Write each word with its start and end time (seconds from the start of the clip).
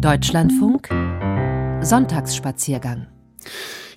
Deutschlandfunk 0.00 0.88
Sonntagsspaziergang 1.80 3.06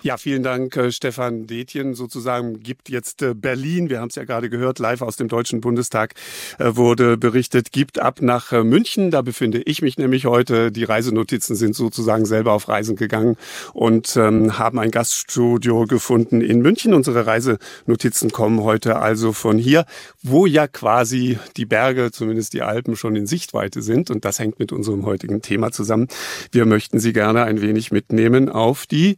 ja, 0.02 0.16
vielen 0.16 0.42
Dank, 0.42 0.76
äh, 0.76 0.90
Stefan 0.92 1.46
Detjen. 1.46 1.94
Sozusagen 1.94 2.60
gibt 2.62 2.88
jetzt 2.88 3.22
äh, 3.22 3.34
Berlin, 3.34 3.90
wir 3.90 4.00
haben 4.00 4.08
es 4.08 4.14
ja 4.14 4.24
gerade 4.24 4.48
gehört, 4.48 4.78
live 4.78 5.02
aus 5.02 5.16
dem 5.16 5.28
Deutschen 5.28 5.60
Bundestag 5.60 6.14
äh, 6.58 6.76
wurde 6.76 7.16
berichtet, 7.16 7.72
gibt 7.72 7.98
ab 7.98 8.22
nach 8.22 8.52
München. 8.52 9.10
Da 9.10 9.22
befinde 9.22 9.62
ich 9.62 9.82
mich 9.82 9.98
nämlich 9.98 10.26
heute. 10.26 10.72
Die 10.72 10.84
Reisenotizen 10.84 11.54
sind 11.54 11.74
sozusagen 11.74 12.24
selber 12.24 12.52
auf 12.52 12.68
Reisen 12.68 12.96
gegangen 12.96 13.36
und 13.74 14.16
ähm, 14.16 14.58
haben 14.58 14.78
ein 14.78 14.90
Gaststudio 14.90 15.86
gefunden 15.86 16.40
in 16.40 16.60
München. 16.60 16.94
Unsere 16.94 17.26
Reisenotizen 17.26 18.30
kommen 18.32 18.62
heute 18.62 18.96
also 18.96 19.32
von 19.32 19.58
hier, 19.58 19.84
wo 20.22 20.46
ja 20.46 20.66
quasi 20.66 21.38
die 21.56 21.66
Berge, 21.66 22.10
zumindest 22.10 22.54
die 22.54 22.62
Alpen, 22.62 22.96
schon 22.96 23.16
in 23.16 23.26
Sichtweite 23.26 23.82
sind. 23.82 24.10
Und 24.10 24.24
das 24.24 24.38
hängt 24.38 24.58
mit 24.58 24.72
unserem 24.72 25.04
heutigen 25.04 25.42
Thema 25.42 25.72
zusammen. 25.72 26.08
Wir 26.52 26.64
möchten 26.64 26.98
Sie 26.98 27.12
gerne 27.12 27.44
ein 27.44 27.60
wenig 27.60 27.90
mitnehmen 27.90 28.48
auf 28.48 28.86
die 28.86 29.16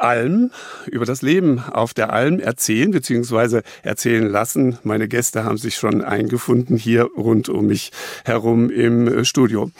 Alm, 0.00 0.50
über 0.86 1.04
das 1.04 1.22
Leben 1.22 1.60
auf 1.60 1.94
der 1.94 2.12
Alm 2.12 2.38
erzählen 2.38 2.90
bzw. 2.90 3.62
erzählen 3.82 4.28
lassen. 4.28 4.78
Meine 4.84 5.08
Gäste 5.08 5.44
haben 5.44 5.58
sich 5.58 5.74
schon 5.74 6.02
eingefunden 6.02 6.76
hier 6.76 7.08
rund 7.16 7.48
um 7.48 7.66
mich 7.66 7.90
herum 8.24 8.70
im 8.70 9.24
Studio. 9.24 9.70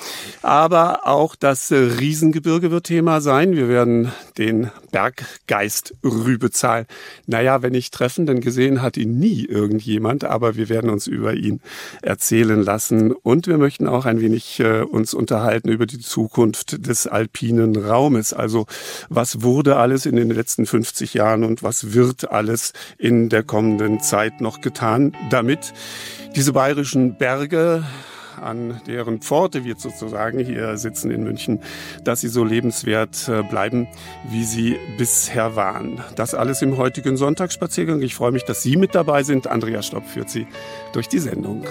Aber 0.42 1.06
auch 1.06 1.36
das 1.36 1.70
Riesengebirge 1.70 2.70
wird 2.70 2.88
Thema 2.88 3.20
sein. 3.20 3.54
Wir 3.54 3.68
werden 3.68 4.12
den 4.38 4.70
Berggeist 4.90 5.94
Rübezahl, 6.02 6.86
naja, 7.26 7.60
wenn 7.60 7.72
nicht 7.72 7.92
treffen, 7.92 8.24
denn 8.24 8.40
gesehen 8.40 8.80
hat 8.80 8.96
ihn 8.96 9.18
nie 9.18 9.44
irgendjemand, 9.44 10.24
aber 10.24 10.56
wir 10.56 10.70
werden 10.70 10.88
uns 10.88 11.06
über 11.06 11.34
ihn 11.34 11.60
erzählen 12.00 12.62
lassen 12.62 13.12
und 13.12 13.46
wir 13.46 13.58
möchten 13.58 13.86
auch 13.86 14.06
ein 14.06 14.20
wenig 14.20 14.60
äh, 14.60 14.80
uns 14.80 15.12
unterhalten 15.12 15.68
über 15.68 15.84
die 15.84 15.98
Zukunft 15.98 16.86
des 16.86 17.06
alpinen 17.06 17.76
Raumes. 17.76 18.32
Also 18.32 18.64
was 19.10 19.42
wurde 19.42 19.76
alles 19.76 20.06
in 20.08 20.16
den 20.16 20.30
letzten 20.30 20.66
50 20.66 21.14
Jahren 21.14 21.44
und 21.44 21.62
was 21.62 21.92
wird 21.92 22.30
alles 22.30 22.72
in 22.98 23.28
der 23.28 23.42
kommenden 23.42 24.00
Zeit 24.00 24.40
noch 24.40 24.60
getan, 24.60 25.14
damit 25.30 25.72
diese 26.34 26.52
bayerischen 26.52 27.16
Berge 27.16 27.84
an 28.42 28.80
deren 28.86 29.20
Pforte 29.20 29.64
wir 29.64 29.76
sozusagen 29.76 30.38
hier 30.38 30.76
sitzen 30.76 31.10
in 31.10 31.24
München, 31.24 31.60
dass 32.04 32.20
sie 32.20 32.28
so 32.28 32.44
lebenswert 32.44 33.28
äh, 33.28 33.42
bleiben, 33.42 33.88
wie 34.30 34.44
sie 34.44 34.76
bisher 34.96 35.56
waren. 35.56 36.00
Das 36.16 36.34
alles 36.34 36.62
im 36.62 36.76
heutigen 36.76 37.16
Sonntagsspaziergang. 37.16 38.00
Ich 38.02 38.14
freue 38.14 38.32
mich, 38.32 38.44
dass 38.44 38.62
Sie 38.62 38.76
mit 38.76 38.94
dabei 38.94 39.22
sind. 39.22 39.46
Andrea 39.46 39.82
Stopp 39.82 40.06
führt 40.06 40.30
Sie 40.30 40.46
durch 40.92 41.08
die 41.08 41.18
Sendung. 41.18 41.64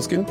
Rausgehen? 0.00 0.24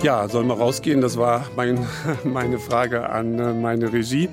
Ja, 0.00 0.28
sollen 0.28 0.46
wir 0.46 0.54
rausgehen? 0.54 1.00
Das 1.00 1.16
war 1.18 1.44
mein, 1.56 1.84
meine 2.24 2.60
Frage 2.60 3.10
an 3.10 3.36
äh, 3.40 3.52
meine 3.52 3.92
Regie. 3.92 4.28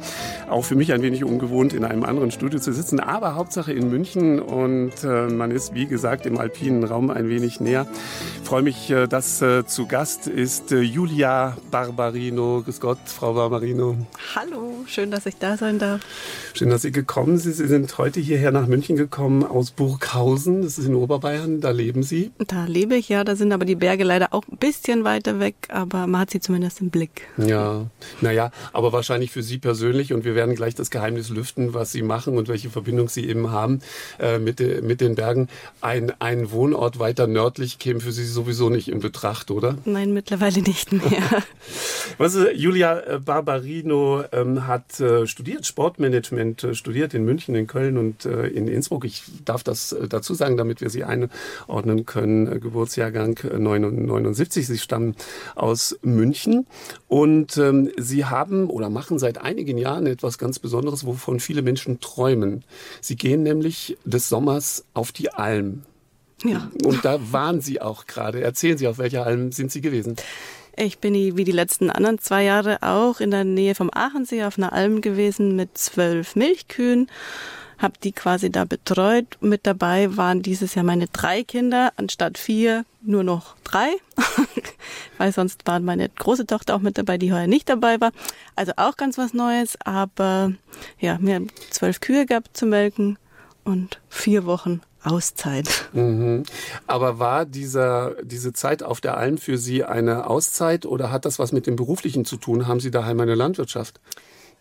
Auch 0.47 0.63
für 0.63 0.75
mich 0.75 0.93
ein 0.93 1.01
wenig 1.01 1.23
ungewohnt, 1.23 1.73
in 1.73 1.83
einem 1.83 2.03
anderen 2.03 2.29
Studio 2.29 2.59
zu 2.59 2.71
sitzen, 2.71 2.99
aber 2.99 3.33
Hauptsache 3.33 3.73
in 3.73 3.89
München 3.89 4.39
und 4.39 4.91
äh, 5.03 5.25
man 5.25 5.49
ist, 5.49 5.73
wie 5.73 5.87
gesagt, 5.87 6.27
im 6.27 6.37
alpinen 6.37 6.83
Raum 6.83 7.09
ein 7.09 7.29
wenig 7.29 7.61
näher. 7.61 7.87
Ich 8.43 8.47
freue 8.47 8.61
mich, 8.61 8.91
äh, 8.91 9.07
dass 9.07 9.43
zu 9.65 9.87
Gast 9.87 10.27
ist 10.27 10.69
Julia 10.69 11.57
Barbarino. 11.71 12.61
Grüß 12.63 12.79
Gott, 12.79 12.99
Frau 13.05 13.33
Barbarino. 13.33 13.97
Hallo, 14.35 14.83
schön, 14.85 15.09
dass 15.09 15.25
ich 15.25 15.37
da 15.37 15.57
sein 15.57 15.79
darf. 15.79 16.01
Schön, 16.57 16.69
dass 16.69 16.83
Sie 16.83 16.93
gekommen 16.93 17.37
sind. 17.37 17.53
Sie 17.53 17.67
sind 17.67 17.97
heute 17.97 18.21
hierher 18.21 18.49
nach 18.49 18.65
München 18.65 18.95
gekommen 18.95 19.43
aus 19.43 19.71
Burghausen. 19.71 20.61
Das 20.61 20.77
ist 20.77 20.87
in 20.87 20.95
Oberbayern. 20.95 21.59
Da 21.59 21.71
leben 21.71 22.01
Sie. 22.01 22.31
Da 22.47 22.63
lebe 22.63 22.95
ich, 22.95 23.09
ja. 23.09 23.25
Da 23.25 23.35
sind 23.35 23.51
aber 23.51 23.65
die 23.65 23.75
Berge 23.75 24.05
leider 24.05 24.33
auch 24.33 24.43
ein 24.49 24.55
bisschen 24.55 25.03
weiter 25.03 25.41
weg. 25.41 25.55
Aber 25.67 26.07
man 26.07 26.21
hat 26.21 26.29
sie 26.29 26.39
zumindest 26.39 26.79
im 26.79 26.91
Blick. 26.91 27.23
Ja, 27.35 27.87
naja, 28.21 28.51
aber 28.71 28.93
wahrscheinlich 28.93 29.31
für 29.31 29.43
Sie 29.43 29.57
persönlich 29.57 30.13
und 30.13 30.23
wir 30.23 30.33
werden 30.33 30.55
gleich 30.55 30.75
das 30.75 30.91
Geheimnis 30.91 31.27
lüften, 31.27 31.73
was 31.73 31.91
Sie 31.91 32.03
machen 32.03 32.37
und 32.37 32.47
welche 32.47 32.69
Verbindung 32.69 33.09
Sie 33.09 33.27
eben 33.27 33.51
haben 33.51 33.81
äh, 34.17 34.39
mit, 34.39 34.59
de, 34.59 34.79
mit 34.79 35.01
den 35.01 35.15
Bergen. 35.15 35.49
Ein, 35.81 36.13
ein 36.19 36.51
Wohnort 36.51 36.99
weiter 36.99 37.27
nördlich 37.27 37.79
käme 37.79 37.99
für 37.99 38.13
Sie 38.13 38.25
sowieso 38.25 38.69
nicht 38.69 38.87
in 38.87 39.01
Betracht, 39.01 39.51
oder? 39.51 39.77
Nein, 39.83 40.13
mittlerweile 40.13 40.61
nicht 40.61 40.93
mehr. 40.93 41.43
was 42.17 42.35
ist, 42.35 42.53
Julia 42.55 42.97
äh, 42.99 43.19
Barbarino 43.19 44.23
ähm, 44.31 44.67
hat 44.67 45.01
äh, 45.01 45.27
studiert, 45.27 45.65
Sportmanagement, 45.65 46.44
äh, 46.53 46.73
studiert 46.73 47.13
in 47.13 47.25
München, 47.25 47.55
in 47.55 47.67
Köln 47.67 47.97
und 47.97 48.25
äh, 48.25 48.47
in 48.47 48.67
Innsbruck. 48.67 49.05
Ich 49.05 49.23
darf 49.43 49.63
das 49.63 49.91
äh, 49.91 50.07
dazu 50.07 50.33
sagen, 50.33 50.57
damit 50.57 50.81
wir 50.81 50.89
Sie 50.89 51.03
einordnen 51.03 52.05
können. 52.05 52.59
Geburtsjahrgang 52.59 53.39
79. 53.57 54.67
Sie 54.67 54.77
stammen 54.77 55.15
aus 55.55 55.97
München 56.01 56.65
und 57.07 57.57
ähm, 57.57 57.91
Sie 57.97 58.25
haben 58.25 58.69
oder 58.69 58.89
machen 58.89 59.19
seit 59.19 59.39
einigen 59.39 59.77
Jahren 59.77 60.07
etwas 60.07 60.37
ganz 60.37 60.59
Besonderes, 60.59 61.05
wovon 61.05 61.39
viele 61.39 61.61
Menschen 61.61 61.99
träumen. 61.99 62.63
Sie 63.01 63.15
gehen 63.15 63.43
nämlich 63.43 63.97
des 64.05 64.29
Sommers 64.29 64.85
auf 64.93 65.11
die 65.11 65.31
Alm. 65.31 65.83
Ja. 66.43 66.69
Und 66.83 67.05
da 67.05 67.19
waren 67.31 67.61
Sie 67.61 67.81
auch 67.81 68.05
gerade. 68.05 68.41
Erzählen 68.41 68.77
Sie, 68.77 68.87
auf 68.87 68.97
welcher 68.97 69.25
Alm 69.25 69.51
sind 69.51 69.71
Sie 69.71 69.81
gewesen? 69.81 70.15
Ich 70.77 70.99
bin 70.99 71.13
wie 71.13 71.43
die 71.43 71.51
letzten 71.51 71.89
anderen 71.89 72.19
zwei 72.19 72.43
Jahre 72.43 72.83
auch 72.83 73.19
in 73.19 73.31
der 73.31 73.43
Nähe 73.43 73.75
vom 73.75 73.89
Aachensee 73.93 74.43
auf 74.43 74.57
einer 74.57 74.73
Alm 74.73 75.01
gewesen 75.01 75.55
mit 75.55 75.77
zwölf 75.77 76.35
Milchkühen 76.35 77.07
habe 77.77 77.95
die 78.03 78.11
quasi 78.11 78.49
da 78.51 78.65
betreut. 78.65 79.37
Mit 79.41 79.65
dabei 79.65 80.15
waren 80.17 80.41
dieses 80.41 80.75
Jahr 80.75 80.85
meine 80.85 81.07
drei 81.07 81.43
Kinder, 81.43 81.91
anstatt 81.97 82.37
vier 82.37 82.85
nur 83.01 83.23
noch 83.23 83.55
drei, 83.63 83.89
weil 85.17 85.31
sonst 85.31 85.67
war 85.67 85.79
meine 85.79 86.09
große 86.09 86.45
Tochter 86.45 86.75
auch 86.75 86.79
mit 86.79 86.97
dabei, 86.97 87.17
die 87.17 87.33
heuer 87.33 87.47
nicht 87.47 87.69
dabei 87.69 87.99
war. 88.01 88.11
Also 88.55 88.73
auch 88.77 88.97
ganz 88.97 89.17
was 89.17 89.33
Neues, 89.33 89.77
aber 89.83 90.53
ja, 90.99 91.17
mir 91.19 91.45
zwölf 91.69 91.99
Kühe 91.99 92.25
gab 92.25 92.55
zu 92.55 92.65
melken 92.65 93.17
und 93.63 93.99
vier 94.09 94.45
Wochen 94.45 94.81
Auszeit. 95.05 95.89
Mhm. 95.93 96.43
Aber 96.87 97.19
war 97.19 97.45
dieser, 97.45 98.15
diese 98.23 98.53
Zeit 98.53 98.83
auf 98.83 99.01
der 99.01 99.17
Alm 99.17 99.37
für 99.37 99.57
Sie 99.57 99.83
eine 99.83 100.27
Auszeit 100.27 100.85
oder 100.85 101.11
hat 101.11 101.25
das 101.25 101.39
was 101.39 101.51
mit 101.51 101.67
dem 101.67 101.75
Beruflichen 101.75 102.25
zu 102.25 102.37
tun? 102.37 102.67
Haben 102.67 102.79
Sie 102.79 102.91
daheim 102.91 103.19
eine 103.19 103.35
Landwirtschaft? 103.35 103.99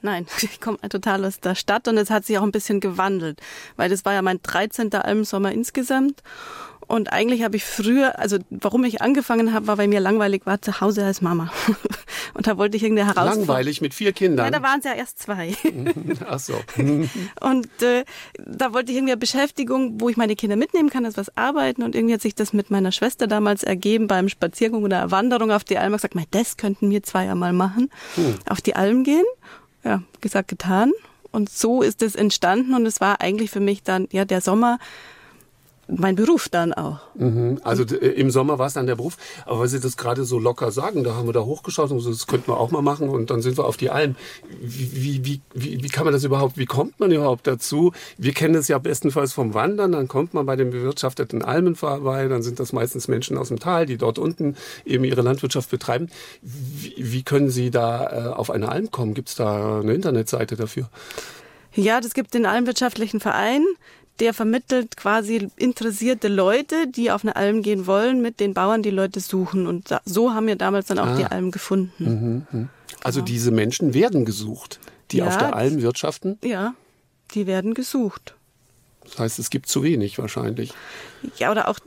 Nein, 0.05 0.27
ich 0.43 0.61
komme 0.61 0.79
total 0.89 1.25
aus 1.25 1.41
der 1.41 1.55
Stadt 1.55 1.89
und 1.89 1.97
es 1.97 2.11
hat 2.11 2.27
sich 2.27 2.39
auch 2.39 2.43
ein 2.43 2.53
bisschen 2.53 2.81
gewandelt, 2.81 3.41
weil 3.77 3.89
das 3.89 4.05
war 4.05 4.13
ja 4.13 4.23
mein 4.23 4.41
13. 4.43 4.93
Almsommer 4.93 5.51
insgesamt. 5.51 6.23
Und 6.87 7.13
eigentlich 7.13 7.43
habe 7.43 7.57
ich 7.57 7.65
früher, 7.65 8.19
also 8.19 8.39
warum 8.51 8.85
ich 8.85 9.03
angefangen 9.03 9.53
habe, 9.53 9.67
war, 9.67 9.79
weil 9.79 9.89
mir 9.89 10.01
langweilig 10.01 10.47
war 10.47 10.61
zu 10.61 10.81
Hause 10.81 11.05
als 11.05 11.23
Mama. 11.23 11.53
Und 12.35 12.47
da 12.47 12.59
wollte 12.59 12.77
ich 12.77 12.83
irgendeine 12.83 13.09
Herausforderung. 13.09 13.47
Langweilig 13.47 13.81
mit 13.81 13.95
vier 13.95 14.13
Kindern? 14.13 14.47
Ja, 14.47 14.51
da 14.51 14.63
waren 14.63 14.81
es 14.81 14.85
ja 14.85 14.93
erst 14.93 15.21
zwei. 15.21 15.55
Ach 16.29 16.39
so. 16.39 16.55
und 17.41 17.83
äh, 17.83 18.05
da 18.39 18.73
wollte 18.73 18.91
ich 18.91 18.99
irgendwie 18.99 19.13
eine 19.13 19.21
Beschäftigung, 19.21 20.01
wo 20.01 20.09
ich 20.09 20.17
meine 20.17 20.35
Kinder 20.35 20.57
mitnehmen 20.57 20.91
kann, 20.91 21.05
das 21.05 21.17
was 21.17 21.37
arbeiten. 21.37 21.83
Und 21.83 21.95
irgendwie 21.95 22.15
hat 22.15 22.23
sich 22.23 22.35
das 22.35 22.53
mit 22.53 22.71
meiner 22.71 22.91
Schwester 22.91 23.27
damals 23.27 23.63
ergeben 23.63 24.09
beim 24.09 24.29
Spaziergang 24.29 24.83
oder 24.83 25.11
Wanderung 25.13 25.53
auf 25.53 25.63
die 25.63 25.79
Alm. 25.79 25.95
Ich 25.95 26.03
gesagt, 26.03 26.17
das 26.33 26.57
könnten 26.57 26.91
wir 26.91 27.03
zwei 27.05 27.31
einmal 27.31 27.53
machen. 27.53 27.91
Hm. 28.17 28.35
Auf 28.49 28.61
die 28.61 28.75
Alm 28.75 29.05
gehen 29.05 29.25
ja, 29.85 30.03
gesagt, 30.21 30.49
getan. 30.49 30.93
Und 31.31 31.51
so 31.51 31.83
ist 31.83 32.03
es 32.03 32.15
entstanden 32.15 32.75
und 32.75 32.87
es 32.87 33.01
war 33.01 33.21
eigentlich 33.21 33.51
für 33.51 33.61
mich 33.61 33.83
dann, 33.83 34.09
ja, 34.13 34.25
der 34.25 34.41
Sommer 34.41 34.79
mein 35.89 36.17
Beruf 36.17 36.49
dann 36.49 36.73
auch. 36.73 37.01
Mhm. 37.15 37.61
Also 37.65 37.85
äh, 37.85 38.09
im 38.09 38.31
Sommer 38.31 38.59
war 38.59 38.67
es 38.67 38.75
dann 38.75 38.87
der 38.87 38.97
Beruf. 38.97 39.17
Aber 39.47 39.61
weil 39.61 39.69
Sie 39.69 39.81
das 39.81 39.97
gerade 39.97 40.25
so 40.25 40.39
locker 40.39 40.71
sagen, 40.71 41.05
da 41.05 41.15
haben 41.15 41.29
wir 41.29 41.33
da 41.33 41.45
hochgeschaut 41.45 41.91
und 41.91 42.01
so, 42.01 42.11
das 42.11 42.27
könnten 42.27 42.49
wir 42.49 42.59
auch 42.59 42.71
mal 42.71 42.83
machen 42.83 43.09
und 43.09 43.31
dann 43.31 43.43
sind 43.43 43.59
wir 43.59 43.67
auf 43.67 43.77
die 43.77 43.91
Alm. 43.91 44.17
Wie, 44.61 45.25
wie, 45.25 45.41
wie, 45.55 45.83
wie 45.83 45.89
kann 45.89 46.05
man 46.05 46.13
das 46.13 46.25
überhaupt, 46.25 46.57
wie 46.57 46.67
kommt 46.67 47.01
man 47.01 47.11
überhaupt 47.13 47.47
dazu? 47.47 47.93
Wir 48.19 48.33
kennen 48.33 48.55
es 48.55 48.69
ja 48.69 48.79
bestenfalls 48.79 49.33
vom 49.33 49.55
Wandern, 49.55 49.93
dann 49.93 50.09
kommt 50.09 50.35
man 50.35 50.47
bei 50.47 50.57
den 50.57 50.71
bewirtschafteten 50.71 51.43
Almen 51.43 51.77
vorbei, 51.77 52.29
dann 52.29 52.43
sind 52.43 52.61
das 52.61 52.73
meistens 52.73 53.09
Menschen 53.09 53.39
aus 53.39 53.49
dem 53.49 53.59
Tal, 53.59 53.87
die 53.87 53.97
dort 53.97 54.19
unten 54.19 54.57
eben 54.85 55.05
ihre 55.05 55.23
Landwirtschaft 55.23 55.71
betreiben. 55.71 56.09
Wie, 56.43 56.95
wie 56.97 57.23
können 57.23 57.51
Sie 57.51 57.71
da 57.71 58.31
äh, 58.31 58.33
auf 58.33 58.51
eine 58.51 58.69
Alm 58.69 58.91
kommen? 58.91 59.15
Gibt 59.15 59.29
es 59.29 59.35
da 59.35 59.81
eine 59.81 59.95
Internetseite 59.95 60.57
dafür? 60.57 60.89
Ja, 61.75 62.01
das 62.01 62.15
gibt 62.15 62.35
den 62.35 62.47
Almwirtschaftlichen 62.47 63.19
Verein 63.19 63.65
der 64.21 64.35
vermittelt 64.35 64.97
quasi 64.97 65.49
interessierte 65.57 66.29
Leute, 66.29 66.87
die 66.87 67.11
auf 67.11 67.25
eine 67.25 67.37
Alm 67.37 67.63
gehen 67.63 67.87
wollen, 67.87 68.23
mit 68.23 68.41
den 68.41 68.55
Bauern, 68.55 68.83
die 68.83 68.91
Leute 68.91 69.21
suchen. 69.21 69.67
Und 69.67 69.95
so 70.05 70.33
haben 70.33 70.47
wir 70.47 70.57
damals 70.57 70.87
dann 70.87 70.99
auch 70.99 71.07
ah. 71.07 71.17
die 71.17 71.25
Alm 71.25 71.51
gefunden. 71.51 72.47
Mhm, 72.51 72.61
mh. 72.61 72.69
Also 73.03 73.21
genau. 73.21 73.27
diese 73.27 73.51
Menschen 73.51 73.93
werden 73.93 74.25
gesucht, 74.25 74.81
die 75.11 75.19
ja, 75.19 75.27
auf 75.27 75.37
der 75.37 75.55
Alm 75.55 75.83
wirtschaften? 75.83 76.39
Ja, 76.43 76.75
die 77.35 77.47
werden 77.47 77.75
gesucht. 77.75 78.35
Das 79.05 79.19
heißt, 79.19 79.39
es 79.39 79.51
gibt 79.51 79.69
zu 79.69 79.83
wenig 79.83 80.19
wahrscheinlich. 80.19 80.73
Ja, 81.37 81.51
oder 81.51 81.69
auch 81.69 81.79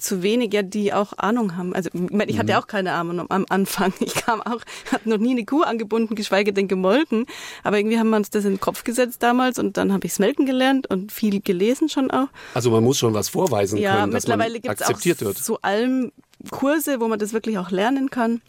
zu 0.00 0.22
wenige, 0.22 0.64
die 0.64 0.92
auch 0.92 1.12
Ahnung 1.16 1.56
haben. 1.56 1.74
Also 1.74 1.90
ich, 2.26 2.38
hatte 2.38 2.52
mhm. 2.52 2.58
auch 2.58 2.66
keine 2.66 2.92
Ahnung 2.92 3.30
am 3.30 3.46
Anfang. 3.48 3.92
Ich 4.00 4.14
kam 4.14 4.40
auch, 4.40 4.60
hatte 4.90 5.08
noch 5.08 5.18
nie 5.18 5.32
eine 5.32 5.44
Kuh 5.44 5.62
angebunden, 5.62 6.14
geschweige 6.14 6.52
denn 6.52 6.68
gemolken. 6.68 7.26
Aber 7.62 7.78
irgendwie 7.78 7.98
haben 7.98 8.10
wir 8.10 8.16
uns 8.16 8.30
das 8.30 8.44
in 8.44 8.52
den 8.52 8.60
Kopf 8.60 8.84
gesetzt 8.84 9.22
damals 9.22 9.58
und 9.58 9.76
dann 9.76 9.92
habe 9.92 10.06
ich 10.06 10.18
Melken 10.20 10.46
gelernt 10.46 10.86
und 10.88 11.12
viel 11.12 11.40
gelesen 11.40 11.88
schon 11.88 12.10
auch. 12.10 12.28
Also 12.54 12.70
man 12.70 12.84
muss 12.84 12.98
schon 12.98 13.14
was 13.14 13.28
vorweisen 13.28 13.78
ja, 13.78 14.00
können, 14.00 14.12
dass 14.12 14.24
mittlerweile 14.24 14.60
man 14.60 14.70
akzeptiert 14.70 15.18
auch 15.18 15.26
wird. 15.26 15.38
Zu 15.38 15.60
allem 15.62 16.12
Kurse, 16.50 17.00
wo 17.00 17.08
man 17.08 17.18
das 17.18 17.32
wirklich 17.32 17.58
auch 17.58 17.70
lernen 17.70 18.10
kann. 18.10 18.40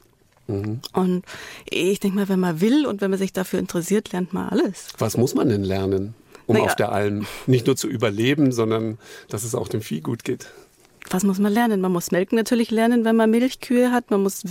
Mhm. 0.47 0.81
Und 0.93 1.23
ich 1.69 1.99
denke 1.99 2.17
mal, 2.17 2.29
wenn 2.29 2.39
man 2.39 2.61
will 2.61 2.85
und 2.85 3.01
wenn 3.01 3.09
man 3.09 3.19
sich 3.19 3.33
dafür 3.33 3.59
interessiert, 3.59 4.11
lernt 4.11 4.33
man 4.33 4.49
alles. 4.49 4.89
Was 4.97 5.17
muss 5.17 5.33
man 5.33 5.49
denn 5.49 5.63
lernen, 5.63 6.13
um 6.45 6.55
naja. 6.55 6.67
auf 6.67 6.75
der 6.75 6.91
Alm 6.91 7.25
nicht 7.47 7.67
nur 7.67 7.75
zu 7.75 7.87
überleben, 7.87 8.51
sondern 8.51 8.97
dass 9.29 9.43
es 9.43 9.55
auch 9.55 9.67
dem 9.67 9.81
Vieh 9.81 10.01
gut 10.01 10.23
geht? 10.23 10.47
Was 11.11 11.23
muss 11.23 11.39
man 11.39 11.53
lernen? 11.53 11.81
Man 11.81 11.91
muss 11.91 12.11
Melken 12.11 12.37
natürlich 12.37 12.71
lernen, 12.71 13.05
wenn 13.05 13.15
man 13.15 13.29
Milchkühe 13.29 13.91
hat. 13.91 14.11
Man 14.11 14.23
muss 14.23 14.43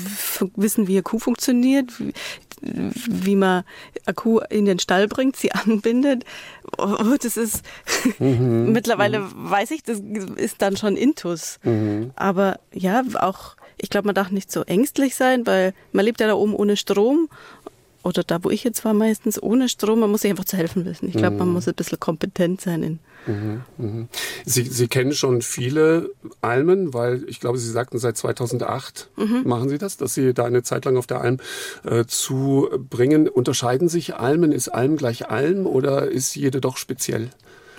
wissen, 0.57 0.87
wie 0.87 0.95
eine 0.95 1.03
Kuh 1.03 1.19
funktioniert, 1.19 1.99
wie, 1.99 2.12
wie 2.62 3.37
man 3.37 3.65
eine 4.07 4.15
Kuh 4.15 4.41
in 4.51 4.65
den 4.65 4.79
Stall 4.79 5.09
bringt, 5.09 5.37
sie 5.37 5.53
anbindet. 5.53 6.25
Oh, 6.79 7.17
das 7.21 7.37
ist 7.37 7.65
mhm. 8.19 8.73
mittlerweile 8.73 9.21
mhm. 9.21 9.51
weiß 9.51 9.71
ich, 9.73 9.83
das 9.83 10.01
ist 10.37 10.62
dann 10.62 10.77
schon 10.77 10.97
Intus. 10.97 11.59
Mhm. 11.65 12.12
Aber 12.17 12.61
ja, 12.73 13.03
auch 13.21 13.57
ich 13.83 13.89
glaube, 13.89 14.07
man 14.07 14.15
darf 14.15 14.31
nicht 14.31 14.53
so 14.53 14.62
ängstlich 14.62 15.15
sein, 15.17 15.47
weil 15.47 15.73
man 15.93 16.05
lebt 16.05 16.21
ja 16.21 16.27
da 16.27 16.35
oben 16.35 16.55
ohne 16.55 16.77
Strom 16.77 17.29
oder 18.02 18.23
da, 18.23 18.43
wo 18.43 18.50
ich 18.50 18.64
jetzt 18.64 18.85
war, 18.85 18.94
meistens 18.94 19.43
ohne 19.43 19.69
Strom. 19.69 20.00
Man 20.00 20.11
muss 20.11 20.23
sich 20.23 20.31
einfach 20.31 20.44
zu 20.44 20.56
helfen 20.56 20.85
wissen. 20.85 21.08
Ich 21.08 21.17
glaube, 21.17 21.37
man 21.37 21.49
mhm. 21.49 21.55
muss 21.55 21.69
ein 21.69 21.75
bisschen 21.75 22.00
kompetent 22.00 22.61
sein 22.61 22.82
in 22.82 22.99
Mhm, 23.26 23.62
mhm. 23.76 24.08
Sie, 24.44 24.64
Sie 24.64 24.88
kennen 24.88 25.12
schon 25.12 25.43
viele 25.43 26.11
Almen, 26.41 26.94
weil 26.94 27.25
ich 27.29 27.41
glaube, 27.41 27.58
Sie 27.58 27.70
sagten, 27.70 27.99
seit 27.99 28.17
2008 28.17 29.11
mhm. 29.17 29.43
machen 29.44 29.69
Sie 29.69 29.79
das, 29.79 29.97
dass 29.97 30.14
Sie 30.14 30.32
da 30.32 30.44
eine 30.44 30.62
Zeit 30.62 30.85
lang 30.85 30.97
auf 30.97 31.06
der 31.06 31.20
Alm 31.20 31.38
äh, 31.85 32.05
zubringen. 32.06 33.29
Unterscheiden 33.29 33.88
sich 33.88 34.14
Almen? 34.14 34.52
Ist 34.52 34.69
Alm 34.69 34.97
gleich 34.97 35.29
Alm 35.29 35.67
oder 35.67 36.11
ist 36.11 36.35
jede 36.35 36.61
doch 36.61 36.76
speziell? 36.76 37.30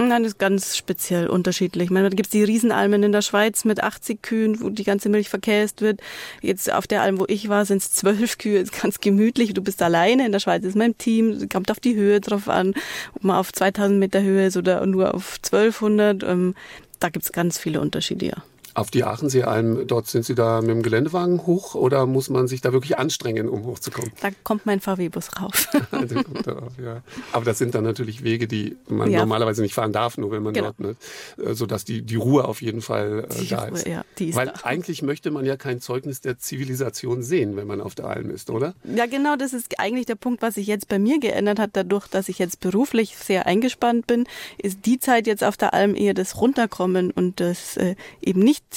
Nein, 0.07 0.23
das 0.23 0.33
ist 0.33 0.39
ganz 0.39 0.77
speziell 0.77 1.27
unterschiedlich. 1.27 1.85
Ich 1.85 1.89
meine, 1.91 2.09
da 2.09 2.15
gibt 2.15 2.27
es 2.27 2.31
die 2.31 2.43
Riesenalmen 2.43 3.03
in 3.03 3.11
der 3.11 3.21
Schweiz 3.21 3.65
mit 3.65 3.83
80 3.83 4.21
Kühen, 4.21 4.61
wo 4.61 4.69
die 4.69 4.83
ganze 4.83 5.09
Milch 5.09 5.29
verkäst 5.29 5.81
wird. 5.81 6.01
Jetzt 6.41 6.71
auf 6.71 6.87
der 6.87 7.01
Alm, 7.01 7.19
wo 7.19 7.25
ich 7.27 7.49
war, 7.49 7.65
sind 7.65 7.81
es 7.81 7.93
zwölf 7.93 8.37
Kühe, 8.37 8.59
ist 8.59 8.81
ganz 8.81 8.99
gemütlich. 8.99 9.53
Du 9.53 9.61
bist 9.61 9.81
alleine. 9.81 10.25
In 10.25 10.31
der 10.31 10.39
Schweiz 10.39 10.63
ist 10.63 10.75
mein 10.75 10.97
Team, 10.97 11.47
kommt 11.49 11.71
auf 11.71 11.79
die 11.79 11.95
Höhe 11.95 12.21
drauf 12.21 12.49
an, 12.49 12.73
ob 13.13 13.23
man 13.23 13.37
auf 13.37 13.51
2000 13.53 13.99
Meter 13.99 14.21
Höhe 14.21 14.47
ist 14.47 14.57
oder 14.57 14.85
nur 14.85 15.13
auf 15.13 15.39
1200. 15.43 16.23
Ähm, 16.23 16.55
da 16.99 17.09
gibt 17.09 17.25
es 17.25 17.31
ganz 17.31 17.57
viele 17.57 17.81
Unterschiede, 17.81 18.27
ja. 18.27 18.43
Auf 18.73 18.89
die 18.89 19.03
Aachensee-Alm, 19.03 19.87
dort 19.87 20.07
sind 20.07 20.25
Sie 20.25 20.35
da 20.35 20.61
mit 20.61 20.69
dem 20.69 20.81
Geländewagen 20.81 21.45
hoch 21.45 21.75
oder 21.75 22.05
muss 22.05 22.29
man 22.29 22.47
sich 22.47 22.61
da 22.61 22.71
wirklich 22.71 22.97
anstrengen, 22.97 23.49
um 23.49 23.65
hochzukommen? 23.65 24.11
Da 24.21 24.29
kommt 24.43 24.65
mein 24.65 24.79
VW-Bus 24.79 25.41
rauf. 25.41 25.67
darauf, 26.45 26.71
ja. 26.81 27.01
Aber 27.33 27.45
das 27.45 27.57
sind 27.57 27.75
dann 27.75 27.83
natürlich 27.83 28.23
Wege, 28.23 28.47
die 28.47 28.77
man 28.87 29.11
ja. 29.11 29.19
normalerweise 29.19 29.61
nicht 29.61 29.73
fahren 29.73 29.91
darf, 29.91 30.17
nur 30.17 30.31
wenn 30.31 30.43
man 30.43 30.53
genau. 30.53 30.67
dort, 30.67 30.79
ne, 30.79 30.95
äh, 31.43 31.53
sodass 31.53 31.83
die, 31.83 32.01
die 32.01 32.15
Ruhe 32.15 32.45
auf 32.45 32.61
jeden 32.61 32.81
Fall 32.81 33.27
äh, 33.29 33.45
da 33.45 33.65
ist. 33.65 33.87
Ja, 33.87 34.05
ist 34.17 34.35
Weil 34.35 34.47
da. 34.47 34.53
eigentlich 34.63 35.01
möchte 35.01 35.31
man 35.31 35.45
ja 35.45 35.57
kein 35.57 35.81
Zeugnis 35.81 36.21
der 36.21 36.37
Zivilisation 36.39 37.23
sehen, 37.23 37.57
wenn 37.57 37.67
man 37.67 37.81
auf 37.81 37.95
der 37.95 38.05
Alm 38.05 38.29
ist, 38.29 38.49
oder? 38.49 38.73
Ja, 38.83 39.05
genau, 39.05 39.35
das 39.35 39.53
ist 39.53 39.79
eigentlich 39.79 40.05
der 40.05 40.15
Punkt, 40.15 40.41
was 40.41 40.55
sich 40.55 40.67
jetzt 40.67 40.87
bei 40.87 40.99
mir 40.99 41.19
geändert 41.19 41.59
hat, 41.59 41.71
dadurch, 41.73 42.07
dass 42.07 42.29
ich 42.29 42.39
jetzt 42.39 42.59
beruflich 42.61 43.17
sehr 43.17 43.47
eingespannt 43.47 44.07
bin, 44.07 44.27
ist 44.57 44.85
die 44.85 44.99
Zeit 44.99 45.27
jetzt 45.27 45.43
auf 45.43 45.57
der 45.57 45.73
Alm 45.73 45.95
eher 45.95 46.13
das 46.13 46.39
Runterkommen 46.39 47.11
und 47.11 47.39
das 47.39 47.77
äh, 47.77 47.95
eben 48.21 48.39
nicht 48.41 48.70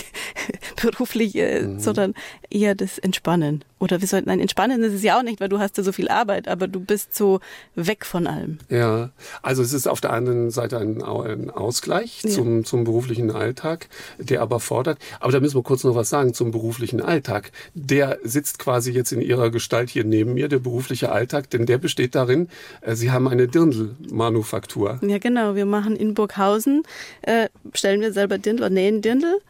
beruflich, 0.82 1.36
äh, 1.36 1.62
mhm. 1.62 1.80
sondern 1.80 2.14
eher 2.50 2.74
das 2.74 2.98
Entspannen. 2.98 3.64
Oder 3.78 4.00
wir 4.00 4.06
sollten 4.06 4.30
ein 4.30 4.38
Entspannen 4.38 4.82
ist 4.84 4.92
es 4.92 5.02
ja 5.02 5.18
auch 5.18 5.24
nicht, 5.24 5.40
weil 5.40 5.48
du 5.48 5.58
hast 5.58 5.76
ja 5.76 5.82
so 5.82 5.90
viel 5.90 6.08
Arbeit, 6.08 6.46
aber 6.46 6.68
du 6.68 6.78
bist 6.78 7.16
so 7.16 7.40
weg 7.74 8.06
von 8.06 8.28
allem. 8.28 8.58
Ja, 8.68 9.10
also 9.42 9.62
es 9.62 9.72
ist 9.72 9.88
auf 9.88 10.00
der 10.00 10.12
einen 10.12 10.50
Seite 10.50 10.78
ein, 10.78 11.02
ein 11.02 11.50
Ausgleich 11.50 12.22
ja. 12.22 12.30
zum, 12.30 12.64
zum 12.64 12.84
beruflichen 12.84 13.32
Alltag, 13.32 13.88
der 14.18 14.40
aber 14.40 14.60
fordert. 14.60 14.98
Aber 15.18 15.32
da 15.32 15.40
müssen 15.40 15.56
wir 15.56 15.64
kurz 15.64 15.82
noch 15.82 15.96
was 15.96 16.10
sagen 16.10 16.32
zum 16.32 16.52
beruflichen 16.52 17.00
Alltag. 17.00 17.50
Der 17.74 18.18
sitzt 18.22 18.60
quasi 18.60 18.92
jetzt 18.92 19.10
in 19.10 19.20
ihrer 19.20 19.50
Gestalt 19.50 19.90
hier 19.90 20.04
neben 20.04 20.34
mir, 20.34 20.48
der 20.48 20.60
berufliche 20.60 21.10
Alltag, 21.10 21.50
denn 21.50 21.66
der 21.66 21.78
besteht 21.78 22.14
darin, 22.14 22.48
äh, 22.82 22.94
Sie 22.94 23.10
haben 23.10 23.26
eine 23.26 23.48
Dirndl-Manufaktur. 23.48 25.00
Ja, 25.02 25.18
genau. 25.18 25.56
Wir 25.56 25.66
machen 25.66 25.96
in 25.96 26.14
Burghausen, 26.14 26.84
äh, 27.22 27.48
stellen 27.74 28.00
wir 28.00 28.12
selber 28.12 28.38
Dirndl 28.38 28.62
oder 28.62 28.70
nähen 28.70 29.02
Dirndl. 29.02 29.40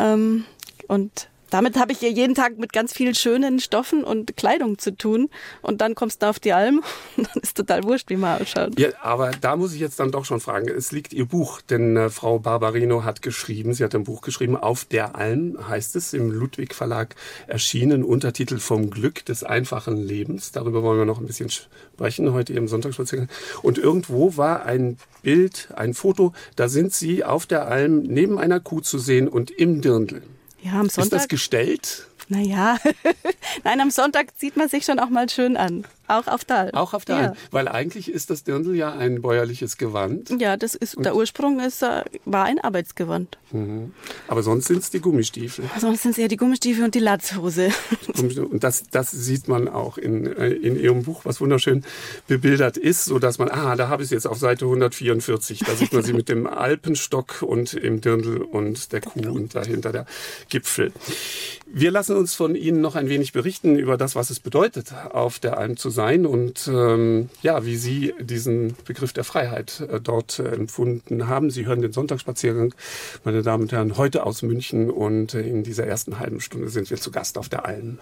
Ähm, 0.00 0.44
und 0.88 1.29
damit 1.50 1.78
habe 1.78 1.92
ich 1.92 2.00
ja 2.00 2.08
jeden 2.08 2.34
Tag 2.34 2.58
mit 2.58 2.72
ganz 2.72 2.92
vielen 2.92 3.14
schönen 3.14 3.60
Stoffen 3.60 4.04
und 4.04 4.36
Kleidung 4.36 4.78
zu 4.78 4.96
tun. 4.96 5.28
Und 5.62 5.80
dann 5.80 5.94
kommst 5.94 6.22
du 6.22 6.26
auf 6.26 6.38
die 6.38 6.52
Alm 6.52 6.82
und 7.16 7.26
dann 7.26 7.42
ist 7.42 7.56
total 7.56 7.84
wurscht, 7.84 8.08
wie 8.10 8.16
man 8.16 8.40
ausschaut. 8.40 8.78
Ja, 8.78 8.90
aber 9.02 9.32
da 9.32 9.56
muss 9.56 9.74
ich 9.74 9.80
jetzt 9.80 10.00
dann 10.00 10.10
doch 10.10 10.24
schon 10.24 10.40
fragen. 10.40 10.68
Es 10.68 10.92
liegt 10.92 11.12
Ihr 11.12 11.26
Buch, 11.26 11.60
denn 11.60 11.96
äh, 11.96 12.10
Frau 12.10 12.38
Barbarino 12.38 13.04
hat 13.04 13.22
geschrieben, 13.22 13.74
sie 13.74 13.84
hat 13.84 13.94
ein 13.94 14.04
Buch 14.04 14.22
geschrieben, 14.22 14.56
Auf 14.56 14.84
der 14.84 15.16
Alm 15.16 15.58
heißt 15.68 15.96
es, 15.96 16.12
im 16.12 16.30
Ludwig 16.30 16.74
Verlag 16.74 17.14
erschienen, 17.46 18.04
Untertitel 18.04 18.58
Vom 18.58 18.90
Glück 18.90 19.24
des 19.24 19.44
einfachen 19.44 19.96
Lebens. 19.96 20.52
Darüber 20.52 20.82
wollen 20.82 20.98
wir 20.98 21.04
noch 21.04 21.20
ein 21.20 21.26
bisschen 21.26 21.50
sprechen 21.50 22.32
heute 22.32 22.52
im 22.52 22.68
Sonntagsspaziergang. 22.68 23.28
Und 23.62 23.78
irgendwo 23.78 24.36
war 24.36 24.64
ein 24.64 24.96
Bild, 25.22 25.68
ein 25.76 25.94
Foto, 25.94 26.32
da 26.56 26.68
sind 26.68 26.92
Sie 26.92 27.24
auf 27.24 27.46
der 27.46 27.66
Alm 27.66 28.02
neben 28.02 28.38
einer 28.38 28.60
Kuh 28.60 28.80
zu 28.80 28.98
sehen 28.98 29.28
und 29.28 29.50
im 29.50 29.80
Dirndl. 29.80 30.22
Ja, 30.62 30.72
am 30.72 30.88
Sonntag. 30.88 31.04
Ist 31.04 31.12
das 31.12 31.28
gestellt? 31.28 32.06
Naja, 32.28 32.78
nein, 33.64 33.80
am 33.80 33.90
Sonntag 33.90 34.38
zieht 34.38 34.56
man 34.56 34.68
sich 34.68 34.84
schon 34.84 34.98
auch 35.00 35.08
mal 35.08 35.28
schön 35.28 35.56
an. 35.56 35.84
Auch 36.10 36.26
auf 36.26 36.44
der 36.44 36.56
Alm. 36.56 36.74
Auch 36.74 36.94
auf 36.94 37.04
der 37.04 37.16
ja. 37.16 37.22
Alm. 37.28 37.36
Weil 37.50 37.68
eigentlich 37.68 38.10
ist 38.10 38.30
das 38.30 38.42
Dirndl 38.42 38.74
ja 38.74 38.92
ein 38.92 39.22
bäuerliches 39.22 39.76
Gewand. 39.76 40.30
Ja, 40.40 40.56
das 40.56 40.74
ist, 40.74 40.96
der 40.98 41.14
Ursprung 41.14 41.60
ist, 41.60 41.82
äh, 41.82 42.04
war 42.24 42.44
ein 42.44 42.58
Arbeitsgewand. 42.58 43.38
Mhm. 43.52 43.92
Aber 44.26 44.42
sonst 44.42 44.66
sind 44.66 44.82
es 44.82 44.90
die 44.90 45.00
Gummistiefel. 45.00 45.64
Sonst 45.78 46.02
sind 46.02 46.12
es 46.12 46.18
eher 46.18 46.28
die 46.28 46.36
Gummistiefel 46.36 46.84
und 46.84 46.94
die 46.94 47.00
Latzhose. 47.00 47.70
Und 48.20 48.64
das, 48.64 48.84
das 48.90 49.10
sieht 49.10 49.48
man 49.48 49.68
auch 49.68 49.96
in, 49.96 50.26
äh, 50.26 50.48
in 50.48 50.78
Ihrem 50.78 51.04
Buch, 51.04 51.24
was 51.24 51.40
wunderschön 51.40 51.84
bebildert 52.26 52.76
ist, 52.76 53.04
so 53.04 53.18
dass 53.18 53.38
man, 53.38 53.48
ah, 53.48 53.76
da 53.76 53.88
habe 53.88 54.02
ich 54.02 54.08
es 54.08 54.10
jetzt 54.10 54.26
auf 54.26 54.38
Seite 54.38 54.66
144. 54.66 55.60
Da 55.60 55.74
sieht 55.74 55.92
man 55.92 56.02
sie 56.02 56.12
mit 56.20 56.28
dem 56.28 56.46
Alpenstock 56.46 57.42
und 57.42 57.74
im 57.74 58.00
Dirndl 58.00 58.42
und 58.42 58.92
der 58.92 59.00
Kuh 59.00 59.30
und 59.30 59.54
dahinter 59.54 59.92
der 59.92 60.06
Gipfel. 60.48 60.92
Wir 61.66 61.90
lassen 61.90 62.16
uns 62.16 62.34
von 62.34 62.54
Ihnen 62.54 62.80
noch 62.80 62.96
ein 62.96 63.08
wenig 63.08 63.32
berichten 63.32 63.76
über 63.76 63.96
das, 63.96 64.16
was 64.16 64.30
es 64.30 64.40
bedeutet, 64.40 64.92
auf 65.12 65.38
der 65.38 65.56
Alm 65.56 65.76
zu 65.76 65.88
sein 65.90 65.99
sein 66.00 66.24
und 66.24 66.66
ähm, 66.72 67.28
ja, 67.42 67.66
wie 67.66 67.76
Sie 67.76 68.14
diesen 68.20 68.74
Begriff 68.86 69.12
der 69.12 69.24
Freiheit 69.24 69.80
äh, 69.80 70.00
dort 70.00 70.38
äh, 70.38 70.48
empfunden 70.48 71.28
haben. 71.28 71.50
Sie 71.50 71.66
hören 71.66 71.82
den 71.82 71.92
Sonntagsspaziergang, 71.92 72.72
meine 73.22 73.42
Damen 73.42 73.64
und 73.64 73.72
Herren, 73.72 73.98
heute 73.98 74.24
aus 74.24 74.40
München 74.40 74.90
und 74.90 75.34
äh, 75.34 75.42
in 75.42 75.62
dieser 75.62 75.86
ersten 75.86 76.18
halben 76.18 76.40
Stunde 76.40 76.70
sind 76.70 76.88
wir 76.88 76.96
zu 76.96 77.10
Gast 77.10 77.36
auf 77.36 77.50
der 77.50 77.66
Alm. 77.66 77.98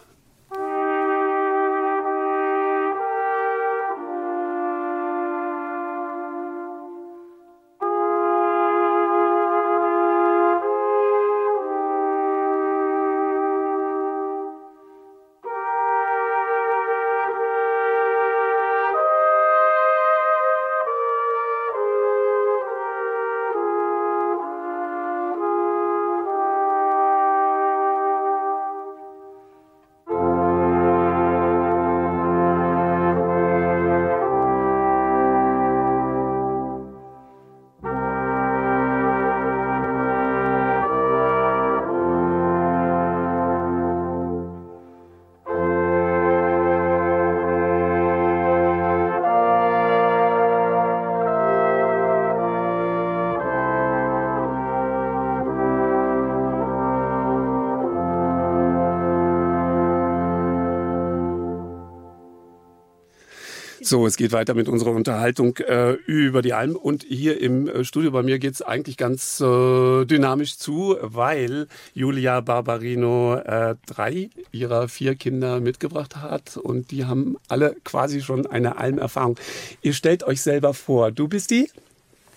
So, 63.88 64.06
es 64.06 64.18
geht 64.18 64.32
weiter 64.32 64.52
mit 64.52 64.68
unserer 64.68 64.90
Unterhaltung 64.90 65.56
äh, 65.56 65.92
über 65.92 66.42
die 66.42 66.52
Alm. 66.52 66.76
Und 66.76 67.04
hier 67.04 67.40
im 67.40 67.68
äh, 67.68 67.84
Studio 67.84 68.10
bei 68.10 68.22
mir 68.22 68.38
geht 68.38 68.52
es 68.52 68.60
eigentlich 68.60 68.98
ganz 68.98 69.40
äh, 69.40 70.04
dynamisch 70.04 70.58
zu, 70.58 70.98
weil 71.00 71.68
Julia 71.94 72.42
Barbarino 72.42 73.36
äh, 73.36 73.76
drei 73.86 74.28
ihrer 74.52 74.88
vier 74.88 75.14
Kinder 75.14 75.60
mitgebracht 75.60 76.16
hat. 76.16 76.58
Und 76.58 76.90
die 76.90 77.06
haben 77.06 77.38
alle 77.48 77.76
quasi 77.82 78.20
schon 78.20 78.46
eine 78.46 78.76
Almerfahrung. 78.76 79.38
Ihr 79.80 79.94
stellt 79.94 80.22
euch 80.22 80.42
selber 80.42 80.74
vor. 80.74 81.10
Du 81.10 81.26
bist 81.26 81.50
die? 81.50 81.70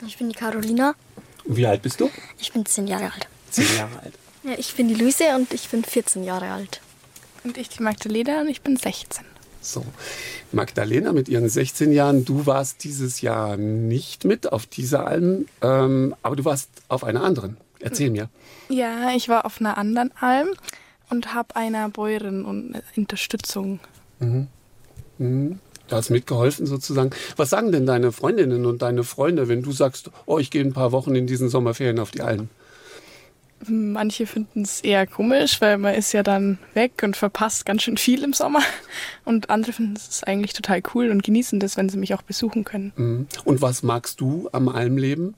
Ich 0.07 0.17
bin 0.17 0.29
die 0.29 0.35
Carolina. 0.35 0.95
Und 1.43 1.57
wie 1.57 1.65
alt 1.65 1.81
bist 1.81 1.99
du? 1.99 2.09
Ich 2.39 2.53
bin 2.53 2.65
zehn 2.65 2.87
Jahre 2.87 3.11
alt. 3.11 3.27
Zehn 3.49 3.65
Jahre 3.75 3.99
alt. 4.01 4.13
Ja, 4.43 4.53
ich 4.57 4.73
bin 4.75 4.87
die 4.87 4.95
Luise 4.95 5.35
und 5.35 5.53
ich 5.53 5.67
bin 5.67 5.83
14 5.83 6.23
Jahre 6.23 6.49
alt. 6.49 6.79
Und 7.43 7.57
ich 7.57 7.67
die 7.67 7.83
Magdalena 7.83 8.39
und 8.39 8.47
ich 8.47 8.61
bin 8.61 8.77
16. 8.77 9.30
So, 9.61 9.85
Magdalena 10.51 11.13
mit 11.13 11.29
ihren 11.29 11.47
16 11.47 11.91
Jahren, 11.91 12.25
du 12.25 12.47
warst 12.47 12.83
dieses 12.83 13.21
Jahr 13.21 13.57
nicht 13.57 14.25
mit 14.25 14.51
auf 14.51 14.65
dieser 14.65 15.05
Alm, 15.05 15.45
ähm, 15.61 16.15
aber 16.23 16.35
du 16.35 16.45
warst 16.45 16.69
auf 16.87 17.03
einer 17.03 17.23
anderen. 17.23 17.57
Erzähl 17.79 18.09
mir. 18.09 18.29
Ja, 18.69 19.11
ich 19.15 19.29
war 19.29 19.45
auf 19.45 19.59
einer 19.59 19.77
anderen 19.77 20.11
Alm 20.19 20.49
und 21.09 21.33
habe 21.33 21.55
einer 21.55 21.89
Bäuerin 21.89 22.73
Unterstützung. 22.95 23.79
Mhm. 24.19 24.47
Mhm. 25.17 25.59
Du 25.87 25.95
hast 25.95 26.09
mitgeholfen 26.09 26.65
sozusagen. 26.65 27.11
Was 27.35 27.49
sagen 27.49 27.71
denn 27.71 27.85
deine 27.85 28.11
Freundinnen 28.11 28.65
und 28.65 28.81
deine 28.81 29.03
Freunde, 29.03 29.47
wenn 29.47 29.61
du 29.61 29.71
sagst, 29.71 30.09
oh, 30.25 30.39
ich 30.39 30.49
gehe 30.49 30.63
ein 30.63 30.73
paar 30.73 30.91
Wochen 30.91 31.15
in 31.15 31.27
diesen 31.27 31.49
Sommerferien 31.49 31.99
auf 31.99 32.11
die 32.11 32.21
Alm? 32.21 32.49
Manche 33.67 34.25
finden 34.25 34.63
es 34.63 34.81
eher 34.81 35.05
komisch, 35.05 35.61
weil 35.61 35.77
man 35.77 35.93
ist 35.93 36.13
ja 36.13 36.23
dann 36.23 36.57
weg 36.73 37.01
und 37.03 37.15
verpasst 37.15 37.65
ganz 37.65 37.83
schön 37.83 37.97
viel 37.97 38.23
im 38.23 38.33
Sommer. 38.33 38.61
Und 39.25 39.49
andere 39.49 39.73
finden 39.73 39.95
es 39.95 40.23
eigentlich 40.23 40.53
total 40.53 40.81
cool 40.93 41.09
und 41.09 41.23
genießen 41.23 41.59
das, 41.59 41.77
wenn 41.77 41.89
sie 41.89 41.97
mich 41.97 42.13
auch 42.13 42.21
besuchen 42.21 42.63
können. 42.63 42.93
Mhm. 42.95 43.27
Und 43.45 43.61
was 43.61 43.83
magst 43.83 44.21
du 44.21 44.49
am 44.51 44.69
Almleben? 44.69 45.35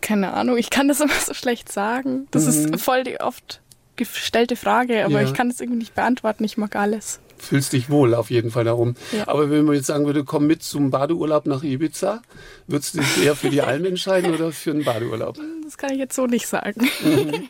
Keine 0.00 0.32
Ahnung, 0.34 0.56
ich 0.58 0.70
kann 0.70 0.88
das 0.88 1.00
immer 1.00 1.12
so 1.14 1.34
schlecht 1.34 1.72
sagen. 1.72 2.28
Das 2.30 2.44
mhm. 2.44 2.74
ist 2.74 2.80
voll 2.82 3.04
die 3.04 3.20
oft 3.20 3.60
gestellte 3.96 4.56
Frage, 4.56 5.04
aber 5.04 5.22
ja. 5.22 5.26
ich 5.26 5.34
kann 5.34 5.50
es 5.50 5.60
irgendwie 5.60 5.80
nicht 5.80 5.94
beantworten. 5.94 6.44
Ich 6.44 6.56
mag 6.56 6.76
alles 6.76 7.20
fühlst 7.42 7.72
dich 7.72 7.90
wohl 7.90 8.14
auf 8.14 8.30
jeden 8.30 8.50
Fall 8.50 8.64
darum. 8.64 8.94
Ja. 9.12 9.28
Aber 9.28 9.50
wenn 9.50 9.64
man 9.64 9.74
jetzt 9.74 9.86
sagen 9.86 10.06
würde, 10.06 10.24
komm 10.24 10.46
mit 10.46 10.62
zum 10.62 10.90
Badeurlaub 10.90 11.46
nach 11.46 11.62
Ibiza, 11.62 12.22
würdest 12.66 12.94
du 12.94 12.98
dich 12.98 13.24
eher 13.24 13.36
für 13.36 13.50
die 13.50 13.62
Alm 13.62 13.84
entscheiden 13.84 14.34
oder 14.34 14.52
für 14.52 14.70
einen 14.70 14.84
Badeurlaub? 14.84 15.38
Das 15.64 15.76
kann 15.78 15.92
ich 15.92 15.98
jetzt 15.98 16.14
so 16.14 16.26
nicht 16.26 16.46
sagen. 16.46 16.88
Mhm. 17.02 17.48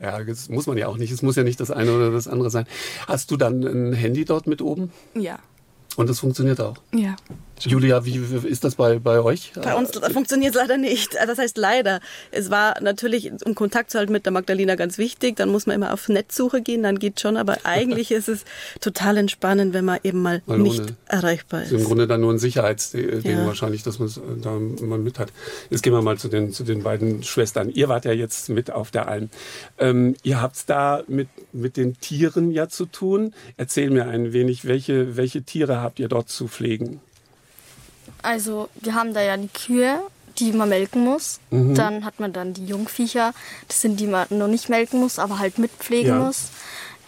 Ja, 0.00 0.24
das 0.24 0.48
muss 0.48 0.66
man 0.66 0.78
ja 0.78 0.88
auch 0.88 0.96
nicht. 0.96 1.12
Es 1.12 1.20
muss 1.20 1.36
ja 1.36 1.42
nicht 1.42 1.60
das 1.60 1.70
eine 1.70 1.92
oder 1.92 2.10
das 2.10 2.26
andere 2.26 2.50
sein. 2.50 2.66
Hast 3.06 3.30
du 3.30 3.36
dann 3.36 3.62
ein 3.62 3.92
Handy 3.92 4.24
dort 4.24 4.46
mit 4.46 4.62
oben? 4.62 4.90
Ja. 5.14 5.38
Und 5.96 6.08
das 6.08 6.20
funktioniert 6.20 6.60
auch? 6.60 6.78
Ja. 6.94 7.16
Julia, 7.66 8.04
wie 8.04 8.16
ist 8.48 8.64
das 8.64 8.74
bei, 8.74 8.98
bei 8.98 9.20
euch? 9.20 9.52
Bei 9.54 9.74
uns 9.74 9.90
funktioniert 10.12 10.54
es 10.54 10.60
leider 10.60 10.78
nicht. 10.78 11.14
Das 11.14 11.38
heißt 11.38 11.58
leider. 11.58 12.00
Es 12.30 12.50
war 12.50 12.80
natürlich, 12.80 13.30
um 13.44 13.54
Kontakt 13.54 13.90
zu 13.90 13.98
halten 13.98 14.12
mit 14.12 14.24
der 14.24 14.32
Magdalena 14.32 14.74
ganz 14.74 14.98
wichtig. 14.98 15.36
Dann 15.36 15.50
muss 15.50 15.66
man 15.66 15.76
immer 15.76 15.92
auf 15.92 16.08
Netzsuche 16.08 16.62
gehen, 16.62 16.82
dann 16.82 16.98
geht 16.98 17.20
schon. 17.20 17.36
Aber 17.36 17.58
eigentlich 17.64 18.10
ist 18.10 18.28
es 18.28 18.44
total 18.80 19.16
entspannend, 19.18 19.74
wenn 19.74 19.84
man 19.84 20.00
eben 20.02 20.22
mal, 20.22 20.42
mal 20.46 20.58
nicht 20.58 20.80
ohne. 20.80 20.96
erreichbar 21.06 21.62
ist. 21.62 21.72
ist. 21.72 21.80
Im 21.80 21.86
Grunde 21.86 22.06
dann 22.06 22.20
nur 22.20 22.32
ein 22.32 22.38
Sicherheitsding 22.38 23.22
ja. 23.22 23.46
wahrscheinlich, 23.46 23.82
dass 23.82 23.98
man 23.98 24.08
es 24.08 24.16
äh, 24.16 24.20
da 24.40 24.50
mal 24.50 24.98
mit 24.98 25.18
hat. 25.18 25.32
Jetzt 25.68 25.82
gehen 25.82 25.92
wir 25.92 26.02
mal 26.02 26.18
zu 26.18 26.28
den, 26.28 26.52
zu 26.52 26.64
den 26.64 26.82
beiden 26.82 27.22
Schwestern. 27.22 27.70
Ihr 27.70 27.88
wart 27.88 28.04
ja 28.04 28.12
jetzt 28.12 28.48
mit 28.48 28.70
auf 28.70 28.90
der 28.90 29.08
Alm. 29.08 29.28
Ähm, 29.78 30.16
ihr 30.22 30.40
habt 30.40 30.56
es 30.56 30.66
da 30.66 31.02
mit, 31.08 31.28
mit 31.52 31.76
den 31.76 31.98
Tieren 32.00 32.50
ja 32.50 32.68
zu 32.68 32.86
tun. 32.86 33.34
Erzähl 33.56 33.90
mir 33.90 34.06
ein 34.08 34.32
wenig, 34.32 34.64
welche, 34.64 35.16
welche 35.16 35.42
Tiere 35.42 35.80
habt 35.80 35.98
ihr 35.98 36.08
dort 36.08 36.28
zu 36.28 36.48
pflegen? 36.48 37.00
Also 38.22 38.68
wir 38.80 38.94
haben 38.94 39.14
da 39.14 39.20
ja 39.22 39.36
die 39.36 39.48
Kühe, 39.48 40.00
die 40.38 40.52
man 40.52 40.68
melken 40.68 41.04
muss. 41.04 41.40
Mhm. 41.50 41.74
Dann 41.74 42.04
hat 42.04 42.20
man 42.20 42.32
dann 42.32 42.54
die 42.54 42.66
Jungviecher, 42.66 43.32
das 43.68 43.80
sind 43.80 44.00
die 44.00 44.06
man 44.06 44.26
noch 44.30 44.46
nicht 44.48 44.68
melken 44.68 45.00
muss, 45.00 45.18
aber 45.18 45.38
halt 45.38 45.58
mitpflegen 45.58 46.12
Ja. 46.12 46.18
muss. 46.18 46.48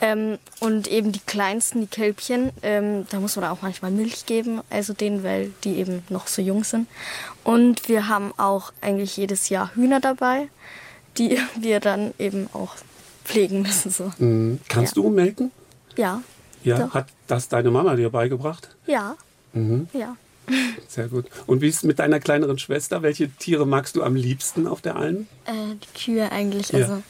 Ähm, 0.00 0.38
und 0.58 0.88
eben 0.88 1.12
die 1.12 1.20
kleinsten, 1.20 1.82
die 1.82 1.86
Kälbchen, 1.86 2.50
ähm, 2.62 3.06
da 3.10 3.20
muss 3.20 3.36
man 3.36 3.44
auch 3.44 3.62
manchmal 3.62 3.92
Milch 3.92 4.26
geben, 4.26 4.60
also 4.68 4.94
denen, 4.94 5.22
weil 5.22 5.52
die 5.62 5.76
eben 5.76 6.02
noch 6.08 6.26
so 6.26 6.42
jung 6.42 6.64
sind. 6.64 6.88
Und 7.44 7.88
wir 7.88 8.08
haben 8.08 8.32
auch 8.36 8.72
eigentlich 8.80 9.16
jedes 9.16 9.48
Jahr 9.48 9.70
Hühner 9.76 10.00
dabei, 10.00 10.48
die 11.18 11.38
wir 11.56 11.78
dann 11.78 12.14
eben 12.18 12.48
auch 12.52 12.74
pflegen 13.24 13.62
müssen. 13.62 13.92
So. 13.92 14.12
Mhm. 14.18 14.58
Kannst 14.68 14.96
Ja. 14.96 15.02
du 15.02 15.10
melken? 15.10 15.52
Ja, 15.96 16.20
Ja. 16.64 16.78
Doch. 16.80 16.94
Hat 16.94 17.06
das 17.28 17.48
deine 17.48 17.70
Mama 17.70 17.94
dir 17.94 18.10
beigebracht? 18.10 18.68
ja, 18.86 19.14
Mhm. 19.52 19.86
ja. 19.92 20.16
Sehr 20.88 21.08
gut. 21.08 21.26
Und 21.46 21.60
wie 21.62 21.68
ist 21.68 21.76
es 21.76 21.82
mit 21.84 21.98
deiner 21.98 22.20
kleineren 22.20 22.58
Schwester? 22.58 23.02
Welche 23.02 23.30
Tiere 23.30 23.66
magst 23.66 23.96
du 23.96 24.02
am 24.02 24.14
liebsten 24.16 24.66
auf 24.66 24.80
der 24.82 24.96
Alm? 24.96 25.26
Äh, 25.46 25.52
die 25.74 25.98
Kühe 26.04 26.30
eigentlich, 26.32 26.70
Ja. 26.70 26.78
also 26.78 27.02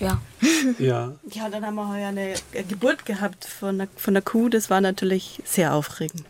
ja. 0.00 0.20
Ja. 0.78 1.12
Ja, 1.30 1.48
dann 1.48 1.64
haben 1.64 1.74
wir 1.76 1.88
heuer 1.88 2.08
eine 2.08 2.32
äh, 2.52 2.62
Geburt 2.68 3.06
gehabt 3.06 3.44
von 3.44 3.78
der, 3.78 3.88
von 3.96 4.14
der 4.14 4.22
Kuh. 4.22 4.48
Das 4.48 4.70
war 4.70 4.80
natürlich 4.80 5.40
sehr 5.44 5.74
aufregend, 5.74 6.24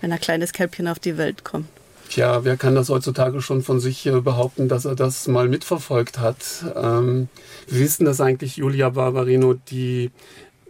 wenn 0.00 0.12
ein 0.12 0.20
kleines 0.20 0.52
Kälbchen 0.52 0.88
auf 0.88 0.98
die 0.98 1.16
Welt 1.18 1.44
kommt. 1.44 1.66
Tja, 2.10 2.44
wer 2.44 2.56
kann 2.58 2.74
das 2.74 2.90
heutzutage 2.90 3.40
schon 3.40 3.62
von 3.62 3.80
sich 3.80 4.06
äh, 4.06 4.20
behaupten, 4.20 4.68
dass 4.68 4.84
er 4.84 4.94
das 4.94 5.26
mal 5.26 5.48
mitverfolgt 5.48 6.18
hat? 6.18 6.36
Ähm, 6.76 7.28
wie 7.66 7.82
ist 7.82 7.98
denn 7.98 8.06
das 8.06 8.20
eigentlich, 8.20 8.56
Julia 8.58 8.90
Barbarino, 8.90 9.54
die 9.54 10.10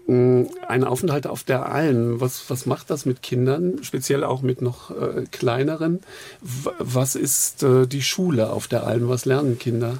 ein 0.07 0.85
Aufenthalt 0.85 1.27
auf 1.27 1.45
der 1.45 1.67
Alm? 1.67 2.21
Was, 2.21 2.51
was 2.51 2.67
macht 2.67 2.91
das 2.91 3.07
mit 3.07 3.23
Kindern, 3.23 3.83
speziell 3.83 4.23
auch 4.23 4.43
mit 4.43 4.61
noch 4.61 4.91
äh, 4.91 5.25
kleineren? 5.31 6.01
W 6.43 6.71
was 6.79 7.15
ist 7.15 7.63
äh, 7.63 7.87
die 7.87 8.03
Schule 8.03 8.51
auf 8.51 8.69
der 8.69 8.87
Alm? 8.87 9.09
Was 9.09 9.25
lernen 9.25 9.59
Kinder? 9.59 9.99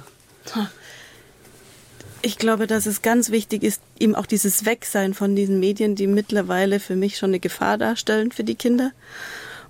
Ich 2.21 2.37
glaube, 2.37 2.67
dass 2.67 2.85
es 2.85 3.01
ganz 3.01 3.31
wichtig 3.31 3.63
ist, 3.63 3.81
eben 3.99 4.15
auch 4.15 4.27
dieses 4.27 4.65
Wegsein 4.65 5.13
von 5.13 5.35
diesen 5.35 5.59
Medien, 5.59 5.95
die 5.95 6.07
mittlerweile 6.07 6.79
für 6.79 6.95
mich 6.95 7.17
schon 7.17 7.31
eine 7.31 7.39
Gefahr 7.39 7.77
darstellen 7.77 8.31
für 8.31 8.43
die 8.43 8.55
Kinder. 8.55 8.91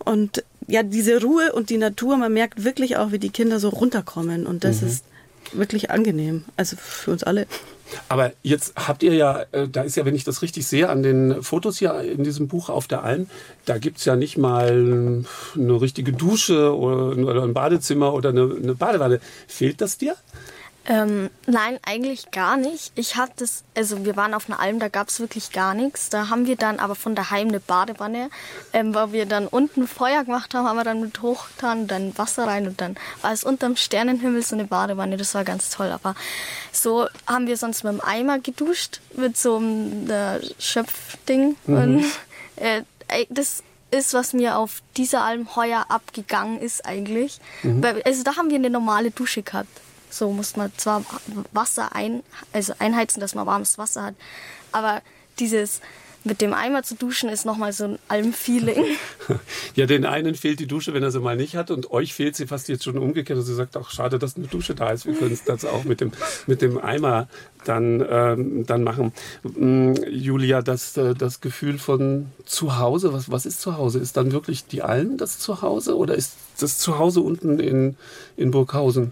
Und 0.04 0.44
ja, 0.68 0.84
diese 0.84 1.22
Ruhe 1.22 1.54
und 1.54 1.70
die 1.70 1.78
Natur, 1.78 2.18
man 2.18 2.34
merkt 2.34 2.64
wirklich 2.64 2.98
auch, 2.98 3.12
wie 3.12 3.20
die 3.20 3.30
Kinder 3.30 3.60
so 3.60 3.70
runterkommen. 3.70 4.46
Und 4.46 4.64
das 4.64 4.82
ist 4.82 5.06
wirklich 5.54 5.92
angenehm. 5.92 6.44
Also 6.58 6.76
für 6.78 7.12
uns 7.12 7.24
alle. 7.24 7.48
Aber 8.10 8.34
jetzt 8.42 8.74
habt 8.76 9.04
ihr 9.04 9.14
ja, 9.14 9.46
äh, 9.52 9.68
da 9.68 9.84
ist 9.84 9.96
ja, 9.96 10.06
wenn 10.06 10.16
ich 10.16 10.24
das 10.24 10.42
richtig 10.42 10.68
sehe, 10.68 10.90
an 10.90 11.04
den 11.04 11.44
Fotos 11.44 11.78
hier 11.78 12.00
in 12.02 12.24
diesem 12.24 12.48
Buch 12.48 12.70
auf 12.70 12.88
der 12.88 13.04
Alm, 13.04 13.28
da 13.66 13.78
gibt's 13.78 14.06
ja 14.06 14.16
nicht 14.16 14.38
mal 14.38 15.24
eine 15.56 15.82
richtige 15.82 16.12
Dusche 16.12 16.76
oder, 16.76 17.18
oder 17.18 17.44
ein 17.44 17.54
Badezimmer 17.54 18.14
oder 18.14 18.30
eine, 18.30 18.56
eine 18.62 18.76
Badewanne. 18.76 19.20
Fehlt 19.48 19.82
das 19.82 19.98
dir? 19.98 20.16
Ähm, 20.88 21.32
nein, 21.48 21.80
eigentlich 21.84 22.30
gar 22.30 22.58
nicht. 22.58 22.92
Ich 22.96 23.16
hatte 23.16 23.34
das, 23.38 23.64
also 23.76 24.06
wir 24.06 24.16
waren 24.16 24.36
auf 24.36 24.48
einer 24.48 24.60
Alm, 24.60 24.80
da 24.80 24.88
gab 24.88 25.08
es 25.08 25.20
wirklich 25.20 25.52
gar 25.52 25.74
nichts. 25.74 26.10
Da 26.10 26.30
haben 26.30 26.46
wir 26.46 26.58
dann 26.58 26.80
aber 26.80 26.94
von 26.94 27.16
daheim 27.16 27.48
eine 27.48 27.60
Badewanne, 27.60 28.30
ähm, 28.72 28.94
weil 28.94 29.12
wir 29.12 29.26
dann 29.26 29.48
unten 29.48 29.88
Feuer 29.88 30.24
gemacht 30.24 30.54
haben, 30.54 30.68
haben 30.68 30.78
wir 30.78 30.84
dann 30.84 31.02
mit 31.02 31.22
hochgetan, 31.24 31.88
dann 31.88 32.16
Wasser 32.18 32.46
rein 32.46 32.68
und 32.68 32.82
dann 32.82 32.96
war 33.22 33.34
es 33.34 33.44
unterm 33.44 33.76
Sternenhimmel 33.78 34.44
so 34.44 34.56
eine 34.56 34.66
Badewanne. 34.66 35.18
Das 35.18 35.34
war 35.34 35.44
ganz 35.44 35.72
toll. 35.72 35.90
Aber 35.90 36.14
so 36.72 37.08
haben 37.26 37.48
wir 37.48 37.58
sonst 37.58 37.84
mit 37.84 37.94
dem 37.94 38.02
Eimer 38.02 38.38
geduscht, 38.40 39.02
mit 39.16 39.38
so 39.38 39.58
einem 39.58 40.10
äh, 40.10 40.40
Schöpfding. 40.60 41.56
Und 41.66 42.06
äh, 42.58 42.84
das 43.30 43.64
ist, 43.90 44.14
was 44.14 44.34
mir 44.34 44.58
auf 44.58 44.82
dieser 44.98 45.24
Alm 45.24 45.56
heuer 45.56 45.86
abgegangen 45.90 46.60
ist 46.60 46.86
eigentlich. 46.86 47.40
Weil, 47.82 48.04
also 48.04 48.24
da 48.24 48.36
haben 48.36 48.50
wir 48.50 48.58
eine 48.58 48.70
normale 48.70 49.10
Dusche 49.10 49.42
gehabt. 49.42 49.70
So 50.16 50.32
muss 50.32 50.56
man 50.56 50.72
zwar 50.78 51.04
Wasser 51.52 51.94
ein, 51.94 52.24
also 52.54 52.74
einheizen, 52.80 53.20
dass 53.20 53.36
man 53.36 53.46
warmes 53.46 53.78
Wasser 53.78 54.04
hat, 54.04 54.16
aber 54.72 55.02
dieses 55.40 55.82
mit 56.26 56.42
dem 56.42 56.54
Eimer 56.54 56.82
zu 56.82 56.96
duschen 56.96 57.30
ist 57.30 57.46
nochmal 57.46 57.72
so 57.72 57.84
ein 57.86 58.00
Alm-Feeling. 58.08 58.84
Ja, 59.76 59.86
den 59.88 60.06
einen 60.06 60.36
fehlt 60.36 60.60
die 60.60 60.68
Dusche, 60.68 60.94
wenn 60.94 61.04
er 61.04 61.12
sie 61.12 61.20
mal 61.20 61.36
nicht 61.36 61.56
hat, 61.56 61.70
und 61.70 61.92
euch 61.92 62.14
fehlt 62.14 62.36
sie 62.36 62.48
fast 62.48 62.70
jetzt 62.70 62.86
schon 62.86 62.98
umgekehrt. 62.98 63.38
Und 63.38 63.44
sie 63.44 63.54
sagt, 63.54 63.76
ach, 63.76 63.90
schade, 63.92 64.20
dass 64.20 64.38
eine 64.38 64.48
Dusche 64.48 64.74
da 64.74 64.92
ist. 64.92 65.06
Wir 65.06 65.14
können 65.16 65.34
es 65.34 65.44
das 65.44 65.66
auch 65.66 65.84
mit 65.84 66.00
dem, 66.00 66.12
mit 66.48 66.62
dem 66.62 66.78
Eimer 66.78 67.28
dann, 67.66 68.06
ähm, 68.08 68.66
dann 68.66 68.84
machen. 68.84 69.12
Mm, 69.44 69.94
Julia, 70.10 70.62
das, 70.62 70.96
äh, 70.96 71.14
das 71.14 71.42
Gefühl 71.42 71.78
von 71.78 72.28
Zuhause, 72.46 73.12
was, 73.12 73.30
was 73.30 73.46
ist 73.46 73.60
Zuhause? 73.60 74.00
Ist 74.00 74.16
dann 74.16 74.32
wirklich 74.32 74.66
die 74.66 74.82
Alm 74.82 75.18
das 75.18 75.40
Zuhause 75.40 75.98
oder 75.98 76.16
ist 76.16 76.36
das 76.60 76.78
Zuhause 76.80 77.20
unten 77.20 77.60
in, 77.60 77.98
in 78.38 78.52
Burghausen? 78.52 79.12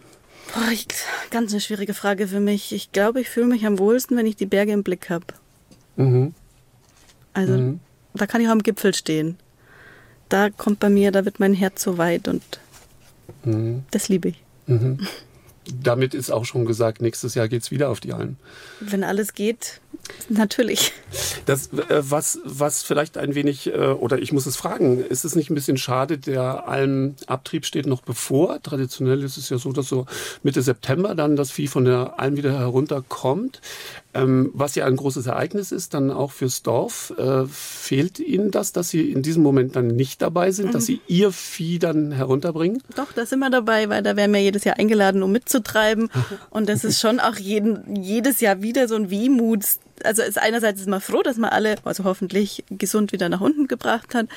Boah, 0.53 0.69
ich, 0.71 0.87
ganz 1.31 1.51
eine 1.51 1.61
schwierige 1.61 1.93
Frage 1.93 2.27
für 2.27 2.39
mich. 2.39 2.71
Ich 2.73 2.91
glaube, 2.91 3.21
ich 3.21 3.29
fühle 3.29 3.47
mich 3.47 3.65
am 3.65 3.79
wohlsten, 3.79 4.15
wenn 4.17 4.25
ich 4.27 4.35
die 4.35 4.45
Berge 4.45 4.71
im 4.71 4.83
Blick 4.83 5.09
habe. 5.09 5.25
Mhm. 5.95 6.33
Also 7.33 7.53
Mhm. 7.53 7.79
da 8.13 8.27
kann 8.27 8.41
ich 8.41 8.47
auch 8.47 8.51
am 8.51 8.61
Gipfel 8.63 8.93
stehen. 8.93 9.37
Da 10.29 10.49
kommt 10.49 10.79
bei 10.79 10.89
mir, 10.89 11.11
da 11.11 11.25
wird 11.25 11.39
mein 11.39 11.53
Herz 11.53 11.81
so 11.83 11.97
weit 11.97 12.27
und 12.27 12.43
Mhm. 13.43 13.83
das 13.91 14.09
liebe 14.09 14.29
ich. 14.29 14.43
Mhm. 14.67 14.99
Damit 15.81 16.13
ist 16.13 16.29
auch 16.29 16.45
schon 16.45 16.65
gesagt, 16.65 17.01
nächstes 17.01 17.35
Jahr 17.35 17.47
geht's 17.47 17.71
wieder 17.71 17.89
auf 17.89 17.99
die 17.99 18.13
Alm. 18.13 18.35
Wenn 18.79 19.03
alles 19.03 19.33
geht, 19.33 19.79
natürlich. 20.29 20.93
Das, 21.45 21.67
äh, 21.73 22.01
was, 22.01 22.39
was 22.43 22.83
vielleicht 22.83 23.17
ein 23.17 23.35
wenig, 23.35 23.67
äh, 23.67 23.77
oder 23.77 24.19
ich 24.19 24.31
muss 24.31 24.45
es 24.45 24.55
fragen, 24.55 25.03
ist 25.03 25.25
es 25.25 25.35
nicht 25.35 25.49
ein 25.49 25.55
bisschen 25.55 25.77
schade, 25.77 26.17
der 26.17 26.67
Almabtrieb 26.67 27.65
steht 27.65 27.85
noch 27.85 28.01
bevor? 28.01 28.61
Traditionell 28.61 29.23
ist 29.23 29.37
es 29.37 29.49
ja 29.49 29.57
so, 29.57 29.71
dass 29.71 29.87
so 29.87 30.05
Mitte 30.41 30.61
September 30.61 31.15
dann 31.15 31.35
das 31.35 31.51
Vieh 31.51 31.67
von 31.67 31.85
der 31.85 32.19
Alm 32.19 32.37
wieder 32.37 32.57
herunterkommt. 32.57 33.61
Ähm, 34.15 34.51
was 34.53 34.75
ja 34.75 34.85
ein 34.85 34.95
großes 34.95 35.25
Ereignis 35.25 35.71
ist, 35.71 35.93
dann 35.93 36.11
auch 36.11 36.31
fürs 36.31 36.61
Dorf. 36.61 37.13
Äh, 37.17 37.45
fehlt 37.47 38.19
Ihnen 38.19 38.51
das, 38.51 38.71
dass 38.71 38.89
Sie 38.89 39.11
in 39.11 39.23
diesem 39.23 39.41
Moment 39.41 39.75
dann 39.75 39.87
nicht 39.87 40.21
dabei 40.21 40.51
sind, 40.51 40.75
dass 40.75 40.85
Sie 40.85 41.01
Ihr 41.07 41.31
Vieh 41.31 41.79
dann 41.79 42.11
herunterbringen? 42.11 42.83
Doch, 42.95 43.11
da 43.11 43.25
sind 43.25 43.39
wir 43.39 43.49
dabei, 43.49 43.89
weil 43.89 44.03
da 44.03 44.15
werden 44.15 44.31
wir 44.33 44.41
jedes 44.41 44.63
Jahr 44.65 44.77
eingeladen, 44.77 45.23
um 45.23 45.31
mitzutreiben. 45.31 46.09
Und 46.51 46.69
das 46.69 46.83
ist 46.83 46.99
schon 46.99 47.19
auch 47.19 47.37
jeden, 47.37 47.95
jedes 47.95 48.39
Jahr 48.39 48.61
wieder 48.61 48.87
so 48.87 48.95
ein 48.95 49.09
Wehmut. 49.09 49.63
Also 50.03 50.21
ist 50.23 50.37
einerseits 50.37 50.81
ist 50.81 50.89
man 50.89 51.01
froh, 51.01 51.21
dass 51.21 51.37
man 51.37 51.49
alle, 51.49 51.75
also 51.83 52.03
hoffentlich 52.03 52.63
gesund 52.69 53.11
wieder 53.11 53.29
nach 53.29 53.41
unten 53.41 53.67
gebracht 53.67 54.15
hat. 54.15 54.27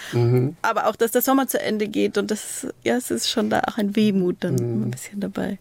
Aber 0.62 0.86
auch, 0.86 0.96
dass 0.96 1.12
der 1.12 1.22
Sommer 1.22 1.48
zu 1.48 1.60
Ende 1.60 1.88
geht. 1.88 2.18
Und 2.18 2.30
das, 2.30 2.66
ja, 2.84 2.96
es 2.96 3.10
ist 3.10 3.28
schon 3.30 3.50
da 3.50 3.60
auch 3.60 3.78
ein 3.78 3.96
Wehmut 3.96 4.36
dann 4.40 4.54
ein 4.54 4.90
bisschen 4.90 5.20
dabei. 5.20 5.58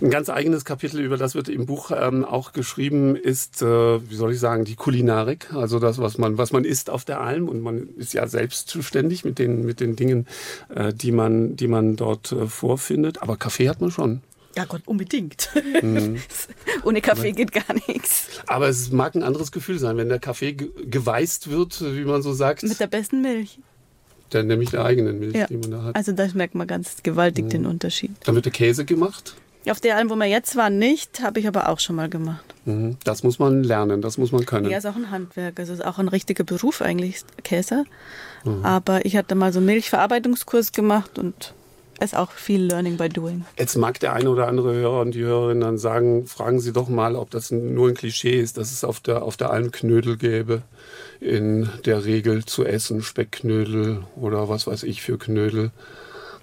Ein 0.00 0.10
ganz 0.10 0.28
eigenes 0.28 0.64
Kapitel, 0.64 1.00
über 1.00 1.16
das 1.16 1.34
wird 1.34 1.48
im 1.48 1.66
Buch 1.66 1.90
ähm, 1.90 2.24
auch 2.24 2.52
geschrieben, 2.52 3.16
ist, 3.16 3.62
äh, 3.62 3.66
wie 3.66 4.14
soll 4.14 4.32
ich 4.32 4.40
sagen, 4.40 4.64
die 4.64 4.74
Kulinarik. 4.74 5.52
Also 5.54 5.78
das, 5.78 5.98
was 5.98 6.18
man, 6.18 6.38
was 6.38 6.52
man 6.52 6.64
isst 6.64 6.90
auf 6.90 7.04
der 7.04 7.20
Alm. 7.20 7.48
Und 7.48 7.60
man 7.60 7.88
ist 7.96 8.14
ja 8.14 8.26
selbst 8.26 8.68
zuständig 8.68 9.24
mit 9.24 9.38
den, 9.38 9.64
mit 9.64 9.80
den 9.80 9.96
Dingen, 9.96 10.26
äh, 10.74 10.92
die 10.92 11.12
man, 11.12 11.56
die 11.56 11.68
man 11.68 11.96
dort 11.96 12.32
äh, 12.32 12.46
vorfindet. 12.46 13.22
Aber 13.22 13.36
Kaffee 13.36 13.68
hat 13.68 13.80
man 13.80 13.90
schon. 13.90 14.22
Ja 14.56 14.64
Gott, 14.64 14.82
unbedingt. 14.86 15.50
Ohne 16.84 17.00
Kaffee 17.00 17.32
geht 17.32 17.52
gar 17.52 17.74
nichts. 17.88 18.28
Aber 18.46 18.68
es 18.68 18.90
mag 18.90 19.14
ein 19.14 19.22
anderes 19.22 19.52
Gefühl 19.52 19.78
sein, 19.78 19.96
wenn 19.96 20.08
der 20.08 20.18
Kaffee 20.18 20.52
ge 20.54 20.70
geweißt 20.90 21.50
wird, 21.50 21.80
wie 21.82 22.04
man 22.04 22.22
so 22.22 22.32
sagt. 22.32 22.62
Mit 22.62 22.80
der 22.80 22.86
besten 22.86 23.20
Milch. 23.22 23.58
der, 24.32 24.42
nämlich 24.44 24.70
der 24.70 24.84
eigenen 24.84 25.18
Milch, 25.18 25.36
Ja. 25.36 25.46
die 25.46 25.56
man 25.58 25.70
da 25.70 25.82
hat. 25.82 25.96
Also 25.96 26.12
da 26.12 26.26
merkt 26.34 26.54
man 26.54 26.66
ganz 26.66 27.02
gewaltig 27.02 27.48
den 27.50 27.66
Unterschied. 27.66 28.12
Dann 28.24 28.34
wird 28.34 28.46
der 28.46 28.52
Käse 28.52 28.84
gemacht. 28.84 29.34
Auf 29.68 29.80
der 29.80 29.96
Alm, 29.96 30.10
wo 30.10 30.14
wir 30.14 30.26
jetzt 30.26 30.54
waren, 30.56 30.78
nicht, 30.78 31.20
habe 31.22 31.40
ich 31.40 31.48
aber 31.48 31.68
auch 31.68 31.80
schon 31.80 31.96
mal 31.96 32.08
gemacht. 32.08 32.44
Mhm. 32.66 32.96
Das 33.04 33.24
muss 33.24 33.38
man 33.40 33.64
lernen, 33.64 34.00
das 34.00 34.16
muss 34.16 34.30
man 34.30 34.46
können. 34.46 34.70
Ja, 34.70 34.78
ist 34.78 34.86
auch 34.86 34.94
ein 34.96 35.10
Handwerk. 35.10 35.58
Also 35.58 35.72
ist 35.72 35.84
auch 35.84 35.98
ein 35.98 36.06
richtiger 36.08 36.44
Beruf 36.44 36.80
eigentlich, 36.82 37.22
Käse. 37.42 37.84
Aber 38.62 39.04
ich 39.04 39.16
hatte 39.16 39.34
mal 39.34 39.52
so 39.52 39.58
einen 39.58 39.66
Milchverarbeitungskurs 39.66 40.70
gemacht 40.70 41.18
und 41.18 41.52
ist 42.00 42.14
auch 42.16 42.30
viel 42.32 42.62
Learning 42.62 42.96
by 42.96 43.08
Doing. 43.08 43.44
Jetzt 43.58 43.76
mag 43.76 43.98
der 44.00 44.12
eine 44.12 44.30
oder 44.30 44.48
andere 44.48 44.74
Hörer 44.74 45.00
und 45.00 45.12
die 45.14 45.22
Hörerin 45.24 45.60
dann 45.60 45.78
sagen, 45.78 46.26
fragen 46.26 46.60
Sie 46.60 46.72
doch 46.72 46.88
mal, 46.88 47.16
ob 47.16 47.30
das 47.30 47.50
nur 47.50 47.88
ein 47.88 47.94
Klischee 47.94 48.38
ist, 48.40 48.58
dass 48.58 48.72
es 48.72 48.84
auf 48.84 49.00
der, 49.00 49.22
auf 49.22 49.36
der 49.36 49.50
Alm 49.50 49.70
Knödel 49.70 50.16
gäbe. 50.16 50.62
In 51.20 51.70
der 51.86 52.04
Regel 52.04 52.44
zu 52.44 52.64
essen, 52.64 53.02
Speckknödel 53.02 54.02
oder 54.16 54.48
was 54.48 54.66
weiß 54.66 54.82
ich 54.82 55.00
für 55.02 55.18
Knödel. 55.18 55.70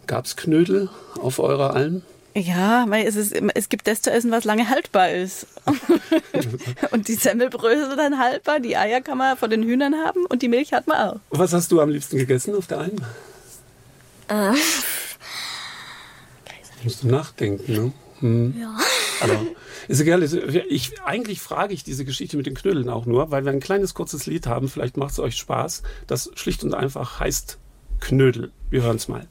Gab 0.08 0.26
es 0.26 0.36
Knödel 0.36 0.90
auf 1.22 1.40
eurer 1.40 1.76
Alm? 1.76 2.02
Ja, 2.36 2.86
weil 2.88 3.06
es, 3.06 3.16
ist, 3.16 3.32
immer- 3.32 3.52
es 3.54 3.70
gibt 3.70 3.86
das 3.88 4.02
zu 4.02 4.10
essen, 4.12 4.32
was 4.32 4.44
lange 4.44 4.68
haltbar 4.68 5.12
ist. 5.12 5.46
und 6.92 7.08
die 7.08 7.14
Semmelbrösel 7.14 7.90
sind 7.90 7.98
dann 8.00 8.18
haltbar, 8.18 8.60
die 8.60 8.76
Eier 8.76 9.02
kann 9.02 9.20
man 9.20 9.38
von 9.38 9.52
den 9.52 9.62
Hühnern 9.62 9.94
haben 10.04 10.26
und 10.26 10.42
die 10.42 10.48
Milch 10.48 10.74
hat 10.74 10.88
man 10.88 11.10
auch. 11.10 11.20
Was 11.30 11.54
hast 11.54 11.72
du 11.72 11.80
am 11.80 11.90
liebsten 11.90 12.18
gegessen 12.18 12.56
auf 12.56 12.66
der 12.66 12.80
Alm? 12.80 12.96
Äh, 14.30 14.54
Musst 16.84 17.04
du 17.04 17.08
nachdenken, 17.08 17.74
ne? 17.74 17.92
Hm. 18.20 18.56
ja. 18.60 18.78
Aber 19.22 19.40
ist 19.88 20.00
egal. 20.00 20.24
Ich, 20.24 21.02
eigentlich 21.04 21.42
frage 21.42 21.74
ich 21.74 21.84
diese 21.84 22.06
Geschichte 22.06 22.38
mit 22.38 22.46
den 22.46 22.56
Knödeln 22.56 22.90
auch 22.90 23.06
nur, 23.06 23.32
weil 23.32 23.46
wir 23.46 23.52
ein 23.52 23.60
kleines 23.60 23.94
kurzes 23.94 24.26
Lied 24.26 24.48
haben. 24.48 24.70
Vielleicht 24.70 24.98
macht 24.98 25.12
es 25.12 25.20
euch 25.20 25.36
Spaß. 25.36 25.84
Das 26.08 26.32
schlicht 26.36 26.64
und 26.64 26.74
einfach 26.74 27.20
heißt 27.20 27.58
Knödel. 28.00 28.52
Wir 28.70 28.84
hören 28.84 28.98
es 28.98 29.08
mal. 29.08 29.28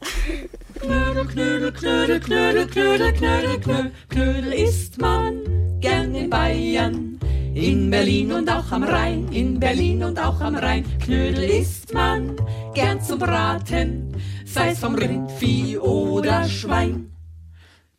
Knödel, 0.81 1.27
Knödel, 1.27 1.73
Knödel, 1.73 2.21
Knödel, 2.21 2.67
Knödel, 2.69 3.13
Knödel, 3.13 3.61
Knödel, 3.61 3.93
Knödel 4.09 4.53
isst 4.53 5.01
man 5.01 5.41
gern 5.81 6.15
in 6.15 6.31
Bayern. 6.31 7.19
In 7.55 7.91
Berlin 7.91 8.33
und 8.33 8.51
auch 8.51 8.73
am 8.73 8.83
Rhein, 8.83 9.29
in 9.31 9.61
Berlin 9.61 10.03
und 10.05 10.19
auch 10.19 10.41
am 10.41 10.55
Rhein. 10.55 10.87
Knödel 11.01 11.45
isst 11.45 11.93
man 11.93 12.35
gern 12.75 13.03
zum 13.03 13.19
Braten, 13.19 14.17
sei's 14.47 14.79
vom 14.79 14.95
Rindvieh 14.95 15.77
oder 15.77 16.49
Schwein. 16.49 17.12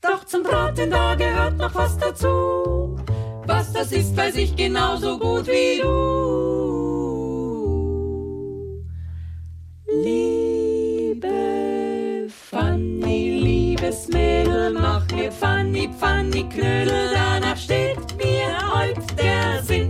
Doch 0.04 0.26
zum 0.26 0.44
Braten 0.44 0.92
da 0.92 1.16
gehört 1.16 1.58
noch 1.58 1.74
was 1.74 1.98
dazu. 1.98 2.98
Was 3.48 3.72
das 3.72 3.94
ist, 3.94 4.18
weiß 4.18 4.36
ich 4.36 4.54
genauso 4.54 5.18
gut 5.18 5.48
wie 5.48 5.80
du. 5.82 5.94
Liebe 9.88 11.30
Fanny, 12.28 13.40
liebes 13.42 14.10
Mädel, 14.10 14.74
mach 14.74 15.10
mir 15.12 15.32
Fanny, 15.32 15.90
Fanny 15.98 16.50
Knödel, 16.50 17.12
danach 17.14 17.56
steht 17.56 18.18
mir 18.18 18.58
heut 18.74 18.98
der 19.18 19.64
Sinn. 19.64 19.90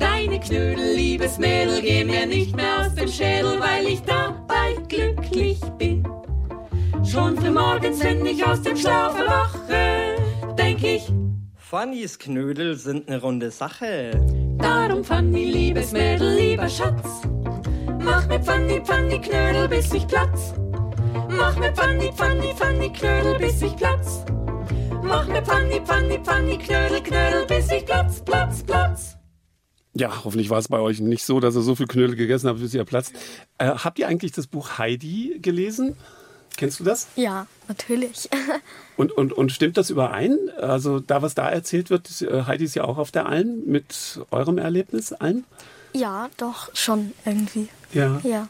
Deine 0.00 0.40
Knödel, 0.40 0.96
liebes 0.96 1.38
Mädel, 1.38 1.80
geh 1.82 2.02
mir 2.02 2.26
nicht 2.26 2.56
mehr 2.56 2.80
aus 2.80 2.96
dem 2.96 3.06
Schädel, 3.06 3.60
weil 3.60 3.86
ich 3.86 4.02
dabei 4.02 4.74
glücklich 4.88 5.60
bin. 5.78 6.02
Schon 7.10 7.36
früh 7.38 7.50
morgens, 7.50 8.00
wenn 8.00 8.26
ich 8.26 8.44
aus 8.44 8.60
dem 8.60 8.76
Schlaf 8.76 9.18
erwache, 9.18 10.16
denk 10.58 10.82
ich, 10.82 11.10
Fannys 11.56 12.18
Knödel 12.18 12.76
sind 12.76 13.08
ne 13.08 13.18
runde 13.18 13.50
Sache. 13.50 14.10
darum 14.58 15.02
Fanny, 15.02 15.50
liebes 15.50 15.92
Mädel, 15.92 16.36
lieber 16.36 16.68
Schatz. 16.68 17.22
Mach 18.02 18.26
mir 18.28 18.42
Fanny, 18.42 18.82
Fanny 18.84 19.18
Knödel, 19.20 19.68
bis 19.68 19.92
ich 19.94 20.06
platz. 20.06 20.52
Mach 21.30 21.58
mir 21.58 21.74
Fanny, 21.74 22.10
Fanny, 22.14 22.52
Fanny 22.54 22.92
Knödel, 22.92 23.38
bis 23.38 23.62
ich 23.62 23.74
platz. 23.76 24.24
Mach 25.02 25.26
mir 25.28 25.42
Fanny, 25.42 25.80
Fanny, 25.84 26.20
Fanny 26.22 26.58
Knödel, 26.58 27.02
Knödel, 27.02 27.46
bis 27.46 27.70
ich 27.70 27.86
platz, 27.86 28.22
platz, 28.22 28.62
platz. 28.62 29.16
Ja, 29.94 30.24
hoffentlich 30.24 30.50
war 30.50 30.58
es 30.58 30.68
bei 30.68 30.78
euch 30.78 31.00
nicht 31.00 31.24
so, 31.24 31.40
dass 31.40 31.56
ihr 31.56 31.62
so 31.62 31.74
viel 31.74 31.86
Knödel 31.86 32.16
gegessen 32.16 32.48
habt, 32.48 32.60
bis 32.60 32.74
ihr 32.74 32.84
platzt. 32.84 33.14
Äh, 33.56 33.70
habt 33.70 33.98
ihr 33.98 34.08
eigentlich 34.08 34.32
das 34.32 34.46
Buch 34.46 34.76
Heidi 34.76 35.38
gelesen? 35.40 35.96
Kennst 36.56 36.80
du 36.80 36.84
das? 36.84 37.06
Ja, 37.16 37.46
natürlich. 37.68 38.28
Und, 38.96 39.12
und, 39.12 39.32
und 39.32 39.52
stimmt 39.52 39.76
das 39.76 39.90
überein? 39.90 40.36
Also 40.60 40.98
da, 40.98 41.22
was 41.22 41.36
da 41.36 41.48
erzählt 41.48 41.88
wird, 41.88 42.20
äh, 42.20 42.42
Heidi 42.46 42.64
ist 42.64 42.74
ja 42.74 42.82
auch 42.82 42.98
auf 42.98 43.12
der 43.12 43.26
Alm 43.26 43.62
mit 43.64 44.18
eurem 44.32 44.58
Erlebnis 44.58 45.12
Alm? 45.12 45.44
ja, 45.92 46.28
doch, 46.36 46.74
schon 46.74 47.12
irgendwie. 47.24 47.68
Ja. 47.92 48.20
Ja. 48.24 48.48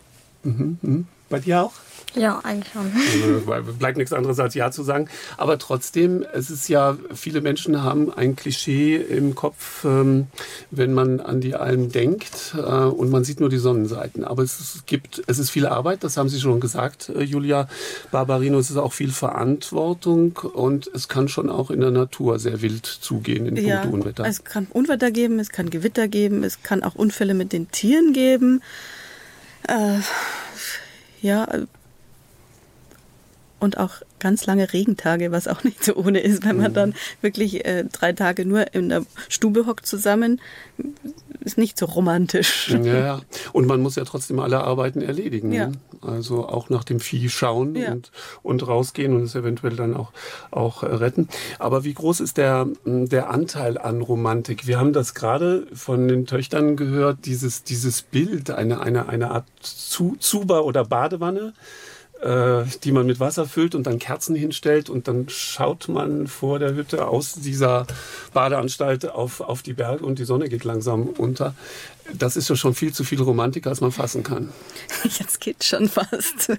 Bei 1.29 1.41
dir 1.41 1.63
auch? 1.63 1.73
Ja, 2.15 2.41
eigentlich 2.43 2.73
schon. 2.73 2.87
Äh, 2.87 3.61
Bleibt 3.79 3.97
nichts 3.99 4.13
anderes 4.13 4.39
als 4.41 4.55
Ja 4.55 4.71
zu 4.71 4.83
sagen. 4.83 5.09
Aber 5.37 5.59
trotzdem, 5.59 6.25
es 6.33 6.51
ist 6.51 6.69
ja, 6.69 6.97
viele 7.15 7.41
Menschen 7.41 7.83
haben 7.83 8.13
ein 8.13 8.35
Klischee 8.35 8.97
im 8.97 9.35
Kopf, 9.35 9.85
ähm, 9.85 10.27
wenn 10.71 10.95
man 10.95 11.21
an 11.21 11.41
die 11.41 11.55
Alm 11.55 11.93
denkt 11.93 12.55
äh, 12.57 12.61
und 12.61 13.11
man 13.11 13.25
sieht 13.25 13.41
nur 13.41 13.51
die 13.51 13.59
Sonnenseiten. 13.59 14.25
Aber 14.25 14.43
es 14.43 14.59
ist, 14.59 14.87
gibt, 14.87 15.23
es 15.27 15.39
ist 15.39 15.51
viel 15.51 15.67
Arbeit, 15.67 16.03
das 16.03 16.17
haben 16.17 16.29
Sie 16.29 16.41
schon 16.41 16.61
gesagt, 16.61 17.11
äh, 17.11 17.23
Julia 17.23 17.69
Barbarino. 18.11 18.59
Es 18.59 18.71
ist 18.71 18.79
auch 18.79 18.93
viel 18.95 19.13
Verantwortung 19.13 20.37
und 20.39 20.91
es 20.95 21.09
kann 21.09 21.29
schon 21.29 21.51
auch 21.51 21.71
in 21.71 21.81
der 21.81 21.91
Natur 21.91 22.39
sehr 22.39 22.63
wild 22.63 22.87
zugehen 22.87 23.47
in 23.47 23.57
Ja, 23.57 23.81
puncto 23.83 23.95
Unwetter. 23.97 24.25
es 24.25 24.45
kann 24.45 24.67
Unwetter 24.73 25.11
geben, 25.11 25.39
es 25.39 25.51
kann 25.51 25.71
Gewitter 25.71 26.09
geben, 26.09 26.43
es 26.43 26.63
kann 26.63 26.83
auch 26.83 26.95
Unfälle 26.95 27.35
mit 27.35 27.53
den 27.53 27.71
Tieren 27.71 28.13
geben. 28.13 28.63
Äh, 29.69 29.99
ja, 31.21 31.47
und 33.61 33.79
auch 33.79 33.91
ganz 34.21 34.47
lange 34.47 34.73
Regentage, 34.73 35.31
was 35.33 35.49
auch 35.49 35.65
nicht 35.65 35.83
so 35.85 35.95
ohne 35.97 36.21
ist, 36.21 36.45
wenn 36.45 36.57
Mhm. 36.57 36.63
man 36.63 36.75
dann 36.75 36.95
wirklich 37.21 37.65
äh, 37.65 37.85
drei 37.91 38.13
Tage 38.13 38.45
nur 38.45 38.75
in 38.75 38.89
der 38.89 39.05
Stube 39.29 39.67
hockt 39.67 39.87
zusammen, 39.87 40.41
ist 41.41 41.59
nicht 41.59 41.79
so 41.79 41.87
romantisch. 41.87 42.71
Ja, 42.71 42.99
ja. 42.99 43.21
Und 43.53 43.67
man 43.67 43.81
muss 43.81 43.97
ja 43.97 44.05
trotzdem 44.05 44.39
alle 44.41 44.61
Arbeiten 44.63 45.01
erledigen. 45.01 45.53
Ja. 45.53 45.69
Ne? 45.69 45.73
Also 46.03 46.47
auch 46.49 46.69
nach 46.71 46.85
dem 46.85 47.01
Vieh 47.01 47.29
schauen 47.29 47.75
Ja. 47.75 47.91
und, 47.93 48.13
und 48.43 48.67
rausgehen 48.67 49.15
und 49.15 49.23
es 49.23 49.35
eventuell 49.35 49.75
dann 49.77 49.97
auch, 49.97 50.13
auch 50.51 50.83
äh, 50.83 50.87
retten. 50.87 51.29
Aber 51.59 51.83
wie 51.85 51.95
groß 51.95 52.21
ist 52.21 52.37
der, 52.37 52.69
mh, 52.85 53.07
der 53.07 53.31
Anteil 53.31 53.79
an 53.79 54.01
Romantik? 54.03 54.67
Wir 54.67 54.79
haben 54.79 54.93
das 54.93 55.15
gerade 55.15 55.67
von 55.73 56.07
den 56.07 56.27
Töchtern 56.27 56.77
gehört, 56.77 57.25
dieses, 57.25 57.63
dieses 57.65 58.03
Bild, 58.03 58.51
eine, 58.51 58.81
eine, 58.81 59.09
eine 59.09 59.31
Art 59.31 59.47
Zu 59.61 60.17
Zuber 60.21 60.65
oder 60.65 60.85
Badewanne 60.85 61.53
äh, 62.23 62.65
die 62.83 62.93
man 62.93 63.07
mit 63.07 63.21
Wasser 63.21 63.47
füllt 63.47 63.75
und 63.75 63.87
dann 63.87 63.99
Kerzen 63.99 64.35
hinstellt 64.35 64.91
und 64.91 65.07
dann 65.07 65.29
schaut 65.29 65.89
man 65.89 66.27
vor 66.27 66.59
der 66.59 66.75
Hütte 66.75 67.07
aus 67.07 67.35
dieser 67.35 67.87
Badeanstalt 68.33 69.09
auf, 69.09 69.41
auf 69.41 69.63
die 69.63 69.73
Berge 69.73 70.05
und 70.05 70.19
die 70.19 70.25
Sonne 70.25 70.49
geht 70.49 70.65
langsam 70.65 71.09
unter. 71.09 71.55
Das 72.13 72.37
ist 72.37 72.49
ja 72.49 72.57
schon 72.57 72.75
viel 72.75 72.93
zu 72.93 73.05
viel 73.05 73.21
Romantik, 73.21 73.67
als 73.67 73.81
man 73.81 73.93
fassen 73.93 74.23
kann. 74.23 74.49
Jetzt 75.05 75.41
geht 75.41 75.63
schon 75.63 75.89
fast. 75.89 76.51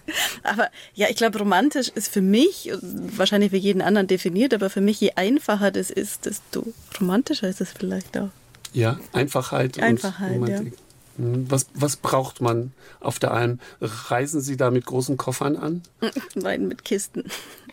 Aber 0.44 0.70
ja, 0.94 1.08
ich 1.10 1.18
glaube, 1.18 1.40
romantisch 1.40 1.90
ist 1.90 2.08
für 2.08 2.22
mich, 2.22 2.72
wahrscheinlich 2.82 3.50
für 3.50 3.58
jeden 3.58 3.82
anderen 3.82 4.08
definiert, 4.08 4.54
aber 4.54 4.70
für 4.70 4.82
mich, 4.82 5.02
je 5.02 5.12
einfacher 5.16 5.72
das 5.72 5.90
ist, 5.90 6.26
desto 6.26 6.68
romantischer 7.02 7.50
ist 7.50 7.62
es 7.62 7.72
vielleicht 7.72 8.18
auch. 8.18 8.30
Ja, 8.72 9.00
Einfachheit, 9.12 9.80
Einfachheit, 9.80 10.38
und 10.38 10.44
Romantik. 10.44 10.74
Hm, 10.74 10.89
Was, 11.20 11.68
was 11.74 11.98
braucht 11.98 12.40
man 12.40 12.72
auf 13.02 13.20
der 13.20 13.32
Alm? 13.32 13.60
Reisen 13.82 14.40
Sie 14.40 14.56
da 14.56 14.72
mit 14.72 14.86
großen 14.86 15.18
Koffern 15.18 15.58
an? 15.58 15.82
Wein 16.36 16.68
mit 16.70 16.86
Kisten. 16.86 17.26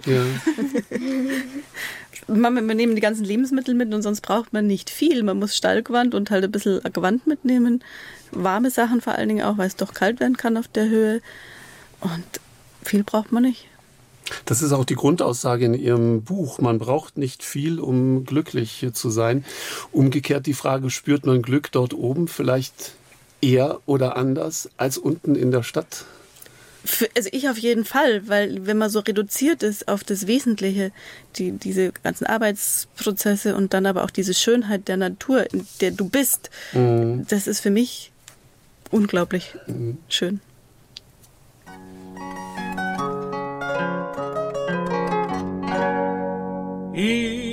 Ja. 0.04 0.24
Man, 2.28 2.54
wir 2.54 2.74
nehmen 2.74 2.96
die 2.96 3.00
ganzen 3.00 3.24
Lebensmittel 3.24 3.74
mit 3.74 3.94
und 3.94 4.02
sonst 4.02 4.22
braucht 4.22 4.52
man 4.52 4.66
nicht 4.66 4.90
viel. 4.90 5.22
Man 5.22 5.38
muss 5.38 5.56
Stallgewand 5.56 6.12
und 6.14 6.30
halt 6.30 6.42
ein 6.42 6.50
bisschen 6.50 6.80
Gewand 6.92 7.28
mitnehmen. 7.28 7.85
Warme 8.32 8.70
Sachen 8.70 9.00
vor 9.00 9.14
allen 9.14 9.28
Dingen 9.28 9.44
auch, 9.44 9.59
weil 9.59 9.68
es 9.68 9.76
doch 9.76 9.94
kalt 9.94 10.18
werden 10.18 10.37
kann 10.37 10.56
auf 10.56 10.66
der 10.66 10.88
Höhe. 10.88 11.20
Und 12.00 12.24
viel 12.82 13.04
braucht 13.04 13.30
man 13.30 13.44
nicht. 13.44 13.68
Das 14.44 14.61
ist 14.61 14.72
auch 14.72 14.85
die 14.85 14.96
Grundaussage 14.96 15.66
in 15.66 15.74
Ihrem 15.74 16.22
Buch. 16.22 16.59
Man 16.59 16.80
braucht 16.80 17.16
nicht 17.16 17.44
viel, 17.44 17.78
um 17.78 18.24
glücklich 18.24 18.88
zu 18.92 19.11
sein. 19.11 19.44
Umgekehrt 19.92 20.46
die 20.46 20.54
Frage, 20.54 20.90
spürt 20.90 21.26
man 21.26 21.42
Glück 21.42 21.70
dort 21.70 21.94
oben 21.94 22.26
vielleicht 22.26 22.94
eher 23.40 23.81
oder 23.87 24.16
anders 24.16 24.68
als 24.77 24.99
unten 24.99 25.35
in 25.35 25.51
der 25.51 25.62
Stadt? 25.62 26.05
Für, 26.85 27.09
also 27.16 27.29
ich 27.33 27.49
auf 27.49 27.59
jeden 27.59 27.85
Fall, 27.85 28.29
weil 28.29 28.66
wenn 28.66 28.79
man 28.79 28.90
so 28.90 29.01
reduziert 29.01 29.64
ist 29.64 29.88
auf 29.88 30.05
das 30.05 30.29
Wesentliche, 30.29 30.92
die, 31.35 31.51
diese 31.53 31.90
ganzen 31.90 32.27
Arbeitsprozesse 32.27 33.57
und 33.57 33.75
dann 33.75 33.87
aber 33.87 34.05
auch 34.05 34.11
diese 34.11 34.35
Schönheit 34.35 34.87
der 34.87 34.96
Natur, 34.96 35.53
in 35.53 35.66
der 35.81 35.90
du 35.90 36.09
bist, 36.09 36.51
das 36.72 37.46
ist 37.49 37.61
für 37.61 37.70
mich 37.70 38.12
unglaublich 38.90 39.55
schön. 40.09 40.40
이 46.96 47.46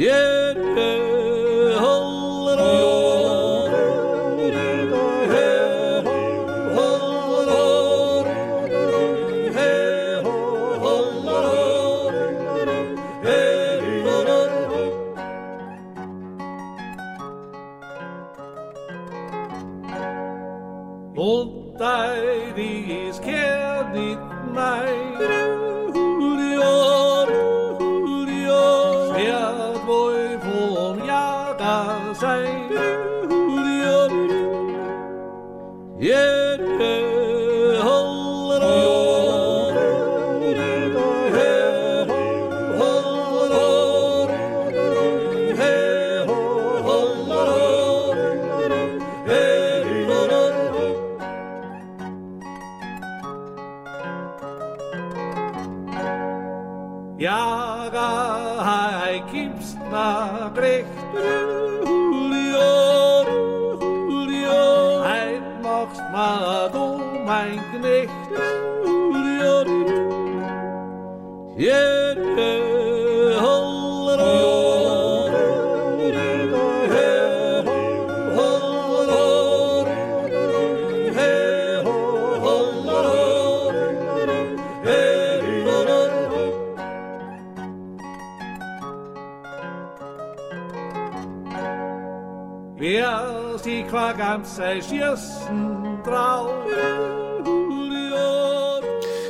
Yeah. 0.00 0.29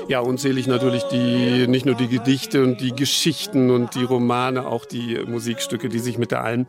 Ja, 0.09 0.20
unzählig 0.20 0.66
natürlich 0.66 1.05
die, 1.05 1.66
nicht 1.66 1.87
nur 1.87 1.94
die 1.94 2.09
Gedichte 2.09 2.62
und 2.62 2.81
die 2.81 2.92
Geschichten 2.92 3.70
und 3.70 3.94
die 3.94 4.03
Romane, 4.03 4.66
auch 4.66 4.85
die 4.85 5.18
Musikstücke, 5.27 5.88
die 5.88 5.99
sich 6.01 6.18
mit 6.18 6.31
der 6.31 6.42
Alm 6.44 6.66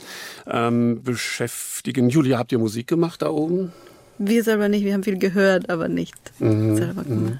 ähm, 0.48 1.04
beschäftigen. 1.04 2.10
Julia, 2.10 2.38
habt 2.38 2.52
ihr 2.52 2.60
Musik 2.60 2.88
gemacht 2.88 3.22
da 3.24 3.30
oben? 3.30 3.74
Wir 4.20 4.44
selber 4.44 4.70
nicht, 4.70 4.86
wir 4.86 4.94
haben 4.94 5.04
viel 5.04 5.18
gehört, 5.18 5.70
aber 5.70 5.88
nicht 5.88 6.16
Mhm, 6.40 6.78
selber 6.78 7.04
gemacht. 7.04 7.40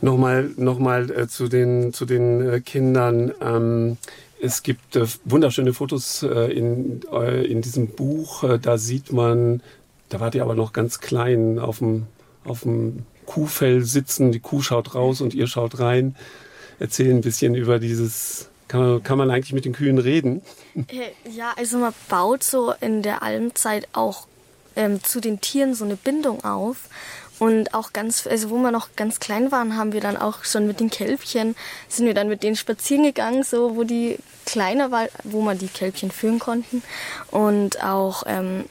Nochmal, 0.00 0.50
nochmal 0.56 1.10
äh, 1.10 1.26
zu 1.28 1.48
den, 1.48 1.92
zu 1.92 2.06
den 2.06 2.48
äh, 2.48 2.60
Kindern. 2.60 3.32
Ähm, 3.42 3.96
es 4.40 4.62
gibt 4.62 4.96
äh, 4.96 5.06
wunderschöne 5.24 5.72
Fotos 5.72 6.22
äh, 6.22 6.52
in, 6.52 7.00
äh, 7.12 7.44
in 7.44 7.62
diesem 7.62 7.88
Buch. 7.88 8.44
Äh, 8.44 8.58
da 8.58 8.78
sieht 8.78 9.12
man, 9.12 9.62
da 10.08 10.20
wart 10.20 10.34
ihr 10.34 10.42
aber 10.42 10.54
noch 10.54 10.72
ganz 10.72 11.00
klein 11.00 11.58
auf 11.58 11.78
dem, 11.78 12.06
auf 12.44 12.62
dem 12.62 13.04
Kuhfell 13.26 13.84
sitzen. 13.84 14.32
Die 14.32 14.40
Kuh 14.40 14.62
schaut 14.62 14.94
raus 14.94 15.20
und 15.20 15.34
ihr 15.34 15.46
schaut 15.46 15.78
rein. 15.80 16.16
Erzähl 16.78 17.10
ein 17.10 17.20
bisschen 17.20 17.54
über 17.54 17.78
dieses. 17.78 18.48
Kann 18.68 18.80
man, 18.80 19.02
kann 19.02 19.18
man 19.18 19.30
eigentlich 19.30 19.54
mit 19.54 19.64
den 19.64 19.72
Kühen 19.72 19.98
reden? 19.98 20.42
Äh, 20.88 21.10
Ja, 21.30 21.54
also 21.56 21.78
man 21.78 21.92
baut 22.08 22.44
so 22.44 22.72
in 22.80 23.02
der 23.02 23.22
Almzeit 23.22 23.88
auch 23.92 24.26
ähm, 24.76 25.02
zu 25.02 25.20
den 25.20 25.40
Tieren 25.40 25.74
so 25.74 25.84
eine 25.84 25.96
Bindung 25.96 26.44
auf. 26.44 26.88
Und 27.38 27.74
auch 27.74 27.92
ganz, 27.92 28.26
also 28.26 28.50
wo 28.50 28.58
wir 28.58 28.72
noch 28.72 28.88
ganz 28.96 29.20
klein 29.20 29.52
waren, 29.52 29.76
haben 29.76 29.92
wir 29.92 30.00
dann 30.00 30.16
auch 30.16 30.44
schon 30.44 30.66
mit 30.66 30.80
den 30.80 30.90
Kälbchen, 30.90 31.54
sind 31.88 32.06
wir 32.06 32.14
dann 32.14 32.28
mit 32.28 32.42
denen 32.42 32.56
spazieren 32.56 33.04
gegangen, 33.04 33.44
so 33.44 33.76
wo 33.76 33.84
die 33.84 34.18
kleiner 34.44 34.90
war, 34.90 35.08
wo 35.24 35.40
man 35.40 35.58
die 35.58 35.68
Kälbchen 35.68 36.10
führen 36.10 36.38
konnten. 36.38 36.82
Und 37.30 37.82
auch, 37.82 38.24
ähm, 38.26 38.64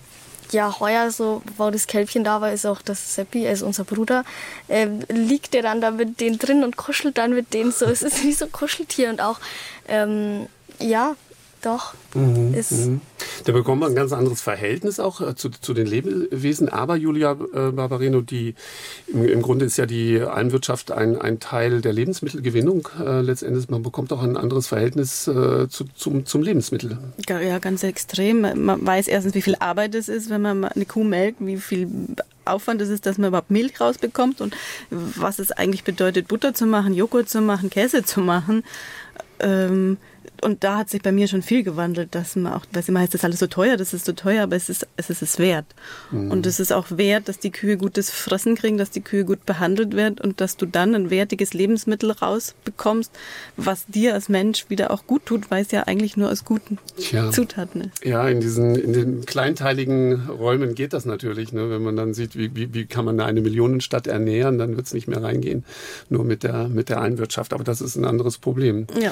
ja, 0.52 0.80
heuer 0.80 1.12
so, 1.12 1.42
wo 1.58 1.70
das 1.70 1.88
Kälbchen 1.88 2.24
da 2.24 2.42
war, 2.42 2.52
ist 2.52 2.66
auch 2.66 2.82
das 2.82 3.16
Seppi, 3.16 3.48
also 3.48 3.66
unser 3.66 3.84
Bruder, 3.84 4.24
ähm, 4.70 5.00
liegt 5.10 5.54
der 5.54 5.62
dann 5.62 5.82
da 5.82 5.92
mit 5.92 6.20
denen 6.20 6.40
drin 6.40 6.64
und 6.64 6.78
kuschelt 6.78 7.18
dann 7.18 7.34
mit 7.34 7.54
denen 7.54 7.72
so. 7.72 7.86
Es 7.86 8.02
ist 8.02 8.24
wie 8.24 8.34
so 8.34 8.46
ein 8.46 8.52
Kuscheltier 8.52 9.10
und 9.10 9.22
auch, 9.22 9.40
ähm, 9.88 10.48
ja, 10.80 11.16
doch, 11.62 11.94
ist, 12.54 12.72
Mhm. 12.72 13.02
Da 13.46 13.52
bekommt 13.52 13.82
man 13.82 13.92
ein 13.92 13.96
ganz 13.96 14.14
anderes 14.14 14.42
Verhältnis 14.42 15.00
auch 15.00 15.22
äh, 15.22 15.36
zu, 15.36 15.50
zu 15.50 15.74
den 15.74 15.88
Lebewesen. 15.88 16.70
Aber 16.70 16.96
Julia 16.96 17.32
äh, 17.32 17.72
Barbarino, 17.72 18.22
die, 18.22 18.56
im, 19.08 19.26
im 19.26 19.42
Grunde 19.42 19.66
ist 19.66 19.78
ja 19.78 19.86
die 19.86 20.20
Almwirtschaft 20.20 20.92
ein, 20.92 21.20
ein 21.20 21.40
Teil 21.40 21.82
der 21.82 21.94
Lebensmittelgewinnung 21.94 22.90
äh, 23.00 23.22
letztendlich. 23.22 23.70
Man 23.70 23.84
bekommt 23.84 24.12
auch 24.12 24.24
ein 24.24 24.38
anderes 24.38 24.68
Verhältnis 24.68 25.28
äh, 25.28 25.68
zu, 25.70 25.86
zum, 25.96 26.26
zum 26.26 26.42
Lebensmittel. 26.42 26.98
Ja, 27.28 27.40
ja, 27.40 27.60
ganz 27.60 27.84
extrem. 27.84 28.42
Man 28.42 28.86
weiß 28.86 29.08
erstens, 29.08 29.36
wie 29.36 29.42
viel 29.42 29.56
Arbeit 29.60 29.96
es 29.96 30.10
ist, 30.10 30.30
wenn 30.30 30.42
man 30.42 30.66
eine 30.66 30.86
Kuh 30.86 31.04
melkt, 31.04 31.46
wie 31.46 31.58
viel 31.58 31.90
Aufwand 32.46 32.82
es 32.82 32.90
ist, 32.90 33.06
dass 33.06 33.18
man 33.18 33.30
überhaupt 33.30 33.52
Milch 33.52 33.80
rausbekommt 33.80 34.42
und 34.42 34.56
was 34.90 35.40
es 35.40 35.52
eigentlich 35.52 35.84
bedeutet, 35.84 36.28
Butter 36.28 36.54
zu 36.54 36.66
machen, 36.66 36.94
Joghurt 36.94 37.30
zu 37.30 37.42
machen, 37.42 37.70
Käse 37.70 38.04
zu 38.04 38.22
machen. 38.22 38.64
Ähm, 39.40 39.98
und 40.44 40.64
da 40.64 40.78
hat 40.78 40.90
sich 40.90 41.02
bei 41.02 41.12
mir 41.12 41.28
schon 41.28 41.42
viel 41.42 41.64
gewandelt, 41.64 42.16
dass 42.16 42.36
man 42.36 42.54
auch, 42.54 42.66
was 42.72 42.90
immer 42.90 43.00
heißt, 43.00 43.14
das 43.14 43.22
ist 43.22 43.26
alles 43.26 43.40
so 43.40 43.48
teuer, 43.48 43.78
das 43.78 43.94
ist 43.94 44.06
so 44.06 44.14
teuer, 44.14 44.44
aber 44.44 44.56
es 44.56 44.70
ist 44.70 44.88
es 44.96 45.10
ist 45.10 45.22
es 45.22 45.40
wert. 45.40 45.66
Und 46.12 46.46
es 46.46 46.60
ist 46.60 46.72
auch 46.72 46.86
wert, 46.92 47.28
dass 47.28 47.40
die 47.40 47.52
Kühe 47.52 47.78
gutes 47.78 48.10
Fressen 48.10 48.56
kriegen, 48.56 48.78
dass 48.78 48.92
die 48.92 49.02
Kühe 49.02 49.26
gut 49.26 49.46
behandelt 49.46 49.96
werden 49.96 50.18
und 50.22 50.42
dass 50.42 50.58
du 50.58 50.66
dann 50.66 50.96
ein 50.96 51.10
wertiges 51.10 51.54
Lebensmittel 51.54 52.12
rausbekommst, 52.12 53.12
was 53.56 53.86
dir 53.88 54.14
als 54.14 54.30
Mensch 54.30 54.70
wieder 54.70 54.92
auch 54.92 55.06
gut 55.06 55.26
tut, 55.26 55.52
weil 55.52 55.64
es 55.64 55.72
ja 55.72 55.84
eigentlich 55.84 56.18
nur 56.18 56.32
aus 56.32 56.46
guten 56.46 56.78
Tja. 56.98 57.32
Zutaten 57.32 57.82
ist. 57.82 58.06
Ja, 58.06 58.28
in 58.28 58.40
diesen 58.40 58.76
in 58.76 58.94
den 58.94 59.26
kleinteiligen 59.26 60.30
Räumen 60.30 60.76
geht 60.76 60.94
das 60.94 61.06
natürlich. 61.06 61.52
Ne? 61.54 61.70
Wenn 61.70 61.84
man 61.84 61.96
dann 61.96 62.14
sieht, 62.14 62.38
wie, 62.38 62.56
wie, 62.56 62.74
wie 62.74 62.86
kann 62.86 63.06
man 63.06 63.20
eine 63.20 63.42
Millionenstadt 63.42 64.08
ernähren, 64.08 64.58
dann 64.58 64.76
wird 64.76 64.88
es 64.88 64.94
nicht 64.94 65.08
mehr 65.08 65.22
reingehen, 65.22 65.66
nur 66.10 66.24
mit 66.24 66.44
der, 66.44 66.68
mit 66.68 66.90
der 66.90 67.02
Einwirtschaft. 67.02 67.54
Aber 67.54 67.64
das 67.64 67.82
ist 67.82 67.96
ein 67.96 68.06
anderes 68.06 68.38
Problem. 68.38 68.88
Ja. 69.00 69.12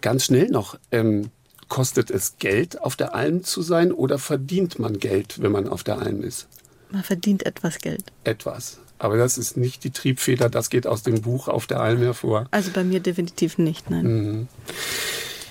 Ganz 0.00 0.24
schnell 0.24 0.48
noch, 0.48 0.78
ähm, 0.90 1.30
kostet 1.68 2.10
es 2.10 2.38
Geld, 2.38 2.80
auf 2.80 2.96
der 2.96 3.14
Alm 3.14 3.44
zu 3.44 3.62
sein 3.62 3.92
oder 3.92 4.18
verdient 4.18 4.78
man 4.78 4.98
Geld, 4.98 5.42
wenn 5.42 5.52
man 5.52 5.68
auf 5.68 5.84
der 5.84 5.98
Alm 5.98 6.22
ist? 6.22 6.48
Man 6.90 7.02
verdient 7.02 7.44
etwas 7.44 7.78
Geld. 7.78 8.04
Etwas. 8.24 8.78
Aber 8.98 9.16
das 9.16 9.38
ist 9.38 9.56
nicht 9.56 9.84
die 9.84 9.90
Triebfeder, 9.90 10.48
das 10.48 10.70
geht 10.70 10.86
aus 10.86 11.02
dem 11.02 11.20
Buch 11.20 11.48
auf 11.48 11.66
der 11.66 11.80
Alm 11.80 12.00
hervor. 12.00 12.46
Also 12.50 12.70
bei 12.72 12.82
mir 12.82 13.00
definitiv 13.00 13.58
nicht, 13.58 13.90
nein. 13.90 14.48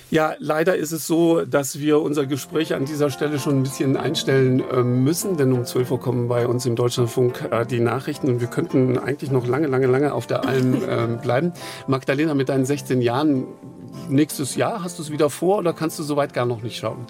Ja, 0.09 0.35
leider 0.39 0.75
ist 0.77 0.93
es 0.93 1.05
so, 1.05 1.43
dass 1.43 1.79
wir 1.79 2.01
unser 2.01 2.25
Gespräch 2.25 2.73
an 2.73 2.85
dieser 2.85 3.09
Stelle 3.09 3.39
schon 3.39 3.59
ein 3.59 3.63
bisschen 3.63 3.97
einstellen 3.97 4.63
äh, 4.71 4.81
müssen, 4.81 5.35
denn 5.35 5.51
um 5.51 5.65
12 5.65 5.91
Uhr 5.91 5.99
kommen 5.99 6.29
bei 6.29 6.47
uns 6.47 6.65
im 6.65 6.77
Deutschlandfunk 6.77 7.49
äh, 7.51 7.65
die 7.65 7.81
Nachrichten 7.81 8.29
und 8.29 8.39
wir 8.39 8.47
könnten 8.47 8.97
eigentlich 8.97 9.31
noch 9.31 9.45
lange, 9.47 9.67
lange, 9.67 9.87
lange 9.87 10.13
auf 10.13 10.25
der 10.25 10.45
Alm 10.45 10.81
ähm, 10.89 11.17
bleiben. 11.17 11.51
Magdalena, 11.87 12.35
mit 12.35 12.47
deinen 12.47 12.65
16 12.65 13.01
Jahren, 13.01 13.47
nächstes 14.07 14.55
Jahr, 14.55 14.81
hast 14.81 14.97
du 14.97 15.03
es 15.03 15.11
wieder 15.11 15.29
vor 15.29 15.57
oder 15.57 15.73
kannst 15.73 15.99
du 15.99 16.03
soweit 16.03 16.33
gar 16.33 16.45
noch 16.45 16.61
nicht 16.61 16.77
schauen? 16.77 17.05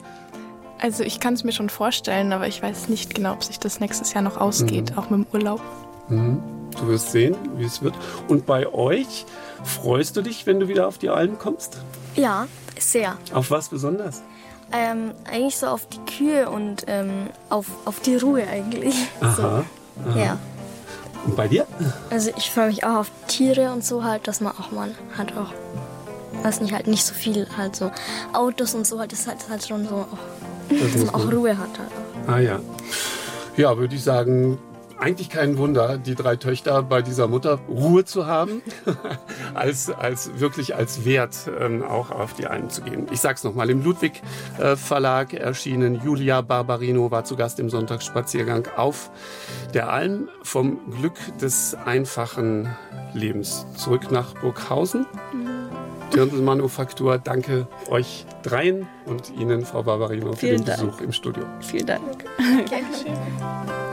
Also 0.79 1.03
ich 1.03 1.19
kann 1.19 1.35
es 1.35 1.43
mir 1.43 1.51
schon 1.51 1.69
vorstellen, 1.69 2.33
aber 2.33 2.47
ich 2.47 2.63
weiß 2.63 2.89
nicht 2.89 3.13
genau, 3.13 3.33
ob 3.33 3.43
sich 3.43 3.59
das 3.59 3.79
nächstes 3.79 4.13
Jahr 4.13 4.23
noch 4.23 4.37
ausgeht, 4.37 4.93
auch 4.95 5.09
mit 5.09 5.19
dem 5.19 5.27
Urlaub. 5.33 5.61
Du 6.09 6.87
wirst 6.87 7.11
sehen, 7.11 7.35
wie 7.57 7.65
es 7.65 7.81
wird. 7.81 7.95
Und 8.27 8.45
bei 8.45 8.71
euch, 8.71 9.25
freust 9.63 10.15
du 10.17 10.21
dich, 10.21 10.45
wenn 10.45 10.59
du 10.59 10.67
wieder 10.67 10.87
auf 10.87 10.99
die 10.99 11.09
Alm 11.09 11.39
kommst? 11.39 11.79
ja, 12.15 12.47
sehr. 12.81 13.17
Auf 13.33 13.51
was 13.51 13.69
besonders? 13.69 14.21
Ähm, 14.71 15.11
eigentlich 15.31 15.57
so 15.57 15.67
auf 15.67 15.87
die 15.87 15.99
Kühe 15.99 16.49
und 16.49 16.83
ähm, 16.87 17.27
auf, 17.49 17.67
auf 17.85 17.99
die 18.01 18.17
Ruhe 18.17 18.45
eigentlich. 18.47 18.95
Aha. 19.21 19.63
So, 20.13 20.19
ja. 20.19 20.37
Und 21.25 21.35
bei 21.35 21.47
dir? 21.47 21.65
Also 22.09 22.31
ich 22.37 22.51
freue 22.51 22.67
mich 22.67 22.83
auch 22.83 22.95
auf 22.95 23.11
Tiere 23.27 23.71
und 23.71 23.83
so 23.83 24.03
halt, 24.03 24.27
dass 24.27 24.41
man 24.41 24.53
auch 24.53 24.71
mal 24.71 24.89
halt 25.17 25.35
auch, 25.37 25.53
weiß 26.43 26.61
nicht, 26.61 26.73
halt 26.73 26.87
nicht 26.87 27.05
so 27.05 27.13
viel 27.13 27.47
halt 27.57 27.75
so 27.75 27.91
Autos 28.33 28.73
und 28.75 28.85
so 28.85 28.99
halt, 28.99 29.11
das 29.11 29.21
ist 29.21 29.27
halt, 29.27 29.49
halt 29.49 29.65
schon 29.65 29.87
so 29.87 29.95
auch, 29.95 30.17
dass 30.69 30.93
muss 30.93 31.11
man 31.11 31.15
auch 31.15 31.31
Ruhe 31.31 31.57
hat 31.57 31.79
halt. 31.79 31.91
Ah 32.27 32.39
ja. 32.39 32.59
Ja, 33.55 33.77
würde 33.77 33.95
ich 33.95 34.03
sagen, 34.03 34.59
eigentlich 34.99 35.29
kein 35.29 35.57
Wunder, 35.57 35.97
die 35.97 36.15
drei 36.15 36.35
Töchter 36.35 36.81
bei 36.83 37.01
dieser 37.01 37.27
Mutter 37.27 37.59
Ruhe 37.69 38.05
zu 38.05 38.25
haben, 38.25 38.61
als, 39.53 39.89
als 39.89 40.39
wirklich 40.39 40.75
als 40.75 41.05
Wert 41.05 41.35
ähm, 41.59 41.83
auch 41.83 42.11
auf 42.11 42.33
die 42.33 42.47
Alm 42.47 42.69
zu 42.69 42.81
gehen. 42.81 43.07
Ich 43.11 43.19
sag's 43.19 43.43
nochmal, 43.43 43.69
im 43.69 43.83
Ludwig 43.83 44.21
äh, 44.59 44.75
Verlag 44.75 45.33
erschienen. 45.33 46.01
Julia 46.03 46.41
Barbarino 46.41 47.11
war 47.11 47.23
zu 47.23 47.35
Gast 47.35 47.59
im 47.59 47.69
Sonntagsspaziergang 47.69 48.67
auf 48.75 49.11
der 49.73 49.91
Alm 49.91 50.29
vom 50.43 50.79
Glück 50.91 51.15
des 51.39 51.75
einfachen 51.85 52.75
Lebens. 53.13 53.65
Zurück 53.75 54.11
nach 54.11 54.33
Burghausen. 54.35 55.05
Dirndl-Manufaktur, 56.13 57.17
danke 57.17 57.67
euch 57.89 58.25
dreien 58.43 58.87
und 59.05 59.31
Ihnen, 59.37 59.65
Frau 59.65 59.83
Barbarino, 59.83 60.31
für 60.33 60.37
Vielen 60.37 60.57
den 60.57 60.65
Dank. 60.65 60.79
Besuch 60.79 61.01
im 61.01 61.11
Studio. 61.11 61.43
Vielen 61.59 61.85
Dank. 61.85 62.25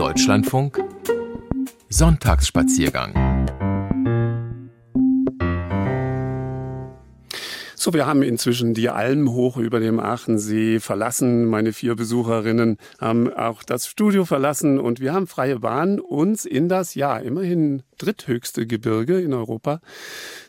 Deutschlandfunk 0.00 0.82
Sonntagsspaziergang 1.90 3.12
So, 7.74 7.92
wir 7.92 8.06
haben 8.06 8.22
inzwischen 8.22 8.72
die 8.72 8.88
Alm 8.88 9.30
hoch 9.30 9.58
über 9.58 9.78
dem 9.78 10.00
Aachensee 10.00 10.80
verlassen. 10.80 11.44
Meine 11.44 11.74
vier 11.74 11.96
Besucherinnen 11.96 12.78
haben 12.98 13.30
auch 13.30 13.62
das 13.62 13.88
Studio 13.88 14.24
verlassen 14.24 14.78
und 14.78 15.00
wir 15.00 15.12
haben 15.12 15.26
freie 15.26 15.58
Bahn, 15.58 16.00
uns 16.00 16.46
in 16.46 16.70
das, 16.70 16.94
ja, 16.94 17.18
immerhin 17.18 17.82
dritthöchste 18.00 18.66
Gebirge 18.66 19.20
in 19.20 19.34
Europa 19.34 19.80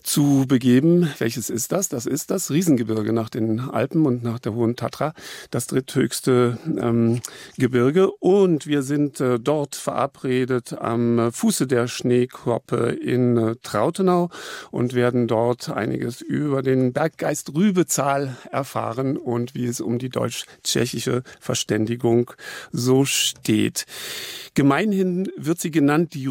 zu 0.03 0.45
begeben. 0.47 1.11
Welches 1.19 1.49
ist 1.49 1.71
das? 1.71 1.89
Das 1.89 2.05
ist 2.05 2.31
das 2.31 2.49
Riesengebirge 2.49 3.13
nach 3.13 3.29
den 3.29 3.59
Alpen 3.59 4.05
und 4.05 4.23
nach 4.23 4.39
der 4.39 4.53
Hohen 4.53 4.75
Tatra, 4.75 5.13
das 5.51 5.67
dritthöchste 5.67 6.57
ähm, 6.65 7.21
Gebirge. 7.57 8.11
Und 8.11 8.67
wir 8.67 8.83
sind 8.83 9.19
äh, 9.19 9.39
dort 9.39 9.75
verabredet 9.75 10.73
am 10.73 11.31
Fuße 11.31 11.67
der 11.67 11.87
Schneekoppe 11.87 12.89
in 12.89 13.37
äh, 13.37 13.55
Trautenau 13.61 14.29
und 14.71 14.93
werden 14.93 15.27
dort 15.27 15.69
einiges 15.69 16.21
über 16.21 16.61
den 16.61 16.93
Berggeist 16.93 17.53
Rübezahl 17.53 18.37
erfahren 18.51 19.17
und 19.17 19.55
wie 19.55 19.65
es 19.65 19.81
um 19.81 19.99
die 19.99 20.09
deutsch-tschechische 20.09 21.23
Verständigung 21.39 22.31
so 22.71 23.05
steht. 23.05 23.85
Gemeinhin 24.53 25.31
wird 25.37 25.59
sie 25.59 25.71
genannt 25.71 26.13
die 26.13 26.27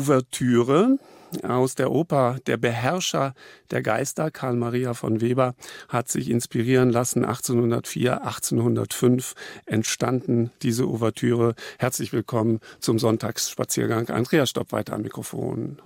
Rübezahl-Ouvertüre 0.00 0.98
aus 1.44 1.76
der 1.76 1.92
Oper 1.92 2.38
Der 2.48 2.56
Beherrscher 2.56 3.34
der 3.70 3.82
Geister, 3.82 4.32
Karl 4.32 4.56
Maria 4.56 4.94
von 4.94 5.20
Weber, 5.20 5.54
hat 5.88 6.08
sich 6.08 6.28
inspirieren 6.28 6.90
lassen. 6.90 7.24
1804, 7.24 8.24
1805 8.24 9.34
entstanden 9.66 10.50
diese 10.62 10.88
Ouvertüre. 10.88 11.54
Herzlich 11.78 12.12
willkommen 12.12 12.58
zum 12.80 12.98
Sonntagsspaziergang. 12.98 14.08
Andreas 14.08 14.50
Stopp 14.50 14.72
weiter 14.72 14.94
am 14.94 15.02
Mikrofon. 15.02 15.78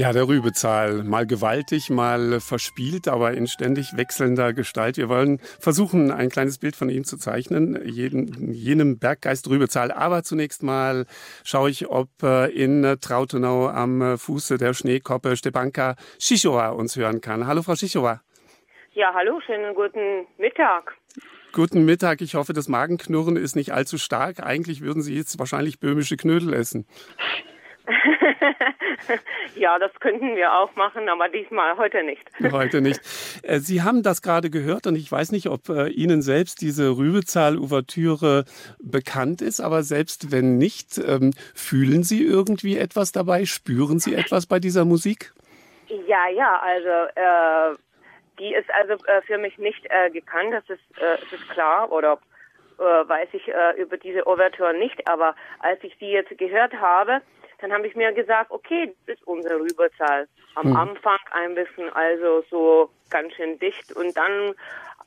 Ja, 0.00 0.12
der 0.12 0.28
Rübezahl. 0.28 1.02
Mal 1.02 1.26
gewaltig, 1.26 1.90
mal 1.90 2.38
verspielt, 2.38 3.08
aber 3.08 3.32
in 3.32 3.48
ständig 3.48 3.96
wechselnder 3.96 4.52
Gestalt. 4.52 4.96
Wir 4.96 5.08
wollen 5.08 5.40
versuchen, 5.58 6.12
ein 6.12 6.28
kleines 6.28 6.58
Bild 6.58 6.76
von 6.76 6.88
ihm 6.88 7.02
zu 7.02 7.16
zeichnen, 7.16 7.84
jeden, 7.84 8.52
jenem 8.52 9.00
Berggeist 9.00 9.48
Rübezahl. 9.50 9.90
Aber 9.90 10.22
zunächst 10.22 10.62
mal 10.62 11.04
schaue 11.42 11.70
ich, 11.70 11.88
ob 11.88 12.10
äh, 12.22 12.46
in 12.46 12.96
Trautenau 13.00 13.66
am 13.66 14.16
Fuße 14.16 14.56
der 14.56 14.72
Schneekoppe 14.72 15.36
Stepanka 15.36 15.96
Schichowa 16.20 16.68
uns 16.68 16.94
hören 16.94 17.20
kann. 17.20 17.48
Hallo, 17.48 17.62
Frau 17.62 17.74
Schichowa. 17.74 18.20
Ja, 18.92 19.12
hallo, 19.14 19.40
schönen 19.44 19.74
guten 19.74 20.28
Mittag. 20.38 20.94
Guten 21.52 21.84
Mittag. 21.84 22.20
Ich 22.20 22.36
hoffe, 22.36 22.52
das 22.52 22.68
Magenknurren 22.68 23.34
ist 23.34 23.56
nicht 23.56 23.72
allzu 23.72 23.98
stark. 23.98 24.44
Eigentlich 24.46 24.80
würden 24.80 25.02
Sie 25.02 25.16
jetzt 25.16 25.40
wahrscheinlich 25.40 25.80
böhmische 25.80 26.16
Knödel 26.16 26.54
essen. 26.54 26.86
ja, 29.56 29.78
das 29.78 29.92
könnten 30.00 30.36
wir 30.36 30.52
auch 30.52 30.74
machen, 30.76 31.08
aber 31.08 31.28
diesmal 31.28 31.76
heute 31.76 32.02
nicht. 32.02 32.24
Heute 32.52 32.80
nicht. 32.80 33.00
Äh, 33.42 33.58
Sie 33.60 33.82
haben 33.82 34.02
das 34.02 34.22
gerade 34.22 34.50
gehört 34.50 34.86
und 34.86 34.96
ich 34.96 35.10
weiß 35.10 35.32
nicht, 35.32 35.48
ob 35.48 35.68
äh, 35.68 35.88
Ihnen 35.88 36.22
selbst 36.22 36.60
diese 36.60 36.96
Rübezahl-Ouvertüre 36.96 38.44
bekannt 38.78 39.42
ist, 39.42 39.60
aber 39.60 39.82
selbst 39.82 40.32
wenn 40.32 40.58
nicht, 40.58 40.98
ähm, 40.98 41.32
fühlen 41.54 42.02
Sie 42.02 42.24
irgendwie 42.24 42.78
etwas 42.78 43.12
dabei? 43.12 43.44
Spüren 43.44 43.98
Sie 43.98 44.14
etwas 44.14 44.46
bei 44.46 44.58
dieser 44.58 44.84
Musik? 44.84 45.32
Ja, 46.06 46.28
ja, 46.28 46.60
also 46.60 46.88
äh, 47.14 47.76
die 48.38 48.54
ist 48.54 48.70
also 48.70 48.94
äh, 49.04 49.22
für 49.22 49.38
mich 49.38 49.58
nicht 49.58 49.84
äh, 49.88 50.10
gekannt, 50.10 50.52
das 50.52 50.64
ist, 50.68 50.98
äh, 50.98 51.16
das 51.20 51.40
ist 51.40 51.48
klar, 51.50 51.90
oder 51.90 52.18
äh, 52.78 52.82
weiß 52.82 53.28
ich 53.32 53.48
äh, 53.48 53.80
über 53.80 53.96
diese 53.96 54.26
Ouvertüre 54.26 54.74
nicht, 54.74 55.08
aber 55.08 55.34
als 55.60 55.82
ich 55.82 55.96
die 55.98 56.10
jetzt 56.10 56.36
gehört 56.38 56.74
habe, 56.74 57.20
dann 57.60 57.72
habe 57.72 57.86
ich 57.86 57.94
mir 57.96 58.12
gesagt, 58.12 58.50
okay, 58.50 58.94
das 59.06 59.16
ist 59.16 59.26
unsere 59.26 59.58
Rüberzahl. 59.60 60.28
Am 60.54 60.66
Hm. 60.66 60.76
Anfang 60.76 61.18
ein 61.32 61.54
bisschen 61.54 61.88
also 61.90 62.44
so 62.50 62.90
ganz 63.10 63.32
schön 63.34 63.58
dicht 63.58 63.92
und 63.96 64.16
dann 64.16 64.54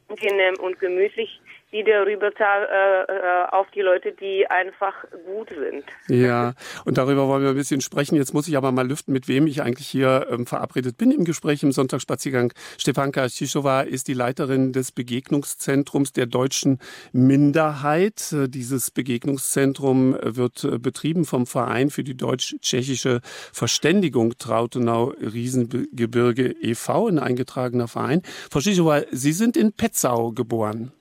angenehm 0.10 0.56
und 0.60 0.80
gemütlich 0.80 1.42
wieder 1.72 2.06
Rüberzahl 2.06 2.68
äh, 2.70 3.12
äh, 3.12 3.46
auf 3.52 3.70
die 3.72 3.82
Leute, 3.82 4.12
die 4.12 4.46
einfach 4.50 4.94
gut 5.26 5.50
sind. 5.50 5.84
Ja, 6.10 6.54
und 6.86 6.98
darüber 6.98 7.28
wollen 7.28 7.44
wir 7.44 7.50
ein 7.50 7.56
bisschen 7.56 7.82
sprechen. 7.82 8.16
Jetzt 8.16 8.34
muss 8.34 8.48
ich 8.48 8.56
aber 8.58 8.72
mal 8.72 8.88
lüften, 8.88 9.14
mit 9.14 9.28
wem 9.28 9.46
ich 9.48 9.62
eigentlich 9.62 9.88
hier 9.88 10.28
ähm, 10.30 10.46
verabredet 10.46 10.98
bin 10.98 11.12
im 11.12 11.24
Gespräch 11.24 11.64
im 11.64 11.72
Sonntagsspaziergang. 11.72 12.54
Stefanka 12.78 13.30
Schischova 13.30 13.82
ist 13.82 14.08
die 14.08 14.14
Leiterin 14.14 14.74
des 14.74 14.92
Begegnungszentrums 14.92 16.14
der 16.14 16.26
deutschen 16.26 16.80
Minderheit. 17.14 18.34
Äh, 18.34 18.50
Dieses 18.50 18.92
Begegnungszentrum 18.92 20.16
äh, 20.16 20.36
wird 20.36 20.68
betrieben 20.82 21.26
vom 21.26 21.46
Verein 21.46 21.90
für 21.90 22.04
die 22.04 22.18
deutsch-tschechische 22.18 23.22
Verständigung 23.54 24.38
Trautenau-Riesengebirge 24.38 26.56
e.V., 26.62 27.08
ein 27.08 27.20
eingetragener 27.20 27.88
Verein. 27.88 28.22
Frau 28.52 28.60
Schischova, 28.60 29.04
Sie 29.12 29.32
sind 29.32 29.56
in 29.56 29.72
Petzau 29.74 30.32
geboren. 30.32 30.92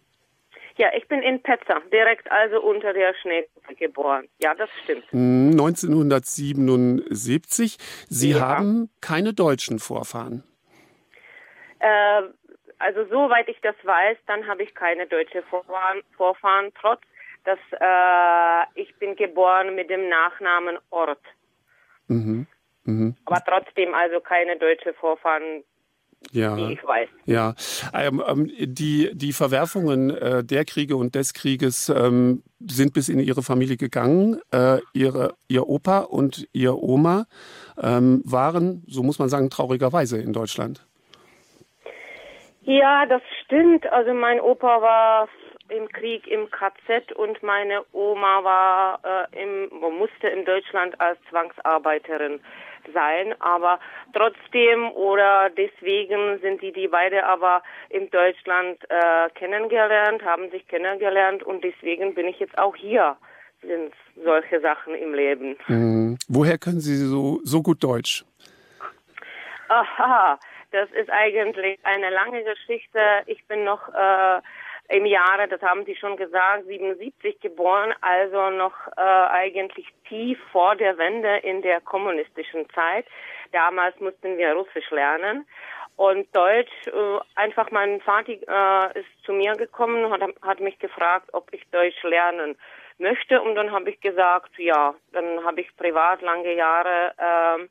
Ja, 0.80 0.88
ich 0.96 1.06
bin 1.08 1.20
in 1.20 1.42
Petzer, 1.42 1.82
direkt 1.92 2.32
also 2.32 2.62
unter 2.62 2.94
der 2.94 3.12
Schneekuppe 3.20 3.74
geboren. 3.74 4.26
Ja, 4.42 4.54
das 4.54 4.70
stimmt. 4.82 5.04
1977. 5.12 7.76
Sie 8.08 8.30
Ja. 8.30 8.40
haben 8.40 8.88
keine 9.02 9.34
deutschen 9.34 9.78
Vorfahren. 9.78 10.42
Äh, 11.80 12.22
also 12.78 13.04
soweit 13.10 13.46
ich 13.50 13.60
das 13.60 13.74
weiß, 13.82 14.16
dann 14.26 14.46
habe 14.46 14.62
ich 14.62 14.74
keine 14.74 15.06
deutsche 15.06 15.42
Vorfahren, 15.42 16.00
Vorfahren 16.16 16.72
trotz 16.80 17.02
dass 17.44 17.58
äh, 17.72 18.64
ich 18.80 18.94
bin 18.96 19.16
geboren 19.16 19.74
mit 19.74 19.90
dem 19.90 20.08
Nachnamen 20.08 20.78
Ort. 20.90 21.20
Mhm. 22.08 22.46
Mhm. 22.84 23.16
Aber 23.26 23.42
trotzdem 23.46 23.92
also 23.94 24.20
keine 24.20 24.56
deutsche 24.56 24.94
Vorfahren, 24.94 25.62
Ja. 26.32 26.54
die 26.54 26.74
ich 26.74 26.84
weiß. 26.84 27.08
Ja, 27.26 27.54
ähm, 27.94 28.22
ähm, 28.26 28.50
die, 28.58 29.10
die 29.14 29.32
Verwerfungen 29.32 30.10
äh, 30.10 30.44
der 30.44 30.64
Kriege 30.64 30.96
und 30.96 31.14
des 31.14 31.34
Krieges 31.34 31.88
ähm, 31.88 32.42
sind 32.60 32.94
bis 32.94 33.08
in 33.08 33.18
ihre 33.18 33.42
Familie 33.42 33.76
gegangen. 33.76 34.40
Äh, 34.52 34.78
ihre, 34.92 35.34
ihr 35.48 35.68
Opa 35.68 36.00
und 36.00 36.46
ihr 36.52 36.76
Oma 36.76 37.26
ähm, 37.82 38.22
waren, 38.24 38.84
so 38.86 39.02
muss 39.02 39.18
man 39.18 39.28
sagen, 39.28 39.50
traurigerweise 39.50 40.20
in 40.20 40.32
Deutschland. 40.32 40.86
Ja, 42.62 43.06
das 43.06 43.22
stimmt. 43.44 43.90
Also 43.90 44.12
mein 44.14 44.40
Opa 44.40 44.80
war 44.80 45.28
im 45.68 45.88
Krieg 45.88 46.26
im 46.26 46.50
KZ 46.50 47.12
und 47.12 47.42
meine 47.42 47.82
Oma 47.92 48.44
war 48.44 49.00
äh, 49.32 49.42
im, 49.42 49.68
musste 49.98 50.28
in 50.28 50.44
Deutschland 50.44 51.00
als 51.00 51.18
Zwangsarbeiterin 51.30 52.40
sein, 52.92 53.34
aber 53.40 53.78
trotzdem 54.12 54.90
oder 54.92 55.50
deswegen 55.50 56.38
sind 56.40 56.62
die 56.62 56.72
die 56.72 56.88
beide 56.88 57.24
aber 57.24 57.62
in 57.88 58.10
Deutschland 58.10 58.78
äh, 58.88 59.28
kennengelernt, 59.34 60.24
haben 60.24 60.50
sich 60.50 60.66
kennengelernt 60.68 61.42
und 61.42 61.62
deswegen 61.64 62.14
bin 62.14 62.28
ich 62.28 62.38
jetzt 62.38 62.58
auch 62.58 62.76
hier. 62.76 63.16
Sind 63.62 63.92
solche 64.24 64.60
Sachen 64.60 64.94
im 64.94 65.12
Leben. 65.12 65.56
Mhm. 65.68 66.16
Woher 66.28 66.56
können 66.56 66.80
Sie 66.80 66.96
so, 66.96 67.40
so 67.44 67.62
gut 67.62 67.84
Deutsch? 67.84 68.24
Aha, 69.68 70.38
das 70.72 70.90
ist 70.92 71.10
eigentlich 71.10 71.78
eine 71.84 72.10
lange 72.10 72.42
Geschichte. 72.42 72.98
Ich 73.26 73.44
bin 73.46 73.64
noch 73.64 73.88
äh, 73.88 74.40
im 74.90 75.06
Jahre, 75.06 75.46
das 75.48 75.62
haben 75.62 75.84
Sie 75.84 75.94
schon 75.94 76.16
gesagt, 76.16 76.66
77 76.66 77.40
geboren, 77.40 77.94
also 78.00 78.50
noch 78.50 78.74
äh, 78.96 79.00
eigentlich 79.00 79.86
tief 80.08 80.38
vor 80.50 80.74
der 80.74 80.98
Wende 80.98 81.36
in 81.38 81.62
der 81.62 81.80
kommunistischen 81.80 82.68
Zeit. 82.70 83.06
Damals 83.52 83.98
mussten 84.00 84.36
wir 84.36 84.52
Russisch 84.52 84.90
lernen. 84.90 85.46
Und 85.96 86.34
Deutsch, 86.34 86.72
äh, 86.86 87.18
einfach 87.36 87.70
mein 87.70 88.00
Vater 88.00 88.32
äh, 88.32 88.98
ist 88.98 89.08
zu 89.24 89.32
mir 89.32 89.52
gekommen 89.54 90.04
und 90.04 90.12
hat, 90.12 90.22
hat 90.42 90.60
mich 90.60 90.78
gefragt, 90.78 91.28
ob 91.32 91.52
ich 91.52 91.62
Deutsch 91.70 92.02
lernen 92.02 92.56
möchte. 92.98 93.40
Und 93.40 93.54
dann 93.54 93.70
habe 93.70 93.90
ich 93.90 94.00
gesagt, 94.00 94.50
ja. 94.58 94.94
Dann 95.12 95.44
habe 95.44 95.60
ich 95.60 95.76
privat 95.76 96.20
lange 96.22 96.54
Jahre 96.54 97.12
äh, 97.16 97.68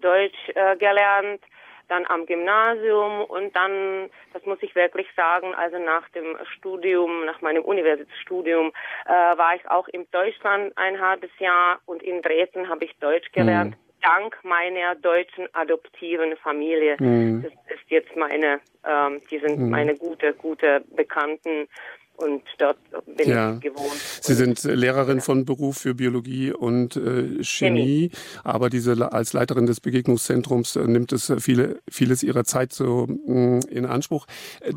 Deutsch 0.00 0.48
äh, 0.54 0.76
gelernt, 0.76 1.42
dann 1.88 2.06
am 2.06 2.26
Gymnasium 2.26 3.24
und 3.24 3.54
dann, 3.54 4.10
das 4.32 4.44
muss 4.44 4.58
ich 4.62 4.74
wirklich 4.74 5.06
sagen, 5.16 5.54
also 5.54 5.78
nach 5.78 6.08
dem 6.10 6.36
Studium, 6.56 7.24
nach 7.24 7.40
meinem 7.40 7.64
Universitätsstudium, 7.64 8.72
äh, 9.06 9.10
war 9.10 9.54
ich 9.54 9.68
auch 9.70 9.88
in 9.88 10.06
Deutschland 10.10 10.72
ein 10.76 11.00
halbes 11.00 11.30
Jahr 11.38 11.80
und 11.86 12.02
in 12.02 12.22
Dresden 12.22 12.68
habe 12.68 12.84
ich 12.84 12.96
Deutsch 12.98 13.30
gelernt. 13.32 13.76
Dank 14.02 14.38
meiner 14.44 14.94
deutschen 14.94 15.48
adoptiven 15.54 16.36
Familie. 16.36 16.96
Mhm. 17.00 17.42
Das 17.42 17.52
ist 17.76 17.88
jetzt 17.90 18.14
meine, 18.14 18.60
ähm, 18.86 19.20
die 19.30 19.38
sind 19.38 19.58
Mhm. 19.58 19.70
meine 19.70 19.96
gute, 19.96 20.32
gute 20.34 20.84
Bekannten 20.94 21.66
und 22.16 22.42
dort 22.58 22.78
bin 23.16 23.28
Ja. 23.28 23.54
ich 23.54 23.60
gewohnt. 23.60 23.92
Sie 24.20 24.34
sind 24.34 24.62
Lehrerin 24.64 25.20
von 25.20 25.44
Beruf 25.44 25.78
für 25.78 25.94
Biologie 25.94 26.52
und 26.52 26.96
äh, 26.96 27.42
Chemie, 27.42 28.10
aber 28.44 28.70
diese 28.70 29.12
als 29.12 29.32
Leiterin 29.32 29.66
des 29.66 29.80
Begegnungszentrums 29.80 30.76
äh, 30.76 30.84
nimmt 30.86 31.12
es 31.12 31.30
äh, 31.30 31.40
viele, 31.40 31.80
vieles 31.90 32.22
ihrer 32.22 32.44
Zeit 32.44 32.72
so 32.72 33.06
mh, 33.06 33.66
in 33.68 33.84
Anspruch. 33.86 34.26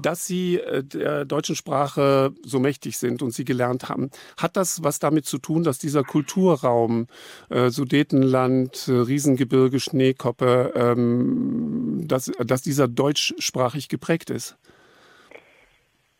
Dass 0.01 0.25
Sie 0.25 0.57
äh, 0.59 0.83
der 0.83 1.25
deutschen 1.25 1.55
Sprache 1.55 2.31
so 2.43 2.59
mächtig 2.59 2.97
sind 2.97 3.21
und 3.21 3.31
sie 3.31 3.45
gelernt 3.45 3.89
haben, 3.89 4.09
hat 4.37 4.57
das 4.57 4.83
was 4.83 4.99
damit 4.99 5.25
zu 5.25 5.37
tun, 5.37 5.63
dass 5.63 5.77
dieser 5.79 6.03
Kulturraum, 6.03 7.07
Sudetenland, 7.49 8.85
Riesengebirge, 8.87 9.79
Schneekoppe, 9.79 10.73
ähm, 10.75 12.03
dass, 12.07 12.31
dass 12.45 12.61
dieser 12.61 12.87
deutschsprachig 12.87 13.87
geprägt 13.89 14.29
ist? 14.29 14.57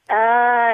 Äh, 0.07 0.73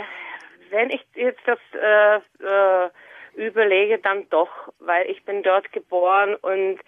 wenn 0.76 0.90
ich 0.90 1.02
jetzt 1.16 1.42
das 1.46 1.60
äh, 1.74 2.18
äh, 2.44 2.90
überlege, 3.36 3.98
dann 4.00 4.30
doch, 4.30 4.50
weil 4.80 5.10
ich 5.10 5.24
bin 5.24 5.42
dort 5.42 5.72
geboren 5.72 6.36
und 6.36 6.80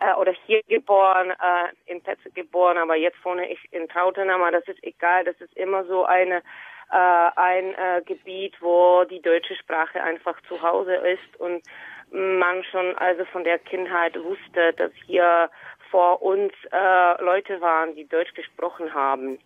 äh, 0.00 0.14
oder 0.14 0.32
hier 0.46 0.62
geboren, 0.66 1.30
äh, 1.30 1.92
in 1.92 2.02
Petze 2.02 2.30
geboren, 2.30 2.78
aber 2.78 2.96
jetzt 2.96 3.22
wohne 3.24 3.48
ich 3.50 3.60
in 3.70 3.86
Trautenau, 3.88 4.34
aber 4.34 4.50
das 4.50 4.66
ist 4.66 4.82
egal, 4.82 5.24
das 5.24 5.38
ist 5.40 5.54
immer 5.56 5.84
so 5.84 6.04
eine 6.04 6.42
äh, 6.90 7.30
ein 7.36 7.74
äh, 7.74 8.02
Gebiet, 8.04 8.54
wo 8.60 9.04
die 9.04 9.20
deutsche 9.20 9.56
Sprache 9.56 10.02
einfach 10.02 10.40
zu 10.48 10.62
Hause 10.62 10.94
ist 10.94 11.40
und 11.40 11.62
man 12.10 12.64
schon 12.64 12.96
also 12.96 13.24
von 13.26 13.44
der 13.44 13.58
Kindheit 13.58 14.14
wusste, 14.22 14.72
dass 14.74 14.92
hier 15.06 15.50
vor 15.90 16.22
uns 16.22 16.52
äh, 16.72 17.22
Leute 17.22 17.60
waren, 17.60 17.94
die 17.94 18.08
Deutsch 18.08 18.32
gesprochen 18.34 18.94
haben. 18.94 19.38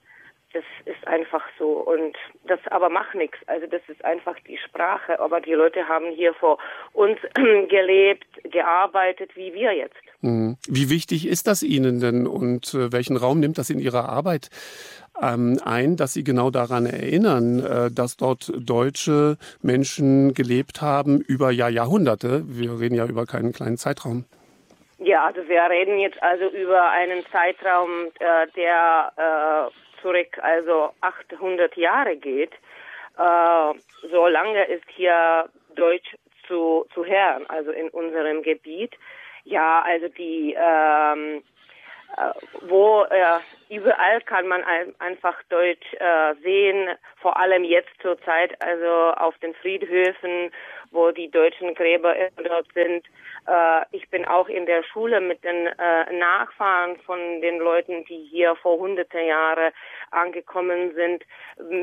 Das 0.55 0.65
ist 0.87 1.07
einfach 1.07 1.43
so 1.59 1.67
und 1.67 2.17
das 2.47 2.59
aber 2.71 2.89
macht 2.89 3.15
nichts. 3.15 3.37
Also 3.47 3.67
das 3.67 3.83
ist 3.89 4.03
einfach 4.05 4.37
die 4.47 4.57
Sprache. 4.57 5.21
Aber 5.21 5.41
die 5.41 5.53
Leute 5.53 5.87
haben 5.89 6.11
hier 6.11 6.33
vor 6.33 6.59
uns 6.95 7.19
gelebt, 7.35 8.27
gearbeitet, 8.45 9.37
wie 9.37 9.53
wir 9.53 9.73
jetzt. 9.73 9.97
Mhm. 10.23 10.57
Wie 10.67 10.89
wichtig 10.89 11.29
ist 11.29 11.47
das 11.47 11.63
Ihnen 11.63 12.01
denn 12.01 12.27
und 12.27 12.73
äh, 12.73 12.91
welchen 12.93 13.17
Raum 13.19 13.41
nimmt 13.41 13.59
das 13.59 13.69
in 13.69 13.79
Ihrer 13.79 14.09
Arbeit 14.09 14.49
ähm, 15.21 15.59
ein, 15.65 15.97
dass 15.97 16.15
Sie 16.15 16.25
genau 16.25 16.51
daran 16.51 16.87
erinnern, 16.87 17.61
äh, 17.61 17.91
dass 17.91 18.17
dort 18.17 18.51
deutsche 18.57 19.37
Menschen 19.61 20.33
gelebt 20.33 20.81
haben 20.81 21.21
über 21.21 21.51
Jahr, 21.51 21.71
Jahrhunderte? 21.71 22.43
Wir 22.47 22.81
reden 22.81 22.95
ja 22.95 23.07
über 23.07 23.27
keinen 23.27 23.53
kleinen 23.53 23.77
Zeitraum. 23.77 24.25
Ja, 24.99 25.27
also 25.27 25.47
wir 25.49 25.63
reden 25.71 25.99
jetzt 25.99 26.21
also 26.23 26.49
über 26.49 26.91
einen 26.91 27.25
Zeitraum, 27.31 28.09
äh, 28.19 28.47
der 28.57 29.13
äh, 29.17 29.88
zurück 30.03 30.39
also 30.43 30.91
800 31.01 31.77
Jahre 31.77 32.17
geht. 32.17 32.53
Äh, 33.19 33.73
so 34.11 34.27
lange 34.27 34.65
ist 34.65 34.89
hier 34.95 35.49
Deutsch 35.75 36.17
zu, 36.47 36.87
zu 36.95 37.05
hören, 37.05 37.45
also 37.49 37.71
in 37.71 37.89
unserem 37.91 38.43
Gebiet. 38.43 38.95
Ja, 39.45 39.83
also 39.83 40.09
die 40.09 40.57
ähm, 40.59 41.43
wo 42.63 43.05
äh, 43.05 43.39
überall 43.69 44.21
kann 44.23 44.49
man 44.49 44.65
ein, 44.65 44.95
einfach 44.99 45.37
Deutsch 45.51 45.87
äh, 45.95 46.35
sehen, 46.43 46.89
vor 47.21 47.37
allem 47.39 47.65
jetzt 47.65 47.91
zur 48.01 48.21
Zeit, 48.23 48.61
also 48.63 49.13
auf 49.17 49.37
den 49.39 49.55
Friedhöfen, 49.55 50.51
wo 50.91 51.11
die 51.11 51.31
deutschen 51.31 51.75
Gräber 51.75 52.15
dort 52.37 52.67
sind. 52.73 53.05
Äh, 53.49 53.85
ich 53.93 54.09
bin 54.11 54.25
auch 54.27 54.49
in 54.49 54.67
der 54.67 54.83
Schule 54.83 55.21
mit 55.21 55.43
den 55.43 55.67
äh, 55.67 56.13
Nachfahren 56.13 56.99
von 57.07 57.41
den 57.41 57.59
Leuten, 57.59 58.05
die 58.05 58.29
hier 58.31 58.55
vor 58.57 58.79
hunderte 58.79 59.21
Jahre 59.21 59.73
angekommen 60.11 60.95
sind, 60.95 61.25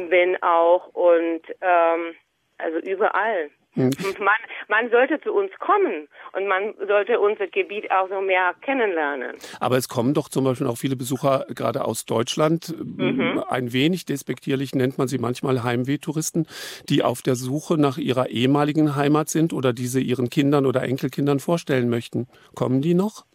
bin 0.10 0.42
auch 0.44 0.88
und 0.94 1.42
ähm, 1.62 2.16
also 2.58 2.78
überall. 2.80 3.50
Mhm. 3.76 3.92
Man, 4.20 4.36
man 4.68 4.90
sollte 4.90 5.20
zu 5.22 5.34
uns 5.34 5.52
kommen 5.60 6.08
und 6.34 6.48
man 6.48 6.74
sollte 6.88 7.20
unser 7.20 7.48
Gebiet 7.48 7.92
auch 7.92 8.10
so 8.10 8.22
mehr 8.22 8.54
kennenlernen. 8.62 9.36
Aber 9.60 9.78
es 9.78 9.90
kommen 9.90 10.14
doch 10.14 10.30
zum 10.30 10.46
Beispiel 10.46 10.68
auch 10.68 10.78
viele 10.78 10.96
Besucher 10.96 11.46
gerade 11.50 11.86
aus 11.86 12.06
Deutschland. 12.06 12.74
Mhm. 12.78 13.44
Ein 13.48 13.74
wenig 13.74 14.06
despektierlich 14.06 14.74
nennt 14.76 14.98
man 14.98 15.08
sie 15.08 15.18
manchmal 15.18 15.64
Heimwehtouristen, 15.64 16.48
die 16.90 17.04
auf 17.04 17.22
der 17.22 17.36
Suche 17.36 17.78
nach 17.78 17.98
ihrer 17.98 18.30
ehemaligen 18.30 18.96
Heimat 18.96 19.30
sind 19.30 19.54
oder 19.54 19.74
diese 19.74 20.00
ihren 20.00 20.30
Kindern 20.30 20.66
oder 20.66 20.84
Enkelkindern 20.84 21.40
vorstellen 21.40 21.90
möchten. 21.90 22.28
Kommen 22.56 22.82
die 22.82 22.94
noch? 22.94 23.26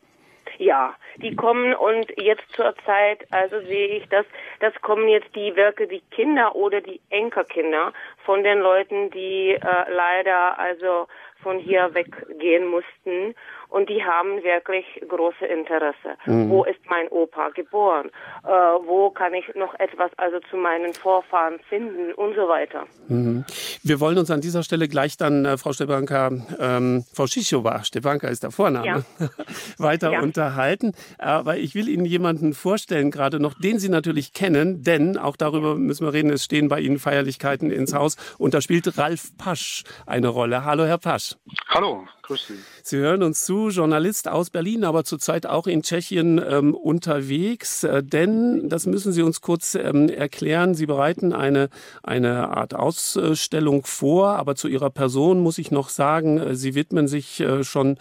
Ja, 0.60 0.94
die 1.16 1.34
kommen 1.34 1.74
und 1.74 2.12
jetzt 2.20 2.44
zur 2.52 2.74
Zeit, 2.84 3.26
also 3.30 3.60
sehe 3.60 3.96
ich 3.96 4.06
das, 4.10 4.26
das 4.60 4.74
kommen 4.82 5.08
jetzt 5.08 5.34
die 5.34 5.56
Werke, 5.56 5.88
die 5.88 6.02
Kinder 6.10 6.54
oder 6.54 6.82
die 6.82 7.00
Enkelkinder 7.08 7.94
von 8.26 8.44
den 8.44 8.58
Leuten, 8.58 9.10
die 9.10 9.52
äh, 9.52 9.58
leider 9.90 10.58
also 10.58 11.08
von 11.42 11.58
hier 11.58 11.94
weggehen 11.94 12.66
mussten 12.66 13.34
und 13.70 13.88
die 13.88 14.04
haben 14.04 14.42
wirklich 14.42 14.84
große 15.08 15.46
Interesse. 15.46 16.18
Mhm. 16.26 16.50
Wo 16.50 16.64
ist 16.64 16.80
mein 16.88 17.08
Opa 17.08 17.50
geboren? 17.50 18.10
Äh, 18.44 18.48
wo 18.48 19.10
kann 19.10 19.32
ich 19.34 19.44
noch 19.54 19.74
etwas 19.78 20.10
also 20.16 20.38
zu 20.50 20.56
meinen 20.56 20.92
Vorfahren 20.92 21.58
finden 21.68 22.12
und 22.12 22.34
so 22.34 22.48
weiter. 22.48 22.84
Mhm. 23.08 23.44
Wir 23.82 24.00
wollen 24.00 24.18
uns 24.18 24.30
an 24.30 24.40
dieser 24.40 24.62
Stelle 24.62 24.88
gleich 24.88 25.16
dann, 25.16 25.44
äh, 25.44 25.56
Frau 25.56 25.72
Stepanka, 25.72 26.30
ähm, 26.58 27.04
Frau 27.14 27.26
Schichowa, 27.26 27.84
Stepanka 27.84 28.28
ist 28.28 28.42
der 28.42 28.50
Vorname, 28.50 28.86
ja. 28.86 29.02
weiter 29.78 30.12
ja. 30.12 30.20
unterhalten. 30.20 30.92
Aber 31.18 31.56
ich 31.56 31.74
will 31.74 31.88
Ihnen 31.88 32.04
jemanden 32.04 32.52
vorstellen, 32.52 33.10
gerade 33.10 33.40
noch, 33.40 33.54
den 33.54 33.78
Sie 33.78 33.88
natürlich 33.88 34.32
kennen, 34.32 34.82
denn 34.82 35.16
auch 35.16 35.36
darüber 35.36 35.76
müssen 35.76 36.04
wir 36.06 36.12
reden, 36.12 36.30
es 36.30 36.44
stehen 36.44 36.68
bei 36.68 36.80
Ihnen 36.80 36.98
Feierlichkeiten 36.98 37.70
ins 37.70 37.94
Haus 37.94 38.16
und 38.38 38.54
da 38.54 38.60
spielt 38.60 38.98
Ralf 38.98 39.36
Pasch 39.38 39.84
eine 40.06 40.28
Rolle. 40.28 40.64
Hallo, 40.64 40.84
Herr 40.84 40.98
Pasch. 40.98 41.36
Hallo, 41.68 42.06
Sie. 42.38 42.96
Hören 42.96 43.22
uns 43.22 43.44
zu, 43.44 43.68
Journalist 43.68 44.28
aus 44.28 44.50
Berlin, 44.50 44.84
aber 44.84 45.04
zurzeit 45.04 45.46
auch 45.46 45.66
in 45.66 45.82
Tschechien 45.82 46.40
ähm, 46.46 46.74
unterwegs. 46.74 47.84
Äh, 47.84 48.02
denn, 48.02 48.68
das 48.68 48.86
müssen 48.86 49.12
Sie 49.12 49.22
uns 49.22 49.40
kurz 49.40 49.74
ähm, 49.74 50.08
erklären, 50.08 50.74
Sie 50.74 50.86
bereiten 50.86 51.32
eine, 51.32 51.68
eine 52.02 52.48
Art 52.48 52.74
Ausstellung 52.74 53.84
vor, 53.84 54.30
aber 54.30 54.54
zu 54.54 54.68
Ihrer 54.68 54.90
Person 54.90 55.40
muss 55.40 55.58
ich 55.58 55.70
noch 55.70 55.88
sagen, 55.88 56.38
äh, 56.38 56.54
Sie 56.54 56.74
widmen 56.74 57.08
sich 57.08 57.40
äh, 57.40 57.64
schon 57.64 57.98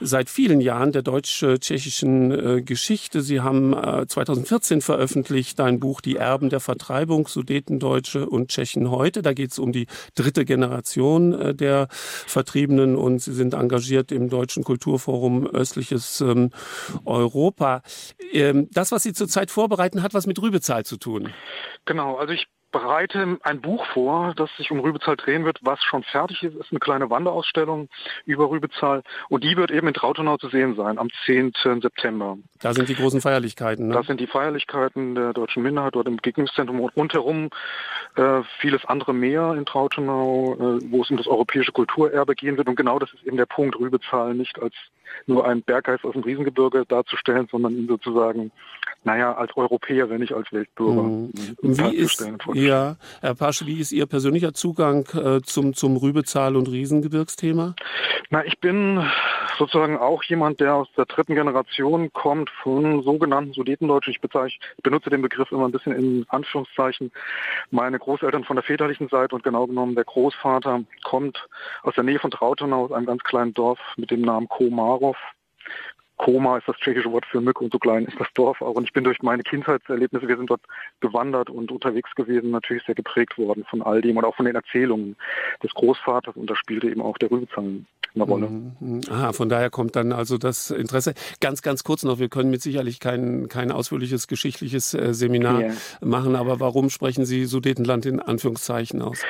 seit 0.00 0.30
vielen 0.30 0.60
Jahren 0.60 0.92
der 0.92 1.02
deutsch-tschechischen 1.02 2.30
äh, 2.58 2.62
Geschichte. 2.62 3.22
Sie 3.22 3.40
haben 3.40 3.72
äh, 3.72 4.06
2014 4.06 4.80
veröffentlicht 4.80 5.60
ein 5.60 5.80
Buch 5.80 6.00
Die 6.00 6.16
Erben 6.16 6.50
der 6.50 6.60
Vertreibung, 6.60 7.26
Sudetendeutsche 7.28 8.28
und 8.28 8.48
Tschechen 8.48 8.90
heute. 8.90 9.22
Da 9.22 9.32
geht 9.32 9.52
es 9.52 9.58
um 9.58 9.72
die 9.72 9.86
dritte 10.14 10.44
Generation 10.44 11.32
äh, 11.32 11.54
der 11.54 11.88
Vertriebenen 11.90 12.96
und 12.96 13.20
Sie 13.22 13.32
sind 13.32 13.54
engagiert 13.54 13.69
im 14.12 14.28
Deutschen 14.28 14.64
Kulturforum 14.64 15.46
Östliches 15.46 16.20
ähm, 16.20 16.50
Europa. 17.04 17.82
Ähm, 18.32 18.68
das, 18.72 18.92
was 18.92 19.02
Sie 19.02 19.12
zurzeit 19.12 19.50
vorbereiten, 19.50 20.02
hat 20.02 20.14
was 20.14 20.26
mit 20.26 20.40
Rübezahl 20.40 20.84
zu 20.84 20.96
tun. 20.96 21.32
Genau, 21.84 22.16
also 22.16 22.32
ich 22.32 22.46
bereite 22.70 23.38
ein 23.42 23.60
Buch 23.60 23.84
vor, 23.86 24.34
das 24.36 24.50
sich 24.56 24.70
um 24.70 24.80
Rübezahl 24.80 25.16
drehen 25.16 25.44
wird, 25.44 25.58
was 25.62 25.82
schon 25.82 26.02
fertig 26.02 26.42
ist. 26.42 26.54
ist 26.54 26.70
eine 26.70 26.80
kleine 26.80 27.10
Wanderausstellung 27.10 27.88
über 28.24 28.50
Rübezahl 28.50 29.02
und 29.28 29.44
die 29.44 29.56
wird 29.56 29.70
eben 29.70 29.88
in 29.88 29.94
Trautenau 29.94 30.36
zu 30.36 30.48
sehen 30.48 30.76
sein 30.76 30.98
am 30.98 31.08
10. 31.26 31.52
September. 31.80 32.38
Da 32.60 32.72
sind 32.72 32.88
die 32.88 32.94
großen 32.94 33.20
Feierlichkeiten. 33.20 33.88
Ne? 33.88 33.94
Das 33.94 34.06
sind 34.06 34.20
die 34.20 34.26
Feierlichkeiten 34.26 35.14
der 35.14 35.32
deutschen 35.32 35.62
Minderheit 35.62 35.94
dort 35.94 36.06
im 36.06 36.16
Begegnungszentrum 36.16 36.80
und 36.80 36.96
rundherum 36.96 37.50
äh, 38.16 38.42
vieles 38.60 38.84
andere 38.84 39.12
mehr 39.12 39.54
in 39.54 39.66
Trautenau, 39.66 40.54
äh, 40.54 40.90
wo 40.90 41.02
es 41.02 41.10
um 41.10 41.16
das 41.16 41.26
europäische 41.26 41.72
Kulturerbe 41.72 42.34
gehen 42.34 42.56
wird. 42.56 42.68
Und 42.68 42.76
genau 42.76 42.98
das 42.98 43.12
ist 43.12 43.24
eben 43.24 43.36
der 43.36 43.46
Punkt, 43.46 43.78
Rübezahl 43.78 44.34
nicht 44.34 44.60
als 44.60 44.74
nur 45.26 45.46
ein 45.46 45.62
Berggeist 45.62 46.04
aus 46.04 46.12
dem 46.12 46.22
Riesengebirge 46.22 46.84
darzustellen, 46.86 47.48
sondern 47.50 47.76
ihn 47.76 47.88
sozusagen, 47.88 48.52
naja, 49.02 49.34
als 49.34 49.56
Europäer, 49.56 50.10
wenn 50.10 50.20
nicht 50.20 50.34
als 50.34 50.52
Weltbürger 50.52 51.02
mhm. 51.02 51.32
wie 51.62 51.96
ist, 51.96 52.26
Ja, 52.52 52.96
Herr 53.20 53.34
Pasch, 53.34 53.64
wie 53.64 53.80
ist 53.80 53.92
Ihr 53.92 54.06
persönlicher 54.06 54.52
Zugang 54.52 55.06
äh, 55.14 55.40
zum, 55.42 55.74
zum 55.74 55.96
Rübezahl- 55.96 56.56
und 56.56 56.68
Riesengebirgsthema? 56.68 57.74
Na, 58.28 58.44
ich 58.44 58.60
bin 58.60 59.02
sozusagen 59.58 59.98
auch 59.98 60.22
jemand, 60.24 60.60
der 60.60 60.74
aus 60.74 60.88
der 60.96 61.06
dritten 61.06 61.34
Generation 61.34 62.12
kommt 62.12 62.50
von 62.62 63.02
sogenannten 63.02 63.52
Sudetendeutschen. 63.52 64.12
Ich, 64.12 64.20
bezeichne, 64.20 64.60
ich 64.76 64.82
benutze 64.82 65.10
den 65.10 65.22
Begriff 65.22 65.50
immer 65.50 65.66
ein 65.66 65.72
bisschen 65.72 65.92
in 65.92 66.26
Anführungszeichen. 66.28 67.10
Meine 67.70 67.98
Großeltern 67.98 68.44
von 68.44 68.56
der 68.56 68.62
väterlichen 68.62 69.08
Seite 69.08 69.34
und 69.34 69.42
genau 69.42 69.66
genommen 69.66 69.94
der 69.94 70.04
Großvater 70.04 70.84
kommt 71.04 71.48
aus 71.82 71.94
der 71.94 72.04
Nähe 72.04 72.18
von 72.18 72.30
Trautenau, 72.30 72.84
aus 72.84 72.92
einem 72.92 73.06
ganz 73.06 73.22
kleinen 73.22 73.54
Dorf 73.54 73.78
mit 73.96 74.10
dem 74.10 74.22
Namen 74.22 74.48
Komarov. 74.48 75.16
Koma 76.20 76.58
ist 76.58 76.68
das 76.68 76.76
tschechische 76.76 77.10
Wort 77.12 77.24
für 77.24 77.40
Mücke 77.40 77.64
und 77.64 77.72
so 77.72 77.78
klein 77.78 78.04
ist 78.04 78.20
das 78.20 78.28
Dorf 78.34 78.60
auch. 78.60 78.74
Und 78.74 78.84
ich 78.84 78.92
bin 78.92 79.04
durch 79.04 79.22
meine 79.22 79.42
Kindheitserlebnisse, 79.42 80.28
wir 80.28 80.36
sind 80.36 80.50
dort 80.50 80.60
gewandert 81.00 81.48
und 81.48 81.72
unterwegs 81.72 82.14
gewesen, 82.14 82.50
natürlich 82.50 82.84
sehr 82.84 82.94
geprägt 82.94 83.38
worden 83.38 83.64
von 83.64 83.80
all 83.80 84.02
dem 84.02 84.18
und 84.18 84.26
auch 84.26 84.36
von 84.36 84.44
den 84.44 84.54
Erzählungen 84.54 85.16
des 85.62 85.72
Großvaters. 85.72 86.36
Und 86.36 86.50
da 86.50 86.56
spielte 86.56 86.90
eben 86.90 87.00
auch 87.00 87.16
der 87.16 87.30
Rübezahn 87.30 87.86
eine 88.14 88.24
Rolle. 88.24 88.48
Mhm. 88.48 89.00
Ah, 89.10 89.32
von 89.32 89.48
daher 89.48 89.70
kommt 89.70 89.96
dann 89.96 90.12
also 90.12 90.38
das 90.38 90.70
Interesse. 90.70 91.14
Ganz, 91.40 91.62
ganz 91.62 91.84
kurz 91.84 92.02
noch, 92.02 92.18
wir 92.18 92.28
können 92.28 92.50
mit 92.50 92.62
sicherlich 92.62 93.00
kein, 93.00 93.48
kein 93.48 93.70
ausführliches 93.72 94.26
geschichtliches 94.26 94.94
äh, 94.94 95.14
Seminar 95.14 95.60
yeah. 95.60 95.72
machen, 96.00 96.36
aber 96.36 96.60
warum 96.60 96.90
sprechen 96.90 97.24
Sie 97.24 97.44
Sudetenland 97.44 98.06
in 98.06 98.20
Anführungszeichen 98.20 99.02
aus? 99.02 99.22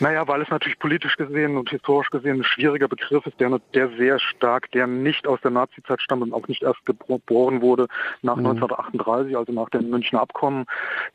Naja, 0.00 0.28
weil 0.28 0.42
es 0.42 0.48
natürlich 0.50 0.78
politisch 0.78 1.16
gesehen 1.16 1.56
und 1.56 1.70
historisch 1.70 2.10
gesehen 2.10 2.40
ein 2.40 2.44
schwieriger 2.44 2.88
Begriff 2.88 3.24
ist, 3.26 3.40
der, 3.40 3.58
der 3.74 3.88
sehr 3.96 4.18
stark, 4.18 4.70
der 4.72 4.86
nicht 4.86 5.26
aus 5.26 5.40
der 5.40 5.50
Nazizeit 5.50 6.02
stammt 6.02 6.22
und 6.22 6.32
auch 6.32 6.46
nicht 6.48 6.62
erst 6.62 6.84
geboren 6.84 7.62
wurde 7.62 7.86
nach 8.22 8.36
mhm. 8.36 8.46
1938, 8.46 9.36
also 9.36 9.52
nach 9.52 9.70
dem 9.70 9.90
Münchner 9.90 10.20
Abkommen, 10.20 10.66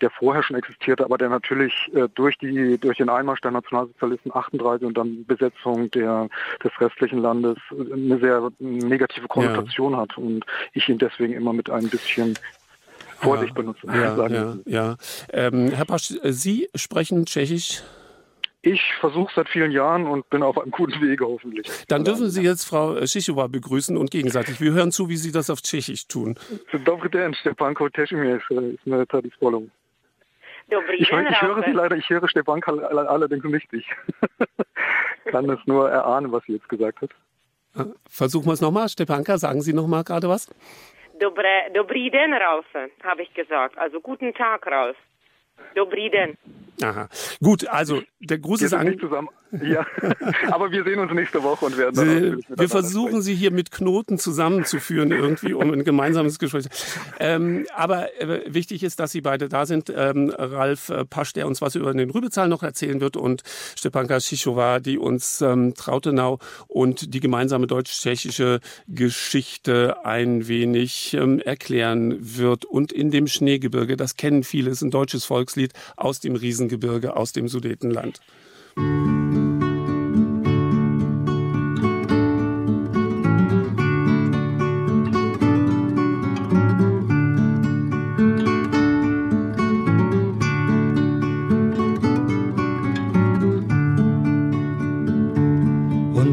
der 0.02 0.10
vorher 0.10 0.44
schon 0.44 0.56
existierte, 0.56 1.04
aber 1.04 1.18
der 1.18 1.30
natürlich 1.30 1.92
äh, 1.94 2.08
durch 2.16 2.38
die 2.38 2.78
durch 2.78 2.98
den 2.98 3.10
Einmarsch 3.10 3.42
der 3.42 3.52
Nationalsozialisten 3.52 4.34
38 4.34 4.88
und 4.88 4.98
dann 4.98 5.26
Besetzung 5.26 5.90
der 5.92 6.28
des 6.64 6.72
restlichen 6.80 7.11
Landes 7.20 7.58
eine 7.72 8.20
sehr 8.20 8.50
negative 8.60 9.28
Konnotation 9.28 9.94
ja. 9.94 10.00
hat 10.00 10.18
und 10.18 10.46
ich 10.74 10.88
ihn 10.90 10.98
deswegen 10.98 11.34
immer 11.34 11.54
mit 11.54 11.70
ein 11.70 11.90
bisschen 11.90 12.38
Vorsicht 13.22 13.56
ja, 13.56 13.62
benutze. 13.62 13.88
Ja, 13.88 14.28
ja, 14.28 14.56
ja. 14.66 14.96
Ähm, 15.32 15.72
Herr 15.72 15.86
Pasch, 15.86 16.14
Sie 16.24 16.70
sprechen 16.76 17.26
Tschechisch? 17.26 17.84
Ich 18.64 18.94
versuche 19.00 19.32
seit 19.36 19.50
vielen 19.50 19.72
Jahren 19.72 20.06
und 20.06 20.30
bin 20.30 20.44
auf 20.44 20.60
einem 20.60 20.70
guten 20.70 21.02
Wege 21.02 21.26
hoffentlich. 21.26 21.68
Dann 21.88 22.04
dürfen 22.04 22.30
Sie 22.30 22.44
jetzt 22.44 22.66
Frau 22.66 23.04
Schichowa 23.08 23.48
begrüßen 23.48 23.98
und 23.98 24.12
gegenseitig. 24.12 24.62
Wir 24.62 24.72
hören 24.74 24.92
zu, 24.92 25.10
wie 25.10 25.18
Sie 25.18 25.32
das 25.32 25.50
auf 25.50 25.62
Tschechisch 25.62 26.08
tun. 26.08 26.38
Dobry 26.86 27.10
den, 27.10 27.34
Stepanko 27.34 27.88
ist 27.88 27.98
eine. 27.98 28.40
Ich, 30.94 31.10
ich 31.10 31.42
höre 31.42 31.64
Sie 31.66 31.72
leider, 31.72 31.98
ich 31.98 32.10
höre 32.10 32.28
Stepanka 32.30 32.72
allerdings 32.72 33.44
nicht. 33.72 33.88
Ich 35.26 35.32
kann 35.32 35.50
es 35.50 35.60
nur 35.66 35.90
erahnen, 35.90 36.32
was 36.32 36.44
sie 36.46 36.54
jetzt 36.54 36.70
gesagt 36.70 37.02
hat. 37.02 37.10
Versuchen 38.08 38.48
wir 38.48 38.54
es 38.54 38.62
nochmal. 38.62 38.90
Stepanka, 38.90 39.38
sagen 39.38 39.62
Sie 39.62 39.74
nochmal 39.74 40.04
gerade 40.04 40.28
was? 40.28 40.48
Dobre, 41.20 41.70
dobrý 41.74 42.10
den, 42.10 42.34
Ralf, 42.34 42.66
habe 43.04 43.22
ich 43.22 43.34
gesagt. 43.34 43.78
Also 43.78 44.02
guten 44.02 44.34
Tag, 44.34 44.66
Ralf. 44.66 44.98
Dobrý 45.76 46.10
den. 46.10 46.38
Aha. 46.82 47.10
Gut, 47.42 47.68
also 47.68 48.02
der 48.20 48.40
Gruß 48.40 48.62
ist 48.62 48.74
an. 48.74 48.98
zusammen. 49.00 49.30
Ja, 49.62 49.86
aber 50.52 50.72
wir 50.72 50.84
sehen 50.86 51.00
uns 51.00 51.12
nächste 51.12 51.44
Woche 51.44 51.66
und 51.66 51.78
werden 51.78 51.96
Sie, 51.96 52.44
Wir 52.48 52.70
versuchen 52.70 53.08
sprechen. 53.08 53.22
Sie 53.22 53.36
hier 53.36 53.52
mit 53.52 53.70
Knoten 53.70 54.18
zusammenzuführen 54.18 55.12
irgendwie, 55.12 55.54
um 55.54 55.74
ein 55.74 55.84
gemeinsames 55.84 56.40
Gespräch. 56.40 56.68
Ähm, 57.20 57.66
aber 57.76 58.22
äh, 58.22 58.42
wichtig 58.48 58.84
ist, 58.84 59.00
dass 59.02 59.12
Sie 59.12 59.20
beide 59.20 59.50
da 59.50 59.66
sind. 59.66 59.92
Ähm, 59.94 60.34
Ralf 60.38 60.90
äh, 60.90 61.04
Pasch, 61.04 61.34
der 61.34 61.48
uns 61.48 61.62
was 61.62 61.76
über 61.76 61.94
den 61.94 62.10
Rübezahl 62.10 62.48
noch 62.48 62.64
erzählen 62.64 63.02
wird 63.02 63.18
und 63.18 63.44
Stepanka 63.76 64.22
Schichowa, 64.22 64.80
die 64.80 64.98
uns 64.98 65.42
ähm, 65.42 65.74
Trautenau 65.76 66.40
und 66.68 67.14
die 67.14 67.20
gemeinsame 67.20 67.68
deutsch-tschechische 67.68 68.62
Geschichte 68.88 70.06
ein 70.06 70.48
wenig 70.48 71.14
ähm, 71.14 71.40
erklären 71.40 72.18
wird. 72.22 72.64
Und 72.64 72.94
in 72.94 73.12
dem 73.12 73.28
Schneegebirge, 73.28 73.98
das 73.98 74.16
kennen 74.16 74.44
viele, 74.44 74.72
ist 74.72 74.82
ein 74.82 74.92
deutsches 74.92 75.26
Volkslied 75.52 75.74
aus 75.98 76.22
dem 76.22 76.36
Riesengebirge, 76.36 77.16
aus 77.16 77.34
dem 77.34 77.48
Sudetenland. 77.48 78.20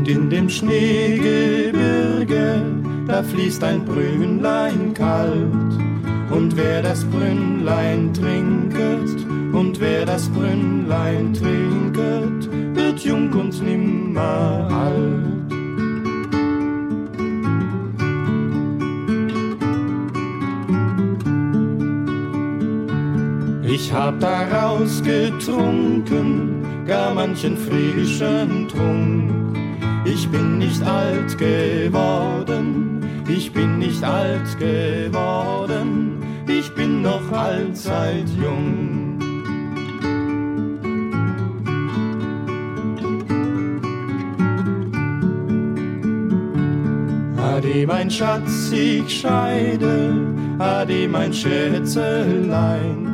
in 0.08 0.30
dem 0.30 0.48
Schneegebirge, 0.48 2.64
da 3.06 3.22
fließt 3.22 3.62
ein 3.62 3.84
Brünnlein 3.84 4.94
kalt. 4.94 5.87
Und 6.30 6.56
wer 6.56 6.82
das 6.82 7.04
Brünnlein 7.04 8.12
trinket, 8.12 9.26
und 9.52 9.80
wer 9.80 10.04
das 10.04 10.28
Brünnlein 10.28 11.32
trinket, 11.32 12.50
wird 12.74 13.00
jung 13.00 13.32
und 13.32 13.62
nimmer 13.62 14.68
alt. 14.70 15.38
Ich 23.62 23.92
hab 23.92 24.20
daraus 24.20 25.02
getrunken, 25.02 26.62
gar 26.86 27.14
manchen 27.14 27.56
frischen 27.56 28.68
Trunk. 28.68 29.30
Ich 30.04 30.28
bin 30.28 30.58
nicht 30.58 30.82
alt 30.82 31.38
geworden, 31.38 32.87
ich 33.28 33.52
bin 33.52 33.78
nicht 33.78 34.02
alt 34.02 34.58
geworden, 34.58 36.22
ich 36.48 36.74
bin 36.74 37.02
noch 37.02 37.30
allzeit 37.32 38.28
jung. 38.40 39.18
Ade, 47.36 47.86
mein 47.86 48.10
Schatz, 48.10 48.72
ich 48.72 49.20
scheide, 49.20 50.14
ade, 50.58 51.08
mein 51.08 51.32
Schätzelein. 51.32 53.06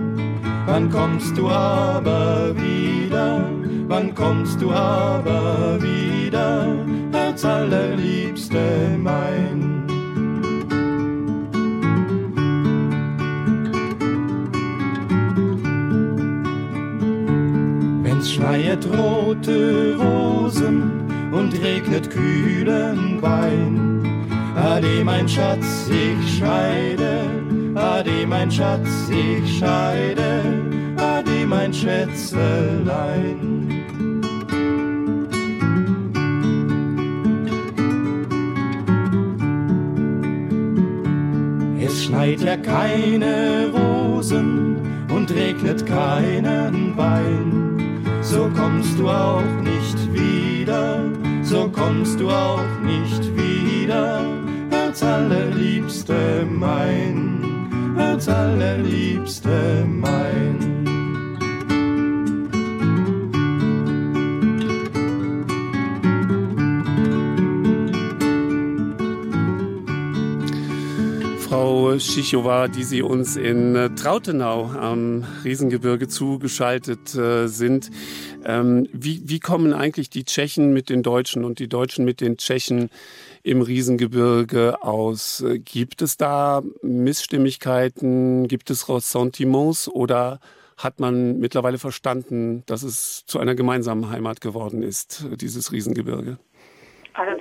Wann 0.67 0.91
kommst 0.91 1.37
du 1.37 1.49
aber 1.49 2.55
wieder? 2.57 3.45
Wann 3.89 4.15
kommst 4.15 4.61
du 4.63 4.71
aber 4.71 5.79
wieder? 5.83 6.75
Herz 7.13 7.45
allerliebste 7.45 8.97
mein. 8.99 9.84
Schneit 18.75 18.99
rote 18.99 19.97
Rosen 19.97 20.91
und 21.31 21.53
regnet 21.63 22.11
kühlen 22.11 23.23
Wein, 23.23 24.03
Ade, 24.57 25.05
mein 25.05 25.29
Schatz, 25.29 25.89
ich 25.89 26.39
scheide, 26.39 27.21
Ade, 27.77 28.27
mein 28.27 28.51
Schatz, 28.51 29.09
ich 29.11 29.59
scheide, 29.59 30.43
Ade, 30.97 31.47
mein 31.47 31.73
Schätzelein. 31.73 33.69
Es 41.81 42.05
schneit 42.05 42.41
ja 42.41 42.57
keine 42.57 43.71
Rosen 43.73 44.79
und 45.15 45.31
regnet 45.31 45.87
keinen 45.87 46.97
Wein, 46.97 47.64
so 48.25 48.51
kommst 48.57 48.99
du 48.99 49.09
auch 49.09 49.45
nicht 49.63 50.13
wieder, 50.13 51.11
so 51.43 51.69
kommst 51.69 52.19
du 52.19 52.31
auch 52.31 52.81
nicht 52.83 53.23
wieder, 53.37 54.25
Herz 54.71 55.03
allerliebste 55.03 56.47
mein, 56.51 57.95
Herz 57.97 58.29
allerliebste 58.29 59.87
mein. 59.87 60.74
Schichowa, 72.07 72.69
die 72.69 72.85
Sie 72.85 73.03
uns 73.03 73.37
in 73.37 73.75
äh, 73.75 73.91
Trautenau 73.91 74.67
am 74.67 75.25
Riesengebirge 75.45 76.09
zugeschaltet 76.09 77.15
äh, 77.15 77.47
sind. 77.47 77.91
Ähm, 78.45 78.89
wie, 78.93 79.23
wie 79.25 79.41
kommen 79.41 79.73
eigentlich 79.73 80.11
die 80.11 80.25
Tschechen 80.25 80.73
mit 80.73 80.91
den 80.91 81.03
Deutschen 81.03 81.45
und 81.45 81.59
die 81.59 81.69
Deutschen 81.69 82.05
mit 82.05 82.21
den 82.21 82.37
Tschechen 82.37 82.91
im 83.43 83.63
Riesengebirge 83.63 84.83
aus? 84.83 85.45
Gibt 85.65 86.03
es 86.03 86.17
da 86.17 86.63
Missstimmigkeiten? 86.83 88.49
Gibt 88.49 88.71
es 88.71 88.89
Ressentiments 88.89 89.89
oder 89.89 90.41
hat 90.77 91.01
man 91.01 91.39
mittlerweile 91.39 91.79
verstanden, 91.79 92.63
dass 92.67 92.83
es 92.83 93.25
zu 93.27 93.39
einer 93.39 93.55
gemeinsamen 93.55 94.11
Heimat 94.11 94.41
geworden 94.41 94.83
ist, 94.83 95.25
dieses 95.41 95.73
Riesengebirge? 95.73 96.39
Also 97.15 97.41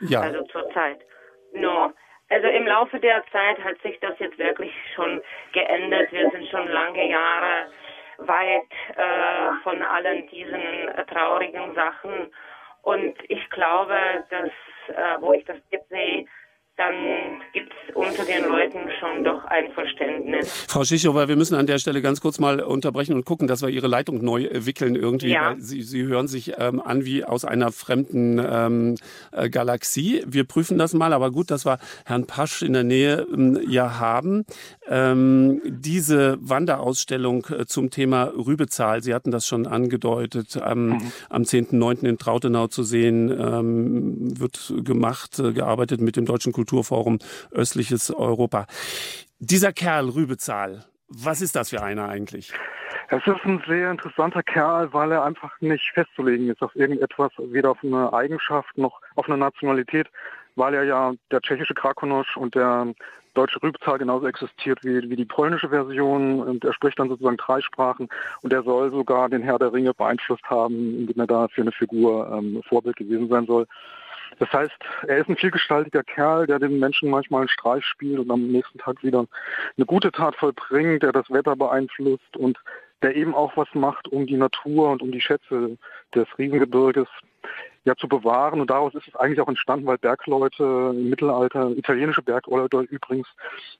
Ja. 0.00 0.20
also 0.20 0.42
zur 0.44 0.68
Zeit. 0.70 1.00
No. 1.52 1.92
Also 2.30 2.46
im 2.48 2.66
Laufe 2.66 3.00
der 3.00 3.24
Zeit 3.32 3.62
hat 3.64 3.80
sich 3.82 3.98
das 4.00 4.18
jetzt 4.18 4.38
wirklich 4.38 4.72
schon 4.94 5.22
geändert. 5.52 6.12
Wir 6.12 6.30
sind 6.30 6.46
schon 6.48 6.68
lange 6.68 7.08
Jahre 7.08 7.70
weit 8.18 8.70
äh, 8.96 9.62
von 9.62 9.82
allen 9.82 10.28
diesen 10.28 10.88
äh, 10.88 11.04
traurigen 11.06 11.74
Sachen. 11.74 12.32
Und 12.82 13.16
ich 13.28 13.48
glaube, 13.50 14.24
dass, 14.30 14.50
äh, 14.88 15.20
wo 15.20 15.32
ich 15.32 15.44
das 15.44 15.56
jetzt 15.70 15.88
sehe, 15.88 16.26
dann 16.76 16.94
unter 17.98 18.24
den 18.24 18.44
Leuten 18.44 18.78
schon 19.00 19.24
doch 19.24 19.44
ein 19.44 19.72
Verständnis. 19.72 20.66
Frau 20.68 20.84
Schichowa, 20.84 21.28
wir 21.28 21.36
müssen 21.36 21.54
an 21.54 21.66
der 21.66 21.78
Stelle 21.78 22.00
ganz 22.00 22.20
kurz 22.20 22.38
mal 22.38 22.60
unterbrechen 22.60 23.14
und 23.14 23.24
gucken, 23.24 23.48
dass 23.48 23.62
wir 23.62 23.68
Ihre 23.68 23.88
Leitung 23.88 24.24
neu 24.24 24.44
äh, 24.44 24.66
wickeln 24.66 24.94
irgendwie. 24.94 25.30
Ja. 25.30 25.56
Sie, 25.58 25.82
Sie 25.82 26.04
hören 26.04 26.28
sich 26.28 26.52
ähm, 26.58 26.80
an 26.80 27.04
wie 27.04 27.24
aus 27.24 27.44
einer 27.44 27.72
fremden 27.72 28.38
ähm, 28.38 28.94
äh, 29.32 29.50
Galaxie. 29.50 30.22
Wir 30.26 30.44
prüfen 30.44 30.78
das 30.78 30.94
mal, 30.94 31.12
aber 31.12 31.30
gut, 31.30 31.50
dass 31.50 31.66
wir 31.66 31.78
Herrn 32.06 32.26
Pasch 32.26 32.62
in 32.62 32.72
der 32.72 32.84
Nähe 32.84 33.26
ähm, 33.32 33.58
ja 33.68 33.98
haben. 33.98 34.44
Ähm, 34.90 35.60
diese 35.64 36.38
Wanderausstellung 36.40 37.46
äh, 37.50 37.66
zum 37.66 37.90
Thema 37.90 38.32
Rübezahl, 38.34 39.02
Sie 39.02 39.14
hatten 39.14 39.30
das 39.30 39.46
schon 39.46 39.66
angedeutet, 39.66 40.56
am, 40.56 40.98
am 41.28 41.42
10.9. 41.42 42.06
in 42.06 42.16
Trautenau 42.16 42.68
zu 42.68 42.82
sehen, 42.82 43.30
ähm, 43.30 44.40
wird 44.40 44.72
gemacht, 44.82 45.38
äh, 45.38 45.52
gearbeitet 45.52 46.00
mit 46.00 46.16
dem 46.16 46.24
Deutschen 46.24 46.52
Kulturforum 46.52 47.18
Östliches 47.52 48.10
Europa. 48.10 48.66
Dieser 49.38 49.72
Kerl 49.72 50.08
Rübezahl, 50.08 50.84
was 51.08 51.42
ist 51.42 51.54
das 51.56 51.70
für 51.70 51.82
einer 51.82 52.08
eigentlich? 52.08 52.52
Es 53.10 53.26
ist 53.26 53.44
ein 53.44 53.62
sehr 53.66 53.90
interessanter 53.90 54.42
Kerl, 54.42 54.92
weil 54.92 55.12
er 55.12 55.24
einfach 55.24 55.58
nicht 55.60 55.90
festzulegen 55.94 56.50
ist 56.50 56.62
auf 56.62 56.76
irgendetwas, 56.76 57.32
weder 57.38 57.70
auf 57.70 57.78
eine 57.82 58.12
Eigenschaft 58.12 58.76
noch 58.76 59.00
auf 59.16 59.26
eine 59.28 59.38
Nationalität, 59.38 60.08
weil 60.56 60.74
er 60.74 60.84
ja 60.84 61.12
der 61.30 61.40
tschechische 61.40 61.74
Krakonosch 61.74 62.36
und 62.36 62.54
der 62.54 62.92
deutsche 63.38 63.62
Rübzahl 63.62 63.98
genauso 63.98 64.26
existiert 64.26 64.80
wie, 64.82 65.08
wie 65.08 65.16
die 65.16 65.24
polnische 65.24 65.68
Version 65.68 66.40
und 66.40 66.64
er 66.64 66.72
spricht 66.72 66.98
dann 66.98 67.08
sozusagen 67.08 67.36
drei 67.36 67.60
Sprachen 67.60 68.08
und 68.42 68.52
er 68.52 68.64
soll 68.64 68.90
sogar 68.90 69.28
den 69.28 69.42
Herr 69.42 69.58
der 69.58 69.72
Ringe 69.72 69.94
beeinflusst 69.94 70.44
haben, 70.44 70.74
indem 70.74 71.20
er 71.20 71.26
da 71.28 71.48
für 71.48 71.62
eine 71.62 71.72
Figur 71.72 72.28
ähm, 72.32 72.60
Vorbild 72.68 72.96
gewesen 72.96 73.28
sein 73.28 73.46
soll. 73.46 73.66
Das 74.40 74.52
heißt, 74.52 74.72
er 75.06 75.18
ist 75.18 75.28
ein 75.28 75.36
vielgestaltiger 75.36 76.02
Kerl, 76.02 76.46
der 76.46 76.58
den 76.58 76.78
Menschen 76.78 77.10
manchmal 77.10 77.42
einen 77.42 77.48
Streich 77.48 77.84
spielt 77.84 78.18
und 78.18 78.30
am 78.30 78.48
nächsten 78.48 78.78
Tag 78.78 79.02
wieder 79.02 79.24
eine 79.76 79.86
gute 79.86 80.10
Tat 80.10 80.34
vollbringt, 80.36 81.02
der 81.02 81.12
das 81.12 81.30
Wetter 81.30 81.54
beeinflusst 81.54 82.36
und 82.36 82.58
der 83.02 83.14
eben 83.14 83.34
auch 83.34 83.56
was 83.56 83.68
macht, 83.74 84.08
um 84.08 84.26
die 84.26 84.36
Natur 84.36 84.90
und 84.90 85.02
um 85.02 85.12
die 85.12 85.20
Schätze 85.20 85.78
des 86.14 86.26
Riesengebirges 86.38 87.06
ja 87.88 87.96
zu 87.96 88.06
bewahren. 88.06 88.60
Und 88.60 88.70
daraus 88.70 88.94
ist 88.94 89.08
es 89.08 89.16
eigentlich 89.16 89.40
auch 89.40 89.48
entstanden, 89.48 89.86
weil 89.86 89.98
Bergleute 89.98 90.94
im 90.94 91.10
Mittelalter, 91.10 91.70
italienische 91.70 92.22
Bergleute 92.22 92.80
übrigens, 92.82 93.26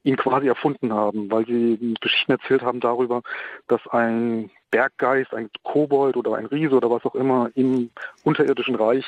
ihn 0.02 0.16
quasi 0.16 0.48
erfunden 0.48 0.92
haben, 0.92 1.30
weil 1.30 1.46
sie 1.46 1.94
Geschichten 2.00 2.32
erzählt 2.32 2.62
haben 2.62 2.80
darüber, 2.80 3.22
dass 3.68 3.86
ein 3.88 4.50
Berggeist, 4.70 5.32
ein 5.32 5.50
Kobold 5.62 6.16
oder 6.16 6.34
ein 6.34 6.46
Riese 6.46 6.74
oder 6.74 6.90
was 6.90 7.04
auch 7.04 7.14
immer 7.14 7.50
im 7.54 7.90
unterirdischen 8.24 8.74
Reich 8.74 9.04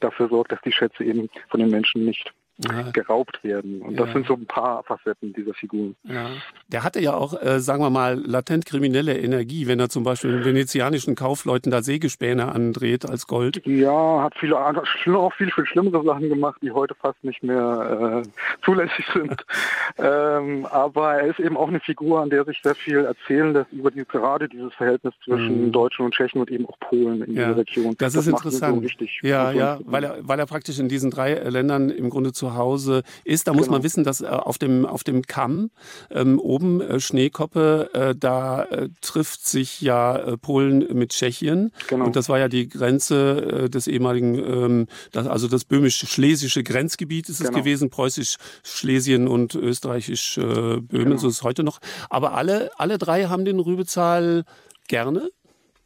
dafür 0.00 0.28
sorgt, 0.28 0.52
dass 0.52 0.60
die 0.62 0.72
Schätze 0.72 1.04
eben 1.04 1.28
von 1.48 1.60
den 1.60 1.70
Menschen 1.70 2.04
nicht 2.04 2.32
Ja. 2.64 2.90
geraubt 2.90 3.44
werden. 3.44 3.82
Und 3.82 3.96
das 4.00 4.06
Ja. 4.08 4.12
sind 4.14 4.26
so 4.26 4.32
ein 4.34 4.46
paar 4.46 4.82
Facetten 4.84 5.32
dieser 5.34 5.52
Figuren. 5.52 5.94
Ja. 6.04 6.30
Der 6.68 6.84
hatte 6.84 7.00
ja 7.00 7.12
auch, 7.14 7.40
äh, 7.42 7.60
sagen 7.60 7.82
wir 7.82 7.90
mal, 7.90 8.14
latent 8.18 8.64
kriminelle 8.64 9.18
Energie, 9.18 9.66
wenn 9.66 9.78
er 9.78 9.90
zum 9.90 10.04
Beispiel 10.04 10.32
den 10.32 10.44
venezianischen 10.44 11.14
Kaufleuten 11.16 11.70
da 11.70 11.82
Sägespäne 11.82 12.50
andreht 12.50 13.08
als 13.08 13.26
Gold. 13.26 13.60
Ja, 13.66 14.22
hat 14.22 14.34
viele 14.38 14.56
auch 14.58 15.32
viel, 15.34 15.50
viel 15.50 15.66
schlimmere 15.66 16.02
Sachen 16.02 16.28
gemacht, 16.30 16.58
die 16.62 16.70
heute 16.70 16.94
fast 16.94 17.22
nicht 17.24 17.42
mehr 17.42 18.22
äh, 18.24 18.28
zulässig 18.64 19.04
sind. 19.12 19.44
ähm, 19.98 20.66
aber 20.70 21.14
er 21.14 21.26
ist 21.28 21.40
eben 21.40 21.56
auch 21.56 21.68
eine 21.68 21.80
Figur, 21.80 22.20
an 22.20 22.30
der 22.30 22.44
sich 22.44 22.60
sehr 22.62 22.74
viel 22.74 22.98
erzählen 23.04 23.52
lässt 23.52 23.72
über 23.72 23.90
die, 23.90 24.04
gerade 24.06 24.48
dieses 24.48 24.72
Verhältnis 24.74 25.14
zwischen 25.24 25.66
Mhm. 25.66 25.72
Deutschen 25.72 26.04
und 26.04 26.14
Tschechen 26.14 26.40
und 26.40 26.50
eben 26.50 26.66
auch 26.66 26.78
Polen 26.80 27.22
in 27.22 27.34
Ja, 27.34 27.46
dieser 27.48 27.56
Region. 27.58 27.94
das 27.98 28.14
ist 28.14 28.26
macht 28.30 28.44
ihn 28.44 28.48
interessant. 28.50 28.90
So. 28.98 29.26
Ja, 29.26 29.52
ja, 29.52 29.78
weil 29.84 30.04
er, 30.04 30.16
weil 30.22 30.38
er 30.38 30.46
praktisch 30.46 30.78
in 30.78 30.88
diesen 30.88 31.10
drei 31.10 31.34
Ländern 31.34 31.90
im 31.90 32.10
Grunde 32.10 32.32
zu 32.32 32.45
zu 32.46 32.54
Hause 32.56 33.02
ist. 33.24 33.46
Da 33.48 33.52
muss 33.52 33.62
Genau. 33.66 33.72
man 33.76 33.82
wissen, 33.82 34.04
dass 34.04 34.20
äh, 34.20 34.26
auf 34.26 34.58
dem, 34.58 34.86
auf 34.86 35.02
dem 35.04 35.22
Kamm 35.22 35.70
ähm, 36.10 36.38
oben 36.38 36.80
äh, 36.80 37.00
Schneekoppe, 37.00 37.90
äh, 37.92 38.14
da 38.16 38.62
äh, 38.64 38.88
trifft 39.00 39.46
sich 39.46 39.80
ja 39.80 40.16
äh, 40.16 40.36
Polen 40.36 40.86
mit 40.96 41.10
Tschechien. 41.10 41.72
Genau. 41.88 42.04
Und 42.04 42.14
das 42.16 42.28
war 42.28 42.38
ja 42.38 42.48
die 42.48 42.68
Grenze 42.68 43.64
äh, 43.64 43.70
des 43.70 43.86
ehemaligen, 43.88 44.34
ähm, 44.38 44.86
das, 45.12 45.26
also 45.26 45.48
das 45.48 45.64
böhmisch-schlesische 45.64 46.62
Grenzgebiet 46.62 47.28
ist 47.28 47.40
es 47.40 47.46
Genau. 47.48 47.58
gewesen, 47.58 47.90
preußisch-Schlesien 47.90 49.28
und 49.28 49.54
österreichisch-Böhmen, 49.54 50.88
Genau. 50.90 51.16
so 51.16 51.28
ist 51.28 51.34
es 51.38 51.42
heute 51.42 51.64
noch. 51.64 51.80
Aber 52.10 52.34
alle, 52.34 52.70
alle 52.76 52.98
drei 52.98 53.24
haben 53.24 53.44
den 53.44 53.58
Rübezahl 53.60 54.44
gerne. 54.88 55.30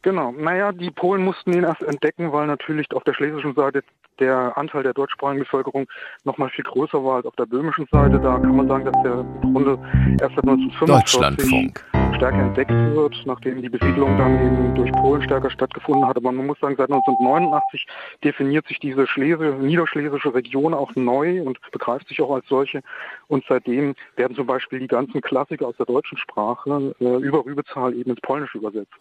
Genau. 0.03 0.31
Naja, 0.31 0.71
die 0.71 0.89
Polen 0.91 1.23
mussten 1.23 1.53
ihn 1.53 1.63
erst 1.63 1.83
entdecken, 1.83 2.31
weil 2.31 2.47
natürlich 2.47 2.91
auf 2.93 3.03
der 3.03 3.13
schlesischen 3.13 3.53
Seite 3.53 3.83
der 4.19 4.57
Anteil 4.57 4.83
der 4.83 4.93
deutschsprachigen 4.93 5.43
Bevölkerung 5.43 5.87
noch 6.23 6.37
mal 6.37 6.49
viel 6.49 6.63
größer 6.63 7.03
war 7.03 7.17
als 7.17 7.25
auf 7.25 7.35
der 7.35 7.45
böhmischen 7.45 7.87
Seite. 7.91 8.19
Da 8.19 8.37
kann 8.39 8.55
man 8.55 8.67
sagen, 8.67 8.85
dass 8.85 9.03
der 9.03 9.19
im 9.43 9.53
Grunde 9.53 9.79
erst 10.19 10.35
seit 10.35 10.47
1945 10.47 10.87
Deutschlandfunk. 10.87 11.85
stärker 12.15 12.39
entdeckt 12.39 12.71
wird, 12.71 13.23
nachdem 13.25 13.61
die 13.61 13.69
Besiedlung 13.69 14.17
dann 14.17 14.33
eben 14.45 14.75
durch 14.75 14.91
Polen 14.91 15.21
stärker 15.23 15.49
stattgefunden 15.49 16.07
hat. 16.07 16.17
Aber 16.17 16.31
man 16.31 16.45
muss 16.45 16.59
sagen, 16.59 16.75
seit 16.77 16.91
1989 16.91 17.87
definiert 18.23 18.67
sich 18.67 18.79
diese 18.79 19.07
Schlese, 19.07 19.55
niederschlesische 19.59 20.33
Region 20.33 20.73
auch 20.73 20.93
neu 20.95 21.41
und 21.41 21.59
begreift 21.71 22.07
sich 22.07 22.21
auch 22.21 22.31
als 22.31 22.47
solche. 22.47 22.81
Und 23.27 23.43
seitdem 23.47 23.95
werden 24.15 24.35
zum 24.35 24.45
Beispiel 24.47 24.79
die 24.79 24.87
ganzen 24.87 25.21
Klassiker 25.21 25.67
aus 25.67 25.77
der 25.77 25.85
deutschen 25.85 26.17
Sprache 26.17 26.93
äh, 26.99 27.17
über 27.17 27.45
Rübezahl 27.45 27.93
eben 27.95 28.11
ins 28.11 28.21
Polnische 28.21 28.57
übersetzt. 28.57 28.93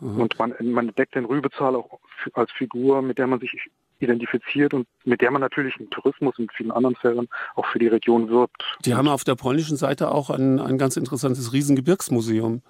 Und 0.00 0.38
man, 0.38 0.54
man 0.60 0.88
entdeckt 0.88 1.14
den 1.14 1.24
Rübezahl 1.24 1.74
auch 1.76 1.98
als 2.34 2.50
Figur, 2.52 3.02
mit 3.02 3.18
der 3.18 3.26
man 3.26 3.40
sich 3.40 3.70
identifiziert 4.00 4.74
und 4.74 4.86
mit 5.04 5.20
der 5.20 5.30
man 5.30 5.40
natürlich 5.40 5.76
im 5.78 5.90
Tourismus 5.90 6.38
und 6.38 6.52
vielen 6.52 6.70
anderen 6.70 6.96
Feldern 6.96 7.28
auch 7.54 7.66
für 7.66 7.78
die 7.78 7.88
Region 7.88 8.28
wirbt. 8.28 8.62
Die 8.84 8.94
haben 8.94 9.08
auf 9.08 9.24
der 9.24 9.34
polnischen 9.34 9.76
Seite 9.76 10.10
auch 10.10 10.30
ein, 10.30 10.58
ein 10.58 10.78
ganz 10.78 10.96
interessantes 10.96 11.52
Riesengebirgsmuseum. 11.52 12.62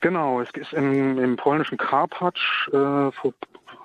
Genau, 0.00 0.40
es 0.40 0.50
ist 0.54 0.72
im, 0.72 1.18
im 1.18 1.36
polnischen 1.36 1.78
Karpacz, 1.78 2.38
äh, 2.68 3.10
vor, 3.12 3.32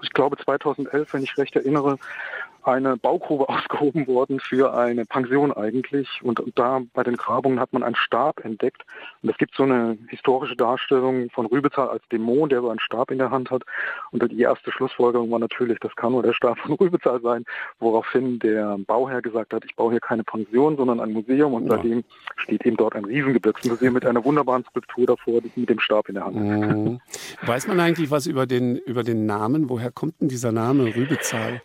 ich 0.02 0.12
glaube 0.12 0.38
2011, 0.38 1.14
wenn 1.14 1.24
ich 1.24 1.38
recht 1.38 1.56
erinnere, 1.56 1.98
eine 2.68 2.98
Baugrube 2.98 3.48
ausgehoben 3.50 4.08
worden 4.08 4.40
für 4.40 4.74
eine 4.74 5.06
Pension 5.06 5.52
eigentlich. 5.52 6.08
Und, 6.24 6.42
da 6.56 6.82
bei 6.94 7.04
den 7.04 7.18
Grabungen 7.18 7.60
hat 7.60 7.74
man 7.74 7.84
einen 7.84 7.96
Stab 7.96 8.44
entdeckt. 8.44 8.84
Und 9.22 9.30
es 9.30 9.38
gibt 9.38 9.56
so 9.56 9.64
eine 9.64 9.98
historische 10.10 10.56
Darstellung 10.56 11.30
von 11.32 11.46
Rübezahl 11.46 11.90
als 11.90 12.04
Dämon, 12.12 12.50
der 12.50 12.62
so 12.62 12.70
einen 12.70 12.80
Stab 12.80 13.12
in 13.12 13.18
der 13.18 13.32
Hand 13.32 13.52
hat. 13.52 13.64
Und 14.12 14.30
die 14.32 14.42
erste 14.42 14.72
Schlussfolgerung 14.72 15.30
war 15.32 15.40
natürlich, 15.40 15.80
das 15.80 15.96
kann 15.96 16.12
nur 16.12 16.24
der 16.24 16.34
Stab 16.34 16.58
von 16.66 16.74
Rübezahl 16.74 17.22
sein, 17.22 17.46
woraufhin 17.80 18.40
der 18.40 18.78
Bauherr 18.86 19.22
gesagt 19.22 19.54
hat, 19.54 19.64
ich 19.66 19.76
baue 19.76 19.92
hier 19.92 20.00
keine 20.00 20.24
Pension, 20.24 20.78
sondern 20.78 21.00
ein 21.00 21.12
Museum. 21.14 21.54
Und 21.54 21.68
Ja. 21.68 21.76
seitdem 21.76 22.04
steht 22.38 22.66
eben 22.66 22.78
dort 22.78 22.96
ein 22.96 23.06
Riesengebirgsmuseum 23.06 23.94
mit 23.94 24.06
einer 24.06 24.24
wunderbaren 24.24 24.64
Skulptur 24.66 25.06
davor, 25.06 25.42
mit 25.56 25.70
dem 25.70 25.80
Stab 25.80 26.10
in 26.10 26.16
der 26.16 26.26
Hand. 26.26 26.36
Mhm. 26.36 27.00
Weiß 27.46 27.68
man 27.68 27.80
eigentlich 27.80 28.12
was 28.12 28.28
über 28.28 28.46
den, 28.46 28.78
über 28.78 29.04
den 29.04 29.26
Namen? 29.26 29.70
Woher 29.70 29.92
kommt 29.92 30.20
denn 30.22 30.28
dieser 30.30 30.52
Name 30.52 30.96
Rübezahl? 30.96 31.62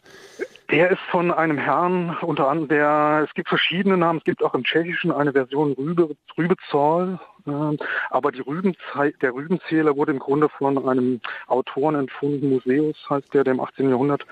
Der 0.72 0.90
ist 0.90 1.02
von 1.10 1.30
einem 1.30 1.58
Herrn, 1.58 2.16
unter 2.22 2.48
anderem, 2.48 2.68
der, 2.68 3.26
es 3.28 3.34
gibt 3.34 3.50
verschiedene 3.50 3.98
Namen, 3.98 4.20
es 4.20 4.24
gibt 4.24 4.42
auch 4.42 4.54
im 4.54 4.64
Tschechischen 4.64 5.12
eine 5.12 5.32
Version 5.32 5.72
Rübe, 5.72 6.16
Rübezahl, 6.38 7.20
ähm, 7.46 7.76
aber 8.08 8.32
die 8.32 8.40
Rübenzei 8.40 9.12
der 9.20 9.34
Rübenzähler 9.34 9.94
wurde 9.96 10.12
im 10.12 10.18
Grunde 10.18 10.48
von 10.48 10.88
einem 10.88 11.20
Autoren 11.46 11.94
entfunden, 11.96 12.48
Museus 12.48 12.96
heißt 13.10 13.34
der, 13.34 13.44
der 13.44 13.52
im 13.52 13.60
18. 13.60 13.90
Jahrhundert 13.90 14.24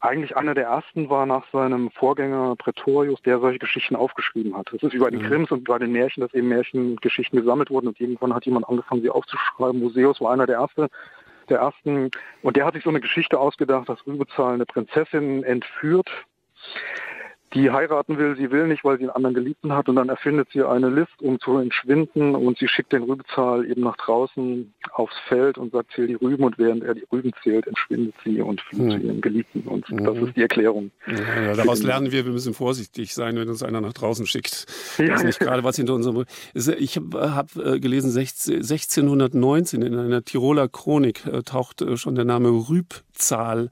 eigentlich 0.00 0.36
einer 0.36 0.54
der 0.54 0.64
ersten 0.64 1.08
war 1.08 1.24
nach 1.24 1.44
seinem 1.52 1.90
Vorgänger 1.90 2.56
Pretorius, 2.56 3.20
der 3.22 3.38
solche 3.38 3.58
Geschichten 3.58 3.96
aufgeschrieben 3.96 4.56
hat. 4.56 4.72
Es 4.72 4.82
ist 4.82 4.94
über 4.94 5.10
den 5.10 5.22
Krims 5.22 5.50
und 5.50 5.64
bei 5.64 5.78
den 5.78 5.92
Märchen, 5.92 6.22
dass 6.22 6.32
eben 6.34 6.48
Märchengeschichten 6.48 7.38
gesammelt 7.38 7.70
wurden 7.70 7.88
und 7.88 8.00
irgendwann 8.00 8.34
hat 8.34 8.46
jemand 8.46 8.68
angefangen, 8.68 9.02
sie 9.02 9.10
aufzuschreiben. 9.10 9.80
Museus 9.80 10.20
war 10.20 10.32
einer 10.32 10.46
der 10.46 10.56
ersten 10.56 10.88
der 11.50 11.58
ersten. 11.58 12.10
Und 12.42 12.56
der 12.56 12.64
hat 12.64 12.74
sich 12.74 12.84
so 12.84 12.90
eine 12.90 13.00
Geschichte 13.00 13.38
ausgedacht, 13.38 13.88
dass 13.88 14.06
Rübezahl 14.06 14.54
eine 14.54 14.66
Prinzessin 14.66 15.44
entführt, 15.44 16.10
die 17.54 17.70
heiraten 17.70 18.18
will, 18.18 18.36
sie 18.36 18.50
will 18.50 18.66
nicht, 18.66 18.84
weil 18.84 18.98
sie 18.98 19.04
einen 19.04 19.10
anderen 19.10 19.34
Geliebten 19.34 19.72
hat 19.72 19.88
und 19.88 19.96
dann 19.96 20.08
erfindet 20.08 20.48
sie 20.52 20.62
eine 20.62 20.88
List, 20.88 21.20
um 21.20 21.40
zu 21.40 21.58
entschwinden 21.58 22.34
und 22.34 22.58
sie 22.58 22.68
schickt 22.68 22.92
den 22.92 23.02
Rübezahl 23.02 23.68
eben 23.68 23.82
nach 23.82 23.96
draußen 23.96 24.72
aufs 24.92 25.16
Feld 25.28 25.58
und 25.58 25.72
sagt, 25.72 25.92
zähl 25.92 26.06
die 26.06 26.14
Rüben 26.14 26.44
und 26.44 26.58
während 26.58 26.84
er 26.84 26.94
die 26.94 27.06
Rüben 27.12 27.32
zählt, 27.42 27.66
entschwindet 27.66 28.14
sie 28.24 28.40
und 28.40 28.60
flieht 28.60 28.92
zu 28.92 28.98
ihrem 28.98 29.20
Geliebten 29.20 29.62
und 29.62 29.84
das 29.90 30.16
ist 30.18 30.36
die 30.36 30.42
Erklärung. 30.42 30.90
Ja, 31.06 31.54
daraus 31.54 31.82
lernen 31.82 32.12
wir, 32.12 32.24
wir 32.24 32.32
müssen 32.32 32.54
vorsichtig 32.54 33.14
sein, 33.14 33.36
wenn 33.36 33.48
uns 33.48 33.62
einer 33.62 33.80
nach 33.80 33.92
draußen 33.92 34.26
schickt. 34.26 34.66
Ja. 34.98 35.08
Das 35.08 35.20
ist 35.20 35.26
nicht 35.26 35.40
gerade 35.40 35.64
was 35.64 35.76
hinter 35.76 35.94
unserem. 35.94 36.24
Ich 36.54 36.96
habe 36.96 37.34
hab 37.34 37.56
äh, 37.56 37.80
gelesen, 37.80 38.10
16 38.10 38.70
1619 38.70 39.82
in 39.82 39.98
einer 39.98 40.24
Tiroler 40.24 40.68
Chronik 40.68 41.26
äh, 41.26 41.42
taucht 41.42 41.82
äh, 41.82 41.96
schon 41.96 42.14
der 42.14 42.24
Name 42.24 42.48
Rübzahl 43.20 43.70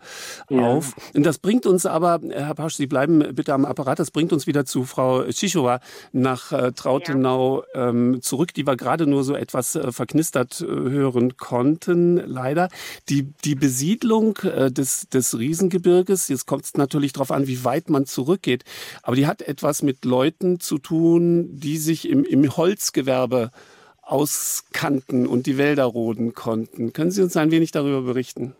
Ja. 0.50 0.60
auf. 0.62 0.94
Und 1.14 1.24
das 1.24 1.38
bringt 1.38 1.66
uns 1.66 1.86
aber, 1.86 2.20
äh, 2.22 2.42
Herr 2.42 2.54
Pasch, 2.54 2.74
Sie 2.74 2.86
bleiben 2.86 3.34
bitte 3.34 3.54
am 3.54 3.64
Apparat, 3.64 3.98
das 3.98 4.10
bringt 4.10 4.32
uns 4.32 4.46
wieder 4.46 4.64
zu 4.64 4.84
Frau 4.84 5.24
Tschichowa 5.24 5.80
nach 6.12 6.52
äh, 6.52 6.72
Trautenau 6.72 7.62
ähm, 7.74 8.20
zurück, 8.22 8.54
die 8.54 8.66
wir 8.66 8.76
gerade 8.76 9.06
nur 9.06 9.24
so 9.24 9.34
etwas 9.34 9.74
äh, 9.74 9.90
verknistert 9.92 10.60
äh, 10.60 10.66
hören 10.66 11.36
konnten, 11.36 12.16
leider. 12.26 12.68
Die, 13.08 13.28
die 13.44 13.54
Besiedlung 13.54 14.36
äh, 14.38 14.70
des, 14.70 15.08
des 15.08 15.38
Riesengebirges, 15.38 16.28
jetzt 16.28 16.46
kommt 16.46 16.64
es 16.64 16.74
natürlich 16.74 17.12
darauf 17.12 17.30
an, 17.30 17.46
wie 17.46 17.64
weit 17.64 17.90
man 17.90 18.06
zurückgeht, 18.06 18.64
aber 19.02 19.16
die 19.16 19.26
hat 19.26 19.42
etwas 19.42 19.82
mit 19.82 20.04
Leuten 20.04 20.60
zu 20.60 20.78
tun, 20.78 21.48
die 21.58 21.78
sich 21.78 22.08
im, 22.08 22.24
im 22.24 22.56
Holzgewerbe 22.56 23.50
auskannten 24.02 25.26
und 25.26 25.46
die 25.46 25.58
Wälder 25.58 25.84
roden 25.84 26.34
konnten. 26.34 26.92
Können 26.92 27.10
Sie 27.10 27.22
uns 27.22 27.36
ein 27.36 27.50
wenig 27.50 27.72
darüber 27.72 28.00
berichten? 28.02 28.54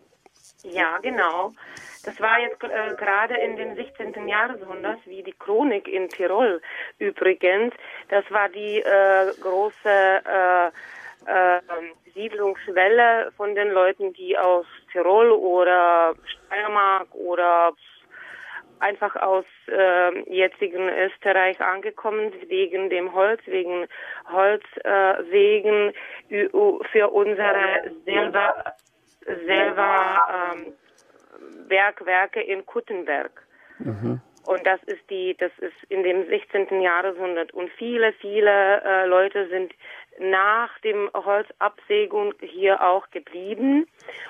Ja, 0.71 0.97
genau. 0.99 1.53
Das 2.05 2.19
war 2.21 2.39
jetzt 2.39 2.63
äh, 2.63 2.95
gerade 2.95 3.35
in 3.35 3.57
den 3.57 3.75
16. 3.75 4.27
Jahrhundert, 4.27 4.99
wie 5.05 5.21
die 5.21 5.33
Chronik 5.33 5.87
in 5.87 6.09
Tirol 6.09 6.61
übrigens. 6.97 7.73
Das 8.07 8.23
war 8.31 8.49
die 8.49 8.79
äh, 8.79 9.33
große 9.41 9.73
äh, 9.85 10.67
äh, 11.25 11.61
Siedlungswelle 12.13 13.31
von 13.35 13.53
den 13.53 13.69
Leuten, 13.71 14.13
die 14.13 14.37
aus 14.37 14.65
Tirol 14.91 15.31
oder 15.31 16.15
Steiermark 16.25 17.13
oder 17.13 17.73
einfach 18.79 19.15
aus 19.17 19.45
äh, 19.67 20.33
jetzigen 20.33 20.89
Österreich 20.89 21.59
angekommen 21.59 22.31
wegen 22.47 22.89
dem 22.89 23.13
Holz, 23.13 23.41
wegen 23.45 23.87
Holzwegen 24.31 25.93
äh, 26.29 26.49
für 26.91 27.09
unsere 27.09 27.91
selber, 28.05 28.73
selber 29.45 30.53
ähm, 30.53 30.73
Bergwerke 31.67 32.41
in 32.41 32.65
Kuttenberg. 32.65 33.31
Und 34.45 34.65
das 34.65 34.81
ist 34.83 35.07
die, 35.09 35.35
das 35.37 35.51
ist 35.59 35.75
in 35.89 36.03
dem 36.03 36.25
16. 36.27 36.81
Jahrhundert. 36.81 37.53
Und 37.53 37.69
viele, 37.77 38.13
viele 38.13 38.81
äh, 38.81 39.05
Leute 39.05 39.47
sind 39.49 39.73
nach 40.19 40.77
dem 40.79 41.09
Holzabsägung 41.13 42.33
hier 42.41 42.81
auch 42.81 43.09
geblieben. 43.11 43.87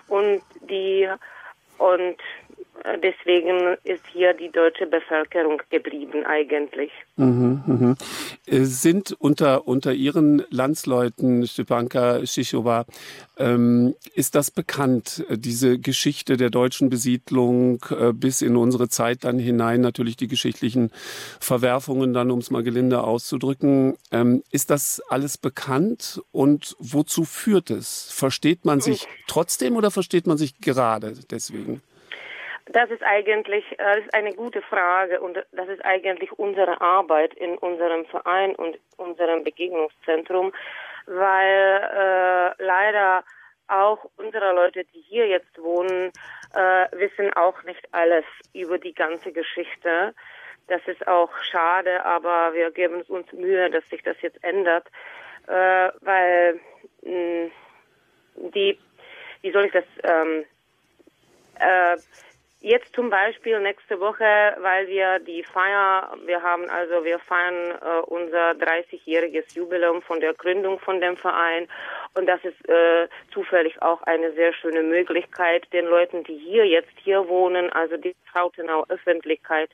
Und 0.07 0.41
die, 0.69 1.09
und 1.77 2.17
deswegen 3.01 3.75
ist 3.83 4.03
hier 4.11 4.33
die 4.33 4.49
deutsche 4.51 4.85
Bevölkerung 4.85 5.61
geblieben 5.69 6.25
eigentlich. 6.25 6.91
Mhm, 7.15 7.63
mhm. 7.65 7.95
Äh, 8.45 8.63
Sind 8.63 9.15
unter, 9.19 9.67
unter 9.67 9.93
Ihren 9.93 10.43
Landsleuten, 10.49 11.45
Stepanka 11.47 12.25
Schichowa, 12.25 12.85
ähm, 13.37 13.95
ist 14.13 14.35
das 14.35 14.51
bekannt, 14.51 15.25
äh, 15.29 15.37
diese 15.37 15.79
Geschichte 15.79 16.37
der 16.37 16.49
deutschen 16.49 16.89
Besiedlung 16.89 17.83
äh, 17.89 18.13
bis 18.13 18.41
in 18.41 18.55
unsere 18.55 18.89
Zeit 18.89 19.23
dann 19.23 19.39
hinein, 19.39 19.81
natürlich 19.81 20.17
die 20.17 20.27
geschichtlichen 20.27 20.91
Verwerfungen 21.39 22.13
dann, 22.13 22.31
um 22.31 22.39
es 22.39 22.51
mal 22.51 22.63
gelinde 22.63 23.03
auszudrücken. 23.03 23.97
Ähm, 24.11 24.43
ist 24.51 24.69
das 24.69 25.01
alles 25.09 25.37
bekannt 25.37 26.21
und 26.31 26.75
wozu 26.79 27.23
führt 27.23 27.69
es? 27.69 28.11
Versteht 28.11 28.65
man 28.65 28.81
sich 28.81 29.07
trotzdem 29.27 29.75
oder 29.75 29.91
versteht 29.91 30.27
man 30.27 30.37
sich 30.37 30.59
gerade 30.59 31.13
deswegen? 31.29 31.81
Das 32.71 32.91
ist 32.91 33.01
eigentlich 33.03 33.65
äh, 33.79 33.95
das 33.95 34.05
ist 34.05 34.13
eine 34.13 34.33
gute 34.33 34.61
Frage 34.61 35.19
und 35.21 35.43
das 35.51 35.67
ist 35.69 35.83
eigentlich 35.83 36.31
unsere 36.33 36.79
Arbeit 36.81 37.33
in 37.33 37.57
unserem 37.57 38.05
Verein 38.05 38.55
und 38.55 38.77
unserem 38.97 39.43
Begegnungszentrum, 39.43 40.53
weil 41.07 42.55
äh, 42.57 42.63
leider 42.63 43.23
auch 43.67 44.05
unsere 44.17 44.53
Leute, 44.53 44.83
die 44.85 45.01
hier 45.01 45.27
jetzt 45.27 45.57
wohnen, 45.61 46.11
äh, 46.53 46.87
wissen 46.91 47.33
auch 47.33 47.63
nicht 47.63 47.87
alles 47.91 48.25
über 48.53 48.77
die 48.77 48.93
ganze 48.93 49.31
Geschichte. 49.31 50.13
Das 50.67 50.81
ist 50.85 51.07
auch 51.07 51.31
schade, 51.51 52.05
aber 52.05 52.53
wir 52.53 52.69
geben 52.69 53.01
uns 53.01 53.31
Mühe, 53.33 53.71
dass 53.71 53.87
sich 53.89 54.03
das 54.03 54.21
jetzt 54.21 54.43
ändert, 54.43 54.87
äh, 55.47 55.89
weil 56.01 56.59
mh, 57.01 57.49
die, 58.53 58.77
wie 59.41 59.51
soll 59.51 59.65
ich 59.65 59.71
das, 59.71 59.85
ähm, 60.03 60.45
äh, 61.59 61.97
Jetzt 62.61 62.93
zum 62.93 63.09
Beispiel 63.09 63.57
nächste 63.61 64.01
Woche, 64.01 64.25
weil 64.59 64.85
wir 64.89 65.19
die 65.19 65.43
Feier, 65.43 66.13
wir 66.25 66.43
haben 66.43 66.69
also, 66.69 67.05
wir 67.05 67.17
feiern 67.19 67.71
äh, 67.71 68.01
unser 68.07 68.51
30-jähriges 68.51 69.55
Jubiläum 69.55 70.01
von 70.01 70.19
der 70.19 70.33
Gründung 70.33 70.77
von 70.79 70.99
dem 70.99 71.15
Verein 71.15 71.69
und 72.15 72.27
das 72.27 72.43
ist 72.43 72.67
äh, 72.67 73.07
zufällig 73.33 73.81
auch 73.81 74.01
eine 74.03 74.33
sehr 74.33 74.51
schöne 74.51 74.83
Möglichkeit, 74.83 75.71
den 75.71 75.85
Leuten, 75.85 76.25
die 76.25 76.35
hier 76.35 76.67
jetzt 76.67 76.91
hier 77.01 77.29
wohnen, 77.29 77.71
also 77.71 77.95
die 77.95 78.13
Trautenau 78.33 78.83
Öffentlichkeit, 78.89 79.69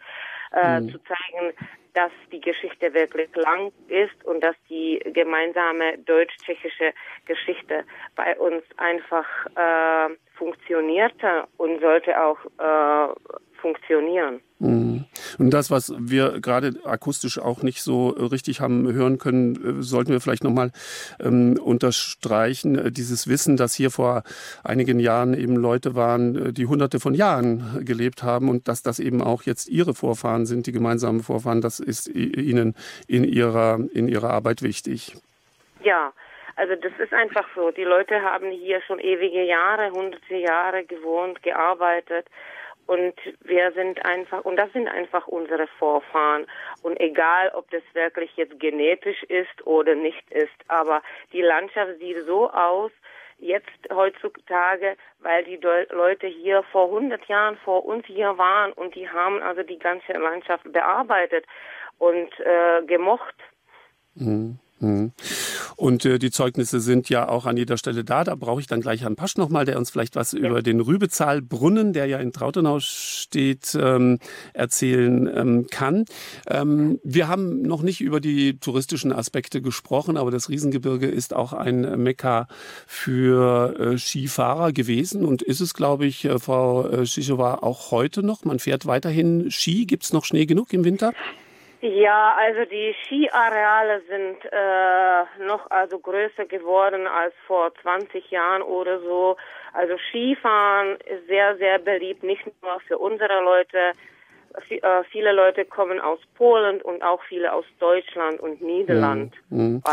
äh, 0.51 0.79
mhm. 0.79 0.89
zu 0.91 0.99
zeigen, 0.99 1.53
dass 1.95 2.11
die 2.31 2.41
Geschichte 2.41 2.93
wirklich 2.93 3.29
lang 3.35 3.71
ist 3.87 4.23
und 4.25 4.41
dass 4.43 4.55
die 4.69 4.99
gemeinsame 5.13 5.97
deutsch-tschechische 5.99 6.93
Geschichte 7.25 7.85
bei 8.15 8.37
uns 8.37 8.63
einfach 8.77 9.25
äh, 9.55 10.13
funktionierte 10.37 11.45
und 11.57 11.79
sollte 11.79 12.21
auch 12.21 12.37
äh, 12.59 13.13
funktionieren. 13.61 14.41
Mhm. 14.59 15.05
Und 15.37 15.51
das, 15.51 15.71
was 15.71 15.93
wir 15.97 16.39
gerade 16.41 16.73
akustisch 16.83 17.39
auch 17.39 17.63
nicht 17.63 17.81
so 17.81 18.09
richtig 18.09 18.61
haben 18.61 18.91
hören 18.91 19.17
können, 19.17 19.79
äh, 19.79 19.83
sollten 19.83 20.11
wir 20.11 20.21
vielleicht 20.21 20.43
nochmal 20.43 20.71
ähm, 21.19 21.59
unterstreichen. 21.61 22.77
Äh, 22.77 22.91
dieses 22.91 23.27
Wissen, 23.27 23.57
dass 23.57 23.73
hier 23.73 23.91
vor 23.91 24.23
einigen 24.63 24.99
Jahren 24.99 25.33
eben 25.33 25.55
Leute 25.55 25.95
waren, 25.95 26.35
äh, 26.35 26.53
die 26.53 26.65
hunderte 26.65 26.99
von 26.99 27.13
Jahren 27.13 27.83
gelebt 27.85 28.23
haben 28.23 28.49
und 28.49 28.67
dass 28.67 28.83
das 28.83 28.99
eben 28.99 29.21
auch 29.21 29.43
jetzt 29.43 29.69
ihre 29.69 29.93
Vorfahren 29.93 30.45
sind, 30.45 30.67
die 30.67 30.71
gemeinsamen 30.71 31.21
Vorfahren, 31.21 31.61
das 31.61 31.79
ist 31.79 32.07
ihnen 32.07 32.75
in 33.07 33.23
ihrer, 33.23 33.79
in 33.93 34.07
ihrer 34.07 34.29
Arbeit 34.29 34.61
wichtig. 34.61 35.15
Ja, 35.83 36.13
also 36.55 36.75
das 36.75 36.93
ist 36.99 37.13
einfach 37.13 37.45
so. 37.53 37.71
Die 37.71 37.83
Leute 37.83 38.21
haben 38.21 38.49
hier 38.49 38.81
schon 38.81 38.99
ewige 38.99 39.43
Jahre, 39.43 39.91
hunderte 39.91 40.35
Jahre 40.35 40.85
gewohnt, 40.85 41.43
gearbeitet. 41.43 42.27
Und 42.87 43.15
wir 43.41 43.71
sind 43.71 44.05
einfach, 44.05 44.45
und 44.45 44.57
das 44.57 44.71
sind 44.73 44.87
einfach 44.87 45.27
unsere 45.27 45.67
Vorfahren. 45.79 46.45
Und 46.83 46.99
egal, 46.99 47.51
ob 47.55 47.69
das 47.71 47.81
wirklich 47.93 48.35
jetzt 48.35 48.59
genetisch 48.59 49.23
ist 49.23 49.65
oder 49.65 49.95
nicht 49.95 50.29
ist, 50.31 50.53
aber 50.67 51.01
die 51.33 51.41
Landschaft 51.41 51.97
sieht 51.99 52.25
so 52.25 52.49
aus, 52.51 52.91
jetzt 53.37 53.69
heutzutage, 53.91 54.95
weil 55.19 55.43
die 55.43 55.57
Leute 55.57 56.27
hier 56.27 56.63
vor 56.71 56.85
100 56.85 57.25
Jahren 57.27 57.57
vor 57.57 57.85
uns 57.85 58.05
hier 58.05 58.37
waren 58.37 58.71
und 58.73 58.95
die 58.95 59.09
haben 59.09 59.41
also 59.41 59.63
die 59.63 59.79
ganze 59.79 60.13
Landschaft 60.13 60.71
bearbeitet 60.71 61.45
und 61.97 62.29
äh, 62.39 62.83
gemocht. 62.85 63.35
Mhm. 64.15 64.59
Und 64.79 66.05
äh, 66.05 66.19
die 66.19 66.31
Zeugnisse 66.31 66.79
sind 66.79 67.09
ja 67.09 67.29
auch 67.29 67.45
an 67.45 67.57
jeder 67.57 67.77
Stelle 67.77 68.03
da. 68.03 68.23
Da 68.23 68.35
brauche 68.35 68.59
ich 68.59 68.67
dann 68.67 68.81
gleich 68.81 69.01
Herrn 69.01 69.15
Pasch 69.15 69.37
nochmal, 69.37 69.65
der 69.65 69.77
uns 69.77 69.89
vielleicht 69.89 70.15
was 70.15 70.33
ja. 70.33 70.39
über 70.39 70.61
den 70.61 70.81
Rübezahlbrunnen, 70.81 71.93
der 71.93 72.07
ja 72.07 72.17
in 72.19 72.33
Trautenau 72.33 72.79
steht, 72.79 73.77
ähm, 73.79 74.19
erzählen 74.53 75.29
ähm, 75.33 75.67
kann. 75.69 76.05
Ähm, 76.47 76.99
wir 77.03 77.27
haben 77.27 77.61
noch 77.61 77.81
nicht 77.81 78.01
über 78.01 78.19
die 78.19 78.59
touristischen 78.59 79.13
Aspekte 79.13 79.61
gesprochen, 79.61 80.17
aber 80.17 80.31
das 80.31 80.49
Riesengebirge 80.49 81.07
ist 81.07 81.33
auch 81.33 81.53
ein 81.53 82.03
Mekka 82.03 82.47
für 82.85 83.79
äh, 83.79 83.97
Skifahrer 83.97 84.73
gewesen 84.73 85.25
und 85.25 85.41
ist 85.41 85.61
es, 85.61 85.73
glaube 85.73 86.05
ich, 86.05 86.25
äh, 86.25 86.37
Frau 86.37 86.87
äh, 86.87 87.05
Schischewa, 87.05 87.55
auch 87.55 87.91
heute 87.91 88.23
noch. 88.23 88.43
Man 88.43 88.59
fährt 88.59 88.85
weiterhin 88.85 89.51
Ski. 89.51 89.85
Gibt 89.85 90.03
es 90.03 90.13
noch 90.13 90.25
Schnee 90.25 90.45
genug 90.45 90.73
im 90.73 90.83
Winter? 90.83 91.13
Ja, 91.81 92.35
also 92.37 92.69
die 92.69 92.95
Skiareale 93.03 94.01
sind 94.07 94.37
äh, 94.51 95.45
noch 95.45 95.69
also 95.69 95.99
größer 95.99 96.45
geworden 96.45 97.05
als 97.05 97.33
vor 97.45 97.71
20 97.81 98.31
Jahren 98.31 98.61
oder 98.61 98.99
so. 99.01 99.35
Also 99.73 99.95
Skifahren 100.09 100.97
ist 101.01 101.27
sehr, 101.27 101.57
sehr 101.57 101.79
beliebt, 101.79 102.23
nicht 102.23 102.43
nur 102.61 102.79
für 102.87 102.97
unsere 102.97 103.43
Leute. 103.43 103.91
V 104.67 104.73
äh, 104.73 105.03
viele 105.11 105.33
Leute 105.33 105.65
kommen 105.65 105.99
aus 105.99 106.19
Polen 106.35 106.81
und 106.81 107.03
auch 107.03 107.21
viele 107.27 107.51
aus 107.51 107.65
Deutschland 107.79 108.39
und 108.39 108.61
Niederland. 108.61 109.33
Mhm. 109.49 109.83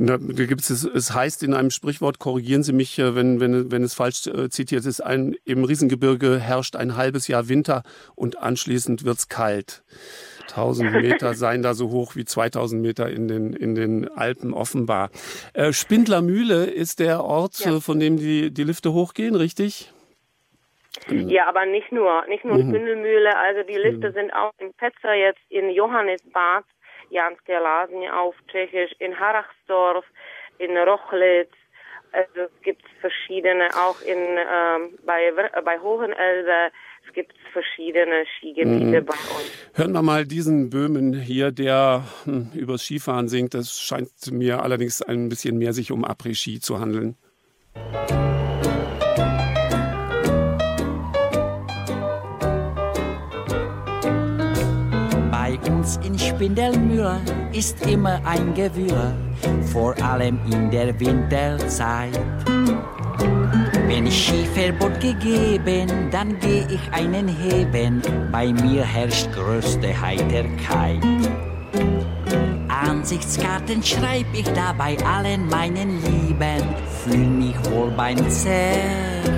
Da 0.00 0.16
gibt's 0.16 0.70
es, 0.70 0.84
es 0.84 1.12
heißt 1.12 1.42
in 1.42 1.54
einem 1.54 1.70
Sprichwort, 1.70 2.20
korrigieren 2.20 2.62
Sie 2.62 2.72
mich, 2.72 2.98
äh, 2.98 3.16
wenn, 3.16 3.40
wenn, 3.40 3.72
wenn 3.72 3.82
es 3.82 3.94
falsch 3.94 4.26
äh, 4.28 4.48
zitiert 4.48 4.84
ist, 4.86 5.00
ein, 5.00 5.34
im 5.44 5.64
Riesengebirge 5.64 6.38
herrscht 6.38 6.76
ein 6.76 6.96
halbes 6.96 7.26
Jahr 7.26 7.48
Winter 7.48 7.82
und 8.14 8.38
anschließend 8.38 9.04
wird's 9.04 9.28
kalt. 9.28 9.82
1000 10.48 10.92
Meter 10.92 11.34
seien 11.34 11.62
da 11.62 11.74
so 11.74 11.90
hoch 11.90 12.16
wie 12.16 12.24
2000 12.24 12.80
Meter 12.80 13.10
in 13.10 13.28
den, 13.28 13.52
in 13.52 13.74
den 13.74 14.08
Alpen 14.08 14.54
offenbar. 14.54 15.10
Äh, 15.54 15.72
Spindlermühle 15.72 16.66
ist 16.66 17.00
der 17.00 17.22
Ort, 17.24 17.60
ja. 17.60 17.80
von 17.80 18.00
dem 18.00 18.16
die, 18.16 18.50
die 18.52 18.64
Lifte 18.64 18.92
hochgehen, 18.92 19.34
richtig? 19.34 19.92
Ja, 21.08 21.48
aber 21.48 21.64
nicht 21.66 21.92
nur, 21.92 22.26
nicht 22.26 22.44
nur 22.44 22.56
mhm. 22.56 22.70
Spindelmühle, 22.70 23.36
also 23.36 23.62
die 23.62 23.76
Lifte 23.76 24.10
mhm. 24.10 24.14
sind 24.14 24.32
auch 24.32 24.52
in 24.58 24.72
Petzer 24.74 25.14
jetzt, 25.14 25.40
in 25.48 25.70
Johannesbad, 25.70 26.64
Janske 27.10 27.52
Lasen 27.52 28.08
auf 28.10 28.34
Tschechisch, 28.50 28.92
in 28.98 29.18
Harachsdorf, 29.18 30.04
in 30.58 30.76
Rochlitz, 30.76 31.52
also 32.12 32.40
es 32.42 32.62
gibt 32.62 32.82
verschiedene, 33.00 33.68
auch 33.74 34.00
in, 34.02 34.18
ähm, 34.18 34.98
bei, 35.04 35.32
bei 35.64 35.78
Hohenelbe, 35.78 36.72
es 37.08 37.14
gibt 37.14 37.32
verschiedene 37.52 38.24
Skigebiete 38.38 39.00
mhm. 39.00 39.06
bei 39.06 39.14
uns. 39.14 39.52
Hören 39.74 39.92
wir 39.92 40.02
mal 40.02 40.26
diesen 40.26 40.70
Böhmen 40.70 41.14
hier, 41.14 41.50
der 41.50 42.04
hm, 42.24 42.50
übers 42.54 42.84
Skifahren 42.84 43.28
singt. 43.28 43.54
Das 43.54 43.78
scheint 43.80 44.10
mir 44.30 44.62
allerdings 44.62 45.02
ein 45.02 45.28
bisschen 45.28 45.58
mehr 45.58 45.72
sich 45.72 45.90
um 45.90 46.04
Après-Ski 46.04 46.60
zu 46.60 46.80
handeln. 46.80 47.16
Bei 55.30 55.58
uns 55.70 55.98
in 56.04 56.18
Spindelmühle 56.18 57.20
ist 57.52 57.86
immer 57.86 58.20
ein 58.26 58.52
Gewürr, 58.54 59.14
vor 59.72 59.96
allem 60.02 60.38
in 60.52 60.70
der 60.70 60.98
Winterzeit. 61.00 62.18
Wenn 63.88 64.10
Skiverbot 64.10 65.00
gegeben, 65.00 66.10
dann 66.10 66.38
geh 66.40 66.62
ich 66.68 66.92
einen 66.92 67.26
heben, 67.26 68.02
bei 68.30 68.52
mir 68.52 68.84
herrscht 68.84 69.32
größte 69.32 69.98
Heiterkeit. 69.98 71.02
Ansichtskarten 72.68 73.82
schreib 73.82 74.26
ich 74.34 74.46
dabei 74.52 74.98
allen 75.06 75.48
meinen 75.48 76.02
Lieben, 76.02 76.62
fühl 77.02 77.16
mich 77.16 77.56
wohl 77.70 77.90
beim 77.92 78.28
Zechen. 78.28 79.37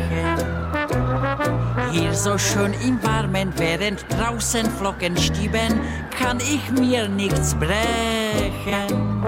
Hier 1.93 2.15
so 2.15 2.39
schön 2.39 2.73
im 2.87 3.03
Warmen, 3.03 3.53
während 3.57 4.05
draußen 4.11 4.71
Flocken 4.71 5.17
stieben, 5.17 5.81
kann 6.17 6.39
ich 6.39 6.71
mir 6.71 7.09
nichts 7.09 7.55
brechen. 7.55 9.25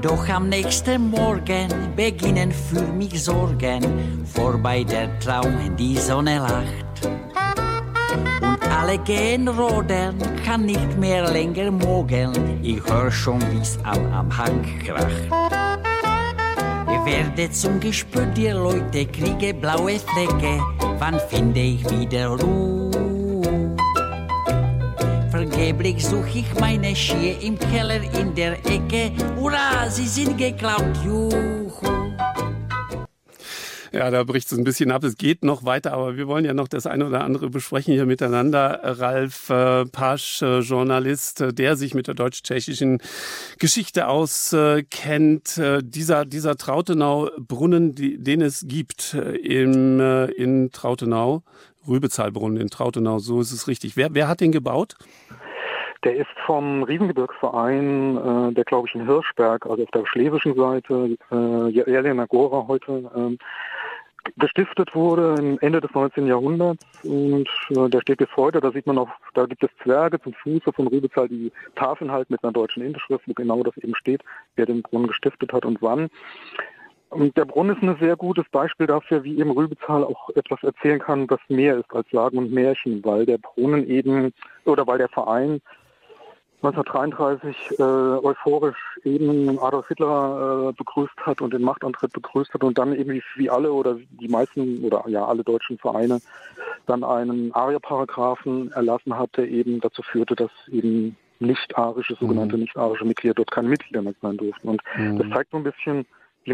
Doch 0.00 0.28
am 0.28 0.48
nächsten 0.48 1.10
Morgen 1.10 1.68
beginnen 1.96 2.52
für 2.52 2.86
mich 2.92 3.24
Sorgen, 3.24 4.24
vorbei 4.32 4.84
der 4.84 5.18
Traum, 5.18 5.76
die 5.76 5.96
Sonne 5.96 6.38
lacht. 6.38 7.08
Und 8.42 8.70
alle 8.70 8.98
gehen 8.98 9.48
rodeln, 9.48 10.16
kann 10.44 10.66
nicht 10.66 10.98
mehr 10.98 11.30
länger 11.32 11.70
mogeln, 11.72 12.60
ich 12.62 12.80
hör 12.86 13.10
schon, 13.10 13.42
wie's 13.50 13.76
am, 13.82 14.12
am 14.12 14.38
Hang 14.38 14.64
kracht. 14.84 15.69
Werde 17.04 17.50
zum 17.50 17.80
Gespür 17.80 18.26
der 18.26 18.54
Leute, 18.54 19.06
kriege 19.06 19.54
blaue 19.54 19.98
Flecke, 19.98 20.60
wann 20.98 21.18
finde 21.28 21.60
ich 21.60 21.88
wieder 21.90 22.28
Ruhe? 22.28 23.76
Vergeblich 25.30 26.04
such 26.04 26.34
ich 26.34 26.54
meine 26.60 26.94
Ski 26.94 27.38
im 27.40 27.58
Keller 27.58 28.02
in 28.18 28.34
der 28.34 28.52
Ecke. 28.66 29.12
Hurra, 29.36 29.88
sie 29.88 30.06
sind 30.06 30.36
geklaut, 30.36 30.96
juhu. 31.04 31.99
Ja, 33.92 34.08
da 34.10 34.22
bricht 34.22 34.50
es 34.50 34.56
ein 34.56 34.62
bisschen 34.62 34.92
ab. 34.92 35.02
Es 35.02 35.16
geht 35.16 35.44
noch 35.44 35.64
weiter, 35.64 35.92
aber 35.92 36.16
wir 36.16 36.28
wollen 36.28 36.44
ja 36.44 36.54
noch 36.54 36.68
das 36.68 36.86
eine 36.86 37.06
oder 37.06 37.24
andere 37.24 37.50
besprechen 37.50 37.92
hier 37.92 38.06
miteinander. 38.06 38.80
Ralf 38.84 39.50
äh, 39.50 39.84
Pasch, 39.84 40.42
äh, 40.42 40.60
Journalist, 40.60 41.40
äh, 41.40 41.52
der 41.52 41.74
sich 41.74 41.94
mit 41.94 42.06
der 42.06 42.14
deutsch-tschechischen 42.14 43.02
Geschichte 43.58 44.06
auskennt. 44.06 45.58
Äh, 45.58 45.82
dieser, 45.82 46.24
dieser 46.24 46.56
Trautenau-Brunnen, 46.56 47.96
die, 47.96 48.22
den 48.22 48.42
es 48.42 48.64
gibt 48.68 49.14
äh, 49.14 49.36
im, 49.36 49.98
äh, 49.98 50.26
in 50.26 50.70
Trautenau, 50.70 51.42
Rübezahlbrunnen 51.88 52.60
in 52.60 52.68
Trautenau, 52.68 53.18
so 53.18 53.40
ist 53.40 53.50
es 53.50 53.66
richtig. 53.66 53.96
Wer, 53.96 54.14
wer 54.14 54.28
hat 54.28 54.40
den 54.40 54.52
gebaut? 54.52 54.94
Der 56.04 56.16
ist 56.16 56.30
vom 56.46 56.82
Riesengebirgsverein, 56.82 58.16
äh, 58.16 58.54
der 58.54 58.64
glaube 58.64 58.88
ich 58.88 58.94
in 58.94 59.04
Hirschberg, 59.04 59.66
also 59.66 59.82
auf 59.82 59.90
der 59.90 60.06
schlesischen 60.06 60.54
Seite, 60.54 61.18
äh, 61.30 61.68
Jelena 61.68 62.24
Gora 62.24 62.66
heute, 62.68 63.10
äh, 63.14 63.36
gestiftet 64.36 64.94
wurde 64.94 65.58
Ende 65.60 65.80
des 65.80 65.90
19. 65.92 66.26
Jahrhunderts 66.26 66.84
und 67.04 67.48
äh, 67.70 67.88
der 67.88 68.00
steht 68.00 68.18
bis 68.18 68.34
heute. 68.36 68.60
Da 68.60 68.70
sieht 68.72 68.86
man 68.86 68.98
auch, 68.98 69.08
da 69.34 69.46
gibt 69.46 69.62
es 69.62 69.70
Zwerge 69.82 70.20
zum 70.20 70.34
Fuße 70.34 70.72
von 70.72 70.86
Rübezahl, 70.86 71.28
die 71.28 71.52
Tafeln 71.74 72.10
halt 72.10 72.30
mit 72.30 72.42
einer 72.42 72.52
deutschen 72.52 72.82
Inschrift, 72.82 73.26
wo 73.26 73.32
genau 73.32 73.62
das 73.62 73.76
eben 73.78 73.94
steht, 73.94 74.22
wer 74.56 74.66
den 74.66 74.82
Brunnen 74.82 75.08
gestiftet 75.08 75.52
hat 75.52 75.64
und 75.64 75.80
wann. 75.82 76.08
Und 77.10 77.36
der 77.36 77.44
Brunnen 77.44 77.76
ist 77.76 77.82
ein 77.82 77.96
sehr 77.98 78.16
gutes 78.16 78.48
Beispiel 78.50 78.86
dafür, 78.86 79.24
wie 79.24 79.38
eben 79.38 79.50
Rübezahl 79.50 80.04
auch 80.04 80.30
etwas 80.36 80.62
erzählen 80.62 81.00
kann, 81.00 81.26
das 81.26 81.40
mehr 81.48 81.76
ist 81.76 81.92
als 81.92 82.08
Sagen 82.10 82.38
und 82.38 82.52
Märchen, 82.52 83.04
weil 83.04 83.26
der 83.26 83.38
Brunnen 83.38 83.88
eben 83.88 84.32
oder 84.64 84.86
weil 84.86 84.98
der 84.98 85.08
Verein 85.08 85.60
1933 86.62 87.56
äh, 87.78 87.82
euphorisch 87.82 88.76
eben 89.04 89.58
Adolf 89.58 89.88
Hitler 89.88 90.68
äh, 90.68 90.72
begrüßt 90.72 91.16
hat 91.24 91.40
und 91.40 91.54
den 91.54 91.62
Machtantritt 91.62 92.12
begrüßt 92.12 92.52
hat 92.52 92.62
und 92.62 92.76
dann 92.76 92.94
eben 92.94 93.12
wie, 93.12 93.22
wie 93.36 93.48
alle 93.48 93.72
oder 93.72 93.96
die 94.10 94.28
meisten 94.28 94.84
oder 94.84 95.02
ja 95.08 95.24
alle 95.24 95.42
deutschen 95.42 95.78
Vereine 95.78 96.20
dann 96.86 97.02
einen 97.02 97.52
ARIA-Paragraphen 97.54 98.72
erlassen 98.72 99.16
hat, 99.16 99.36
der 99.36 99.48
eben 99.48 99.80
dazu 99.80 100.02
führte, 100.02 100.36
dass 100.36 100.50
eben 100.70 101.16
nicht-arische, 101.38 102.16
sogenannte 102.16 102.56
Mhm. 102.56 102.62
nicht-arische 102.62 103.06
Mitglieder 103.06 103.34
dort 103.34 103.50
keine 103.50 103.68
Mitglieder 103.68 104.02
mehr 104.02 104.14
sein 104.20 104.36
durften. 104.36 104.68
Und 104.68 104.82
Mhm. 104.98 105.18
das 105.18 105.30
zeigt 105.30 105.50
so 105.52 105.56
ein 105.56 105.64
bisschen, 105.64 106.04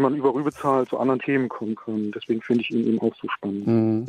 man 0.03 0.15
über 0.15 0.33
Rübezahl 0.33 0.87
zu 0.87 0.97
anderen 0.97 1.19
Themen 1.19 1.49
kommen 1.49 1.75
kann. 1.75 2.11
Deswegen 2.11 2.41
finde 2.41 2.61
ich 2.61 2.71
ihn 2.71 2.87
eben 2.87 2.99
auch 2.99 3.13
so 3.21 3.27
spannend. 3.29 3.67
Mhm. 3.67 4.05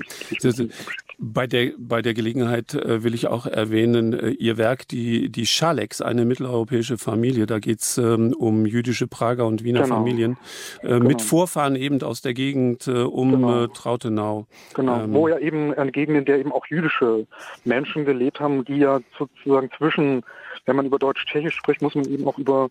Bei, 1.19 1.47
der, 1.47 1.73
bei 1.79 2.03
der 2.03 2.15
Gelegenheit 2.15 2.75
äh, 2.75 3.03
will 3.03 3.15
ich 3.15 3.27
auch 3.27 3.47
erwähnen, 3.47 4.13
äh, 4.13 4.31
Ihr 4.31 4.57
Werk, 4.57 4.87
die, 4.87 5.31
die 5.31 5.47
Schaleks, 5.47 6.01
eine 6.01 6.25
mitteleuropäische 6.25 6.99
Familie. 6.99 7.47
Da 7.47 7.59
geht's 7.59 7.99
ähm, 7.99 8.33
um 8.39 8.67
jüdische 8.67 9.07
Prager 9.09 9.47
und 9.47 9.65
Wiener 9.65 9.83
Genau. 9.83 9.97
Familien 9.97 10.37
äh, 10.83 10.99
mit 10.99 11.23
Vorfahren 11.23 11.77
eben 11.77 12.03
aus 12.03 12.21
der 12.21 12.35
Gegend 12.35 12.87
äh, 12.87 12.91
um 12.91 13.45
äh, 13.45 13.69
Trautenau. 13.69 14.47
Genau, 14.75 15.05
Ähm, 15.05 15.13
wo 15.13 15.29
ja 15.29 15.39
eben 15.39 15.75
eine 15.75 15.91
Gegend, 15.93 16.19
in 16.19 16.25
der 16.25 16.39
eben 16.39 16.53
auch 16.53 16.67
jüdische 16.67 17.27
Menschen 17.65 18.05
gelebt 18.05 18.41
haben, 18.41 18.65
die 18.65 18.77
ja 18.77 19.01
sozusagen 19.19 19.71
zwischen, 19.77 20.23
wenn 20.67 20.77
man 20.77 20.87
über 20.87 20.99
Deutsch-Tschechisch 20.99 21.57
spricht, 21.57 21.83
muss 21.83 21.95
man 21.95 22.05
eben 22.05 22.27
auch 22.27 22.39
über 22.39 22.69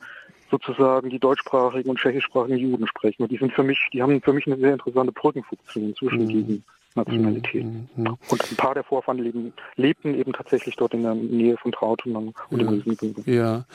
sozusagen 0.50 1.10
die 1.10 1.20
deutschsprachigen 1.20 1.90
und 1.90 2.00
tschechischsprachigen 2.00 2.58
Juden 2.58 2.88
sprechen. 2.88 3.24
Und 3.24 3.32
die 3.32 3.38
sind 3.38 3.54
für 3.54 3.64
mich, 3.64 3.80
die 3.94 4.02
haben 4.02 4.22
für 4.22 4.34
mich 4.34 4.48
eine 4.48 4.58
sehr 4.58 4.74
interessante 4.74 5.12
Brückenfunktion 5.12 5.96
zwischen 5.96 6.24
Mhm. 6.24 6.30
diesen 6.30 6.64
Nationalitäten. 6.96 7.90
Und 7.96 8.52
ein 8.52 8.56
paar 8.58 8.74
der 8.74 8.84
Vorfahren 8.84 9.20
leben, 9.20 9.54
lebten 9.76 10.16
eben 10.16 10.34
tatsächlich 10.34 10.76
dort 10.76 10.94
in 10.94 11.04
der 11.04 11.14
Nähe 11.14 11.56
von 11.58 11.72
Trautenau 11.72 12.34
und 12.50 12.60
dem 12.60 12.68
Riesengebirge. 12.68 13.32
Ja, 13.32 13.66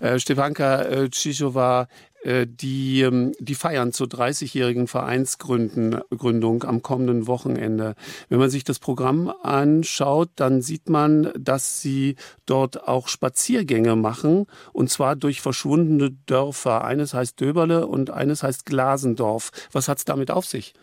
äh, 0.00 0.18
Stepanka 0.18 0.82
äh, 0.82 1.08
Tschischowa, 1.10 1.88
die, 2.24 3.02
ähm, 3.02 3.32
die 3.38 3.54
feiern 3.54 3.92
zur 3.92 4.06
30-jährigen 4.06 4.88
Vereinsgründung 4.88 6.64
am 6.64 6.82
kommenden 6.82 7.26
Wochenende. 7.26 7.94
Wenn 8.28 8.38
man 8.38 8.50
sich 8.50 8.64
das 8.64 8.78
Programm 8.78 9.32
anschaut, 9.42 10.28
dann 10.36 10.60
sieht 10.60 10.88
man, 10.88 11.32
dass 11.38 11.80
sie 11.80 12.16
dort 12.46 12.86
auch 12.88 13.08
Spaziergänge 13.08 13.96
machen, 13.96 14.46
und 14.72 14.90
zwar 14.90 15.16
durch 15.16 15.40
verschwundene 15.40 16.10
Dörfer. 16.26 16.84
Eines 16.84 17.14
heißt 17.14 17.40
Döberle 17.40 17.86
und 17.86 18.10
eines 18.10 18.42
heißt 18.42 18.66
Glasendorf. 18.66 19.50
Was 19.72 19.88
hat's 19.88 20.04
damit 20.04 20.30
auf 20.30 20.44
sich? 20.44 20.74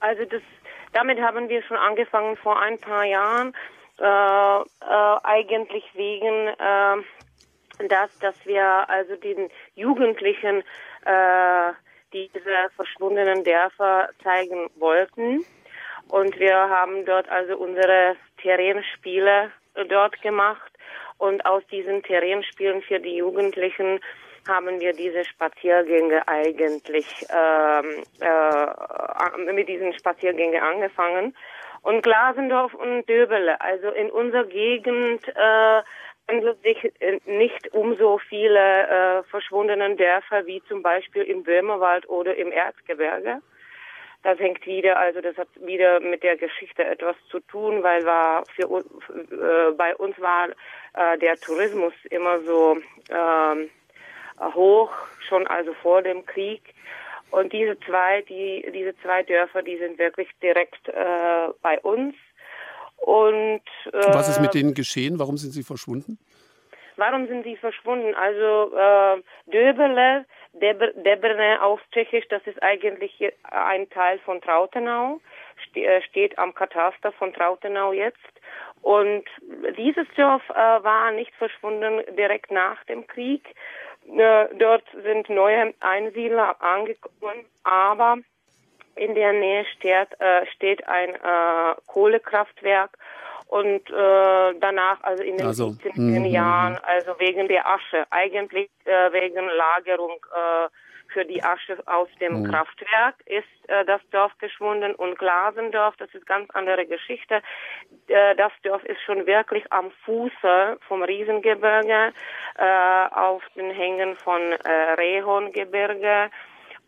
Also 0.00 0.24
das, 0.24 0.42
damit 0.92 1.20
haben 1.20 1.48
wir 1.48 1.62
schon 1.62 1.76
angefangen 1.76 2.36
vor 2.36 2.60
ein 2.60 2.78
paar 2.78 3.04
Jahren, 3.04 3.52
äh, 3.98 4.04
äh, 4.04 4.64
eigentlich 5.22 5.84
wegen 5.94 6.48
äh, 6.48 7.88
das, 7.88 8.18
dass 8.18 8.34
wir 8.44 8.88
also 8.90 9.16
den 9.16 9.48
Jugendlichen 9.74 10.62
äh, 11.04 11.72
diese 12.12 12.40
verschwundenen 12.76 13.44
Dörfer 13.44 14.10
zeigen 14.22 14.68
wollten. 14.76 15.44
Und 16.08 16.38
wir 16.38 16.56
haben 16.56 17.04
dort 17.04 17.28
also 17.30 17.56
unsere 17.56 18.16
Terrainspiele 18.38 19.50
dort 19.88 20.20
gemacht. 20.22 20.72
Und 21.18 21.44
aus 21.46 21.62
diesen 21.68 22.02
Terrainspielen 22.02 22.82
für 22.82 22.98
die 22.98 23.16
Jugendlichen 23.16 24.00
haben 24.48 24.80
wir 24.80 24.92
diese 24.92 25.24
Spaziergänge 25.24 26.26
eigentlich 26.26 27.06
ähm, 27.30 28.02
äh, 28.20 29.52
mit 29.52 29.68
diesen 29.68 29.92
Spaziergängen 29.92 30.60
angefangen. 30.60 31.34
Und 31.82 32.02
Glasendorf 32.02 32.74
und 32.74 33.08
Döbele, 33.08 33.60
also 33.60 33.90
in 33.90 34.10
unserer 34.10 34.44
Gegend 34.44 35.26
äh, 35.28 35.82
handelt 36.28 36.62
sich 36.62 36.92
äh, 37.00 37.18
nicht 37.26 37.72
um 37.72 37.96
so 37.96 38.18
viele 38.18 38.58
äh, 39.18 39.22
verschwundenen 39.24 39.96
Dörfer 39.96 40.46
wie 40.46 40.62
zum 40.68 40.82
Beispiel 40.82 41.22
im 41.22 41.42
Böhmerwald 41.42 42.08
oder 42.08 42.34
im 42.36 42.52
Erzgebirge. 42.52 43.40
Das 44.22 44.38
hängt 44.38 44.64
wieder, 44.66 44.98
also 44.98 45.20
das 45.20 45.36
hat 45.36 45.48
wieder 45.56 45.98
mit 45.98 46.22
der 46.22 46.36
Geschichte 46.36 46.84
etwas 46.84 47.16
zu 47.28 47.40
tun, 47.40 47.82
weil 47.82 48.04
war 48.04 48.44
für 48.54 48.62
äh, 48.62 49.72
bei 49.72 49.96
uns 49.96 50.18
war 50.20 50.48
äh, 50.94 51.18
der 51.18 51.36
Tourismus 51.36 51.92
immer 52.10 52.40
so 52.40 52.78
ähm, 53.10 53.68
hoch, 54.54 54.92
schon 55.28 55.46
also 55.48 55.74
vor 55.74 56.02
dem 56.02 56.24
Krieg. 56.24 56.62
Und 57.32 57.52
diese 57.52 57.78
zwei, 57.80 58.22
die, 58.22 58.70
diese 58.72 58.96
zwei 58.98 59.22
Dörfer, 59.22 59.62
die 59.62 59.78
sind 59.78 59.98
wirklich 59.98 60.28
direkt 60.40 60.88
äh, 60.88 61.48
bei 61.62 61.80
uns. 61.80 62.14
Und 62.98 63.62
äh, 63.92 64.14
Was 64.14 64.28
ist 64.28 64.40
mit 64.40 64.54
denen 64.54 64.74
geschehen? 64.74 65.18
Warum 65.18 65.36
sind 65.36 65.52
sie 65.52 65.62
verschwunden? 65.62 66.18
Warum 66.96 67.26
sind 67.26 67.44
sie 67.44 67.56
verschwunden? 67.56 68.14
Also 68.14 68.76
äh, 68.76 69.22
Döbele, 69.46 70.26
Debr 70.52 70.92
Debrne 70.94 71.62
auf 71.62 71.80
Tschechisch, 71.90 72.28
das 72.28 72.42
ist 72.46 72.62
eigentlich 72.62 73.12
ein 73.42 73.88
Teil 73.90 74.18
von 74.20 74.40
Trautenau, 74.40 75.20
äh, 75.74 76.02
steht 76.02 76.38
am 76.38 76.54
Kataster 76.54 77.12
von 77.12 77.32
Trautenau 77.32 77.92
jetzt. 77.92 78.18
Und 78.82 79.24
dieses 79.78 80.06
Dorf 80.16 80.42
äh, 80.50 80.54
war 80.54 81.12
nicht 81.12 81.34
verschwunden 81.36 82.02
direkt 82.16 82.50
nach 82.50 82.82
dem 82.84 83.06
Krieg. 83.06 83.42
Äh, 84.06 84.48
dort 84.58 84.84
sind 85.02 85.30
neue 85.30 85.72
Einsiedler 85.80 86.60
angekommen, 86.60 87.46
aber 87.62 88.18
in 88.96 89.14
der 89.14 89.32
Nähe 89.32 89.64
steht, 89.76 90.08
äh, 90.20 90.44
steht 90.54 90.86
ein 90.86 91.14
äh, 91.14 91.74
Kohlekraftwerk 91.86 92.98
und 93.52 93.90
äh, 93.90 94.54
danach, 94.60 95.02
also 95.02 95.22
in 95.22 95.36
den 95.36 95.46
Also, 95.46 95.74
70er 95.84 96.20
mhm, 96.20 96.24
Jahren, 96.24 96.78
also 96.84 97.14
wegen 97.18 97.48
der 97.48 97.66
Asche, 97.68 98.06
eigentlich 98.08 98.70
äh, 98.86 99.12
wegen 99.12 99.46
Lagerung 99.46 100.16
äh, 100.34 100.68
für 101.12 101.26
die 101.26 101.42
Asche 101.42 101.76
aus 101.84 102.08
dem 102.18 102.40
Mhm. 102.40 102.50
Kraftwerk 102.50 103.16
ist 103.26 103.68
äh, 103.68 103.84
das 103.84 104.00
Dorf 104.10 104.32
geschwunden 104.38 104.94
und 104.94 105.18
Glasendorf, 105.18 105.94
das 105.98 106.08
ist 106.14 106.24
ganz 106.26 106.48
andere 106.54 106.86
Geschichte. 106.86 107.42
Äh, 108.08 108.34
das 108.36 108.52
Dorf 108.62 108.82
ist 108.84 109.02
schon 109.02 109.26
wirklich 109.26 109.70
am 109.70 109.90
Fuße 110.06 110.78
vom 110.88 111.02
Riesengebirge, 111.02 112.14
äh, 112.56 113.04
auf 113.14 113.42
den 113.54 113.70
Hängen 113.70 114.16
von 114.16 114.40
äh, 114.52 114.70
Rehorngebirge. 114.96 116.30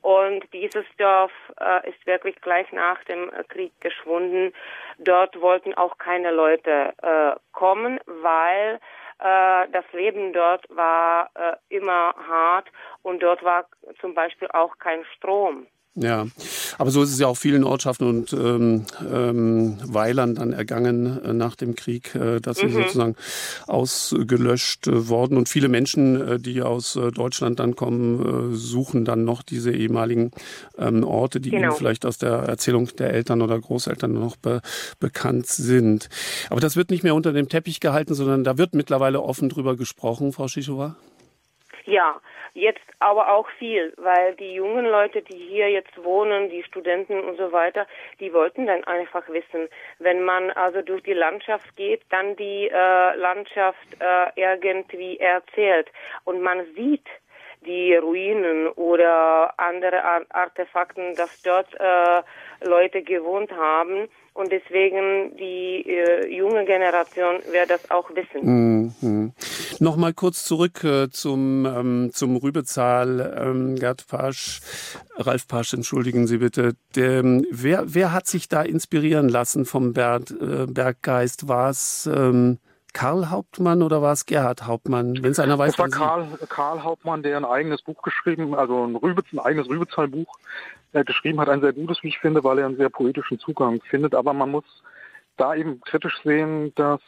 Und 0.00 0.44
dieses 0.52 0.84
Dorf 0.98 1.32
äh, 1.60 1.88
ist 1.90 2.06
wirklich 2.06 2.36
gleich 2.42 2.70
nach 2.72 3.02
dem 3.04 3.30
äh, 3.30 3.42
Krieg 3.44 3.72
geschwunden. 3.80 4.52
Dort 4.98 5.40
wollten 5.40 5.74
auch 5.74 5.98
keine 5.98 6.30
Leute 6.30 6.94
äh, 7.02 7.38
kommen, 7.52 7.98
weil 8.06 8.80
äh, 9.18 9.68
das 9.70 9.84
Leben 9.92 10.32
dort 10.32 10.64
war 10.68 11.30
äh, 11.34 11.56
immer 11.68 12.14
hart 12.28 12.68
und 13.02 13.22
dort 13.22 13.42
war 13.42 13.66
zum 14.00 14.14
Beispiel 14.14 14.48
auch 14.52 14.78
kein 14.78 15.04
Strom. 15.16 15.66
Ja, 15.96 16.26
aber 16.76 16.90
so 16.90 17.04
ist 17.04 17.12
es 17.12 17.20
ja 17.20 17.28
auch 17.28 17.36
vielen 17.36 17.62
Ortschaften 17.62 18.08
und 18.08 18.32
ähm, 18.32 18.84
ähm, 19.08 19.76
Weilern 19.84 20.34
dann 20.34 20.52
ergangen 20.52 21.22
äh, 21.24 21.32
nach 21.32 21.54
dem 21.54 21.76
Krieg, 21.76 22.16
äh, 22.16 22.40
dass 22.40 22.58
sie 22.58 22.66
Mhm. 22.66 22.72
sozusagen 22.72 23.16
ausgelöscht 23.68 24.88
äh, 24.88 25.08
worden. 25.08 25.36
Und 25.36 25.48
viele 25.48 25.68
Menschen, 25.68 26.20
äh, 26.20 26.38
die 26.40 26.62
aus 26.62 26.96
äh, 26.96 27.12
Deutschland 27.12 27.60
dann 27.60 27.76
kommen, 27.76 28.52
äh, 28.52 28.56
suchen 28.56 29.04
dann 29.04 29.24
noch 29.24 29.42
diese 29.42 29.70
ehemaligen 29.70 30.32
ähm, 30.78 31.04
Orte, 31.04 31.40
die 31.40 31.50
Genau. 31.50 31.68
ihnen 31.68 31.72
vielleicht 31.76 32.04
aus 32.06 32.18
der 32.18 32.32
Erzählung 32.32 32.88
der 32.98 33.12
Eltern 33.12 33.40
oder 33.40 33.58
Großeltern 33.60 34.12
noch 34.12 34.34
be 34.36 34.62
bekannt 34.98 35.46
sind. 35.46 36.08
Aber 36.50 36.60
das 36.60 36.74
wird 36.74 36.90
nicht 36.90 37.04
mehr 37.04 37.14
unter 37.14 37.32
dem 37.32 37.48
Teppich 37.48 37.78
gehalten, 37.78 38.14
sondern 38.14 38.42
da 38.42 38.58
wird 38.58 38.74
mittlerweile 38.74 39.22
offen 39.22 39.48
drüber 39.48 39.76
gesprochen, 39.76 40.32
Frau 40.32 40.48
Schichowa. 40.48 40.96
Ja, 41.86 42.20
jetzt 42.54 42.80
aber 42.98 43.30
auch 43.30 43.48
viel, 43.58 43.92
weil 43.98 44.34
die 44.36 44.54
jungen 44.54 44.86
Leute, 44.86 45.20
die 45.20 45.36
hier 45.36 45.70
jetzt 45.70 46.02
wohnen, 46.02 46.48
die 46.48 46.62
Studenten 46.62 47.20
und 47.20 47.36
so 47.36 47.52
weiter, 47.52 47.86
die 48.20 48.32
wollten 48.32 48.66
dann 48.66 48.84
einfach 48.84 49.28
wissen, 49.28 49.68
wenn 49.98 50.24
man 50.24 50.50
also 50.52 50.80
durch 50.80 51.02
die 51.02 51.12
Landschaft 51.12 51.76
geht, 51.76 52.00
dann 52.08 52.36
die 52.36 52.70
äh, 52.72 53.16
Landschaft 53.16 53.86
äh, 54.00 54.30
irgendwie 54.34 55.18
erzählt 55.18 55.90
und 56.24 56.40
man 56.40 56.64
sieht 56.74 57.06
die 57.66 57.94
Ruinen 57.94 58.68
oder 58.68 59.58
andere 59.58 60.02
Ar 60.02 60.22
Artefakten, 60.30 61.14
dass 61.16 61.42
dort 61.42 61.72
äh, 61.74 62.22
Leute 62.62 63.02
gewohnt 63.02 63.50
haben 63.52 64.08
und 64.34 64.50
deswegen 64.50 65.36
die 65.36 65.84
äh, 65.86 66.26
junge 66.34 66.64
Generation 66.64 67.36
wird 67.52 67.70
das 67.70 67.90
auch 67.90 68.10
wissen. 68.10 68.92
Mhm. 69.00 69.32
Nochmal 69.78 70.12
kurz 70.12 70.44
zurück 70.44 70.82
äh, 70.82 71.08
zum, 71.10 71.64
ähm, 71.66 72.10
zum 72.12 72.36
Rübezahl. 72.36 73.36
Ähm, 73.40 73.76
Gerd 73.76 74.06
Pasch, 74.08 74.60
Ralf 75.16 75.46
Pasch, 75.46 75.72
entschuldigen 75.72 76.26
Sie 76.26 76.38
bitte. 76.38 76.74
Der, 76.96 77.20
ähm, 77.20 77.46
wer, 77.50 77.94
wer 77.94 78.12
hat 78.12 78.26
sich 78.26 78.48
da 78.48 78.62
inspirieren 78.62 79.28
lassen 79.28 79.64
vom 79.66 79.92
Berg, 79.92 80.30
äh, 80.30 80.66
Berggeist? 80.66 81.46
War 81.46 81.70
es 81.70 82.10
ähm, 82.12 82.58
Karl 82.94 83.28
Hauptmann 83.28 83.82
oder 83.82 84.00
war 84.02 84.12
es 84.12 84.24
Gerhard 84.24 84.66
Hauptmann? 84.66 85.18
Wenn 85.20 85.32
es 85.32 85.40
einer 85.40 85.58
weiß, 85.58 85.74
das 85.74 85.78
war 85.78 85.88
Karl, 85.90 86.28
Karl 86.48 86.82
Hauptmann, 86.84 87.22
der 87.22 87.36
ein 87.36 87.44
eigenes 87.44 87.82
Buch 87.82 88.00
geschrieben, 88.02 88.54
also 88.54 88.84
ein, 88.84 88.94
Rübitz, 88.94 89.26
ein 89.32 89.40
eigenes 89.40 89.68
Rübezahl-Buch 89.68 90.38
geschrieben 91.02 91.40
hat, 91.40 91.48
ein 91.48 91.60
sehr 91.60 91.72
gutes, 91.72 92.02
wie 92.02 92.08
ich 92.08 92.18
finde, 92.18 92.44
weil 92.44 92.58
er 92.58 92.66
einen 92.66 92.76
sehr 92.76 92.90
poetischen 92.90 93.38
Zugang 93.38 93.80
findet. 93.90 94.14
Aber 94.14 94.32
man 94.32 94.50
muss 94.50 94.64
da 95.36 95.54
eben 95.54 95.80
kritisch 95.80 96.20
sehen, 96.22 96.72
dass 96.76 97.00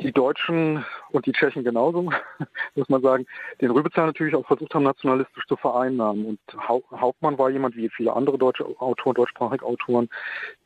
die 0.00 0.12
Deutschen 0.12 0.84
und 1.10 1.26
die 1.26 1.32
Tschechen 1.32 1.62
genauso, 1.62 2.02
muss 2.74 2.88
man 2.88 3.02
sagen, 3.02 3.26
den 3.60 3.70
Rübezahl 3.70 4.06
natürlich 4.06 4.34
auch 4.34 4.46
versucht 4.46 4.74
haben, 4.74 4.82
nationalistisch 4.82 5.46
zu 5.46 5.56
vereinnahmen. 5.56 6.26
Und 6.26 6.40
Hau 6.68 6.82
Hauptmann 6.90 7.38
war 7.38 7.50
jemand, 7.50 7.76
wie 7.76 7.88
viele 7.88 8.12
andere 8.12 8.38
deutsche 8.38 8.64
Autoren, 8.80 9.14
deutschsprachige 9.14 9.64
Autoren, 9.64 10.08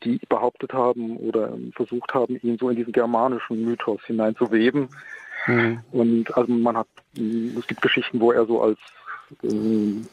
die 0.03 0.19
behauptet 0.29 0.73
haben 0.73 1.17
oder 1.17 1.53
versucht 1.73 2.13
haben, 2.13 2.39
ihn 2.41 2.57
so 2.57 2.69
in 2.69 2.75
diesen 2.75 2.93
germanischen 2.93 3.63
Mythos 3.63 4.03
hineinzuweben. 4.05 4.89
Hm. 5.45 5.79
Und 5.91 6.35
also 6.35 6.51
man 6.51 6.77
hat, 6.77 6.87
es 7.15 7.67
gibt 7.67 7.81
Geschichten, 7.81 8.19
wo 8.19 8.31
er 8.31 8.45
so 8.45 8.61
als 8.61 8.79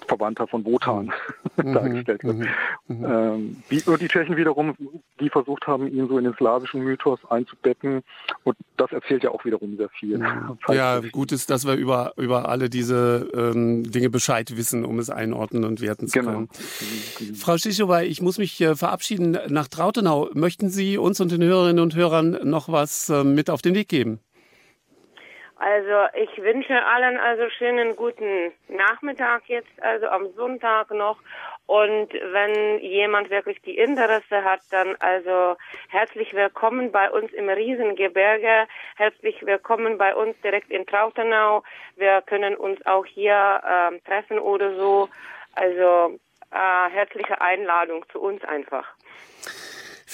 Verwandter 0.06 0.46
von 0.46 0.64
Wotan 0.64 1.12
Mhm, 1.56 1.72
dargestellt 1.72 2.22
wird. 2.22 2.46
Ähm, 2.88 3.62
wie, 3.68 3.82
und 3.82 4.00
die 4.02 4.08
Tschechen 4.08 4.36
wiederum, 4.36 4.74
die 5.20 5.30
versucht 5.30 5.66
haben, 5.66 5.86
ihn 5.88 6.06
so 6.06 6.18
in 6.18 6.24
den 6.24 6.34
slawischen 6.34 6.82
Mythos 6.82 7.18
einzubetten. 7.30 8.02
Und 8.44 8.56
das 8.76 8.92
erzählt 8.92 9.22
ja 9.22 9.30
auch 9.30 9.44
wiederum 9.44 9.76
sehr 9.76 9.88
viel. 9.88 10.22
Ja, 10.68 11.00
gut 11.00 11.32
ist, 11.32 11.48
dass 11.50 11.66
wir 11.66 11.74
über, 11.74 12.12
über 12.16 12.48
alle 12.48 12.68
diese 12.68 13.30
ähm, 13.34 13.90
Dinge 13.90 14.10
Bescheid 14.10 14.56
wissen, 14.56 14.84
um 14.84 14.98
es 14.98 15.08
einordnen 15.10 15.64
und 15.64 15.80
werten 15.80 16.08
zu 16.08 16.18
Genau. 16.18 16.32
können. 16.32 16.48
Frau 17.34 17.56
Schichowa, 17.56 18.02
ich 18.02 18.20
muss 18.20 18.38
mich 18.38 18.60
äh, 18.60 18.74
verabschieden 18.74 19.38
nach 19.48 19.68
Trautenau. 19.68 20.28
Möchten 20.34 20.68
Sie 20.68 20.98
uns 20.98 21.20
und 21.20 21.30
den 21.32 21.42
Hörerinnen 21.42 21.82
und 21.82 21.94
Hörern 21.94 22.38
noch 22.44 22.68
was 22.70 23.08
äh, 23.08 23.24
mit 23.24 23.48
auf 23.50 23.62
den 23.62 23.74
Weg 23.74 23.88
geben? 23.88 24.20
Also 25.58 26.06
ich 26.14 26.36
wünsche 26.42 26.84
allen 26.84 27.18
also 27.18 27.48
schönen 27.48 27.96
guten 27.96 28.52
Nachmittag 28.68 29.48
jetzt, 29.48 29.82
also 29.82 30.06
am 30.08 30.30
Sonntag 30.34 30.90
noch. 30.90 31.18
Und 31.64 32.12
wenn 32.12 32.80
jemand 32.80 33.30
wirklich 33.30 33.60
die 33.62 33.78
Interesse 33.78 34.44
hat, 34.44 34.60
dann 34.70 34.96
also 35.00 35.56
herzlich 35.88 36.34
willkommen 36.34 36.92
bei 36.92 37.10
uns 37.10 37.32
im 37.32 37.48
Riesengebirge, 37.48 38.68
herzlich 38.96 39.44
willkommen 39.46 39.96
bei 39.96 40.14
uns 40.14 40.38
direkt 40.42 40.70
in 40.70 40.84
Trautenau. 40.84 41.62
Wir 41.96 42.20
können 42.20 42.54
uns 42.54 42.84
auch 42.84 43.06
hier 43.06 43.62
ähm, 43.66 44.04
treffen 44.04 44.38
oder 44.38 44.74
so. 44.76 45.08
Also 45.54 46.18
äh, 46.52 46.90
herzliche 46.90 47.40
Einladung 47.40 48.04
zu 48.12 48.20
uns 48.20 48.44
einfach. 48.44 48.86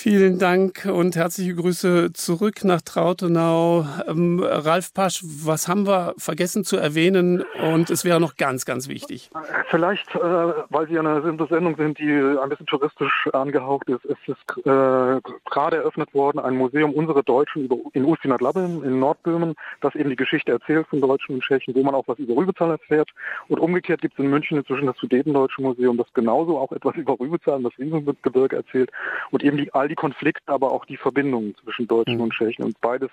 Vielen 0.03 0.40
Dank 0.40 0.84
und 0.92 1.14
herzliche 1.14 1.55
Grüße 1.55 2.12
zurück 2.12 2.64
nach 2.64 2.80
Trautenau. 2.80 3.86
Ähm, 4.09 4.42
Ralf 4.42 4.92
Pasch, 4.92 5.22
was 5.22 5.68
haben 5.68 5.86
wir 5.86 6.14
vergessen 6.18 6.64
zu 6.64 6.76
erwähnen? 6.76 7.44
Und 7.62 7.88
es 7.88 8.05
wäre 8.05 8.20
noch 8.20 8.34
ganz, 8.34 8.64
ganz 8.64 8.88
wichtig. 8.88 9.30
Vielleicht, 9.70 10.12
äh, 10.16 10.18
weil 10.18 10.88
Sie 10.88 10.98
eine 10.98 11.22
Sendung 11.22 11.76
sind, 11.76 12.00
die 12.00 12.11
ein 12.11 12.48
bisschen 12.48 12.66
touristisch 12.66 13.28
angehaucht 13.32 13.88
ist, 13.90 14.05
ist 14.07 14.18
es 14.26 14.64
äh, 14.64 15.20
gerade 15.48 15.76
eröffnet 15.76 16.12
worden, 16.14 16.40
ein 16.40 16.57
Museum 16.57 16.94
Unsere 16.94 17.22
Deutschen 17.22 17.70
in 17.92 18.05
Ustinat-Labbeln 18.05 18.82
in 18.82 18.98
Nordböhmen, 18.98 19.55
das 19.82 19.94
eben 19.94 20.11
die 20.11 20.16
Geschichte 20.16 20.50
erzählt 20.50 20.88
von 20.88 21.00
Deutschen 21.00 21.36
und 21.36 21.42
Tschechen, 21.42 21.76
wo 21.76 21.82
man 21.84 21.94
auch 21.94 22.09
was 22.09 22.18
über 22.18 22.34
Rübezahl 22.34 22.72
erfährt. 22.72 23.11
Und 23.46 23.61
umgekehrt 23.61 24.00
gibt 24.00 24.14
es 24.14 24.18
in 24.18 24.30
München 24.30 24.59
inzwischen 24.59 24.86
das 24.86 24.96
Sudetendeutsche 24.96 25.62
Museum, 25.62 25.96
das 25.96 26.12
genauso 26.12 26.59
auch 26.59 26.72
etwas 26.72 26.96
über 26.96 27.20
Rübezahl 27.20 27.59
und 27.59 27.62
das 27.62 27.78
Riesengebirge 27.78 28.57
erzählt 28.57 28.90
und 29.30 29.44
eben 29.44 29.59
die, 29.59 29.72
all 29.72 29.91
die 29.93 29.97
Konflikte, 29.97 30.53
aber 30.53 30.72
auch 30.72 30.84
die 30.86 30.97
Verbindungen 30.97 31.55
zwischen 31.62 31.86
Deutschen 31.86 32.20
und 32.20 32.32
Tschechen. 32.32 32.64
Und 32.64 32.80
beides 32.80 33.11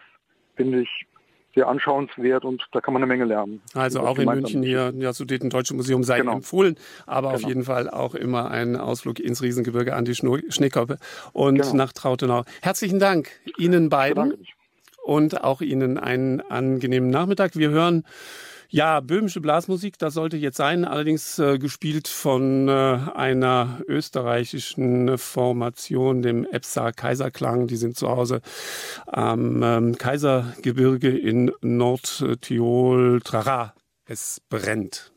finde 0.56 0.82
ich 0.82 0.90
sehr 1.56 1.68
anschauenswert 1.68 2.46
und 2.46 2.64
da 2.72 2.80
kann 2.80 2.94
man 2.94 3.02
eine 3.04 3.08
Menge 3.10 3.26
lernen. 3.26 3.62
Also 3.74 4.02
auch 4.02 4.18
in 4.20 4.26
München 4.30 4.62
hier, 4.64 4.94
ja, 4.98 5.12
Sudetendeutsche 5.14 5.74
Museum 5.74 6.04
sei 6.04 6.20
Genau. 6.20 6.34
empfohlen, 6.34 6.76
aber 7.08 7.30
auf 7.30 7.38
Genau. 7.38 7.48
jeden 7.50 7.64
Fall 7.64 7.90
auch 7.90 8.14
immer 8.16 8.52
ein 8.52 8.76
Ausflug 8.76 9.20
ins 9.20 9.42
Riesengebirge 9.42 9.96
an 9.96 10.06
die 10.06 10.14
Schno- 10.14 10.40
Schneekoppe 10.54 10.98
und 11.34 11.56
Genau. 11.62 11.74
nach 11.74 11.92
Trautenau. 11.92 12.44
Herzlichen 12.62 13.00
Dank 13.00 13.30
Ihnen 13.58 13.90
beiden 13.90 14.36
und 15.04 15.44
auch 15.44 15.62
Ihnen 15.62 15.98
einen 15.98 16.40
angenehmen 16.40 17.10
Nachmittag. 17.10 17.56
Wir 17.56 17.72
hören 17.72 18.06
ja, 18.72 19.00
böhmische 19.00 19.42
Blasmusik, 19.42 19.98
das 19.98 20.14
sollte 20.14 20.38
jetzt 20.38 20.58
sein, 20.58 20.86
allerdings 20.86 21.40
äh, 21.40 21.58
gespielt 21.58 22.08
von 22.08 22.68
äh, 22.68 22.72
einer 22.72 23.82
österreichischen 23.88 25.18
Formation, 25.18 26.22
dem 26.22 26.46
EPSA 26.46 26.92
Kaiserklang. 26.92 27.66
Die 27.66 27.78
sind 27.78 27.98
zu 27.98 28.10
Hause 28.10 28.42
am 29.08 29.64
ähm, 29.64 29.98
Kaisergebirge 29.98 31.10
in 31.10 31.52
Nordtirol. 31.62 33.22
Trara, 33.24 33.74
es 34.06 34.40
brennt. 34.50 35.12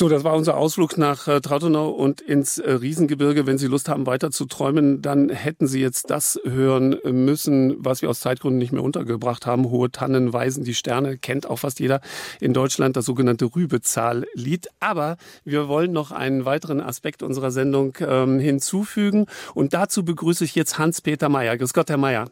So, 0.00 0.08
das 0.08 0.24
war 0.24 0.34
unser 0.34 0.56
Ausflug 0.56 0.96
nach 0.96 1.28
äh, 1.28 1.42
Trautenau 1.42 1.90
und 1.90 2.22
ins 2.22 2.56
äh, 2.56 2.70
Riesengebirge. 2.70 3.46
Wenn 3.46 3.58
Sie 3.58 3.66
Lust 3.66 3.90
haben, 3.90 4.06
weiter 4.06 4.30
zu 4.30 4.46
träumen, 4.46 5.02
dann 5.02 5.28
hätten 5.28 5.66
Sie 5.66 5.82
jetzt 5.82 6.08
das 6.08 6.40
hören 6.42 6.98
müssen, 7.04 7.76
was 7.84 8.00
wir 8.00 8.08
aus 8.08 8.20
Zeitgründen 8.20 8.58
nicht 8.58 8.72
mehr 8.72 8.82
untergebracht 8.82 9.44
haben. 9.44 9.68
Hohe 9.68 9.90
Tannen 9.90 10.32
weisen 10.32 10.64
die 10.64 10.72
Sterne, 10.72 11.18
kennt 11.18 11.46
auch 11.46 11.58
fast 11.58 11.80
jeder 11.80 12.00
in 12.40 12.54
Deutschland, 12.54 12.96
das 12.96 13.04
sogenannte 13.04 13.44
Rübezahl-Lied. 13.54 14.68
Aber 14.80 15.18
wir 15.44 15.68
wollen 15.68 15.92
noch 15.92 16.12
einen 16.12 16.46
weiteren 16.46 16.80
Aspekt 16.80 17.22
unserer 17.22 17.50
Sendung 17.50 17.94
ähm, 18.00 18.38
hinzufügen. 18.38 19.26
Und 19.52 19.74
dazu 19.74 20.02
begrüße 20.02 20.44
ich 20.44 20.54
jetzt 20.54 20.78
Hans-Peter 20.78 21.28
Mayer. 21.28 21.58
Grüß 21.58 21.74
Gott, 21.74 21.90
Herr 21.90 21.98
Mayer. 21.98 22.30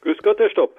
Grüß 0.00 0.16
Gott, 0.22 0.38
Herr 0.38 0.48
Stopp. 0.48 0.74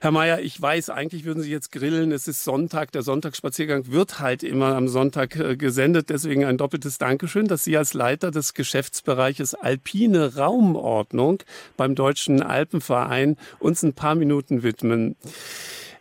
Herr 0.00 0.10
Mayer, 0.10 0.40
ich 0.40 0.60
weiß, 0.60 0.90
eigentlich 0.90 1.24
würden 1.24 1.42
Sie 1.42 1.50
jetzt 1.50 1.72
grillen. 1.72 2.12
Es 2.12 2.28
ist 2.28 2.44
Sonntag. 2.44 2.92
Der 2.92 3.02
Sonntagsspaziergang 3.02 3.90
wird 3.90 4.20
halt 4.20 4.42
immer 4.42 4.76
am 4.76 4.88
Sonntag 4.88 5.36
äh, 5.36 5.56
gesendet. 5.56 6.10
Deswegen 6.10 6.44
ein 6.44 6.58
doppeltes 6.58 6.98
Dankeschön, 6.98 7.48
dass 7.48 7.64
Sie 7.64 7.76
als 7.76 7.94
Leiter 7.94 8.30
des 8.30 8.52
Geschäftsbereiches 8.52 9.54
Alpine 9.54 10.36
Raumordnung 10.36 11.42
beim 11.78 11.94
Deutschen 11.94 12.42
Alpenverein 12.42 13.36
uns 13.58 13.82
ein 13.82 13.94
paar 13.94 14.14
Minuten 14.14 14.62
widmen. 14.62 15.16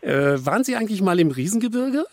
Äh, 0.01 0.37
waren 0.45 0.63
Sie 0.65 0.75
eigentlich 0.75 1.01
mal 1.01 1.19
im 1.19 1.31
Riesengebirge? 1.31 2.05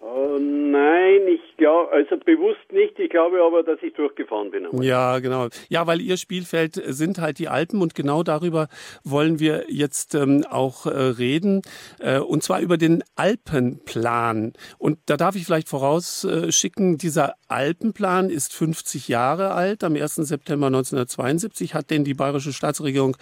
Uh, 0.00 0.38
nein, 0.38 1.20
ich 1.28 1.47
glaube, 1.58 1.92
also 1.92 2.16
bewusst 2.24 2.72
nicht. 2.72 2.98
Ich 2.98 3.10
glaube 3.10 3.42
aber, 3.42 3.62
dass 3.62 3.82
ich 3.82 3.92
durchgefahren 3.92 4.50
bin. 4.50 4.66
Ja, 4.82 5.18
genau. 5.18 5.48
Ja, 5.68 5.86
weil 5.86 6.00
Ihr 6.00 6.16
Spielfeld 6.16 6.74
sind 6.74 7.18
halt 7.18 7.38
die 7.38 7.48
Alpen 7.48 7.82
und 7.82 7.94
genau 7.94 8.22
darüber 8.22 8.68
wollen 9.04 9.38
wir 9.38 9.64
jetzt 9.68 10.14
ähm, 10.14 10.44
auch 10.48 10.86
äh, 10.86 10.90
reden. 10.90 11.62
Äh, 12.00 12.20
und 12.20 12.42
zwar 12.42 12.60
über 12.60 12.78
den 12.78 13.04
Alpenplan. 13.16 14.54
Und 14.78 14.98
da 15.06 15.16
darf 15.16 15.36
ich 15.36 15.44
vielleicht 15.44 15.68
vorausschicken, 15.68 16.96
dieser 16.96 17.34
Alpenplan 17.48 18.30
ist 18.30 18.54
50 18.54 19.08
Jahre 19.08 19.52
alt. 19.52 19.84
Am 19.84 19.94
1. 19.94 20.14
September 20.14 20.68
1972 20.68 21.74
hat 21.74 21.90
den 21.90 22.04
die 22.04 22.14
bayerische 22.14 22.52
Staatsregierung 22.52 23.16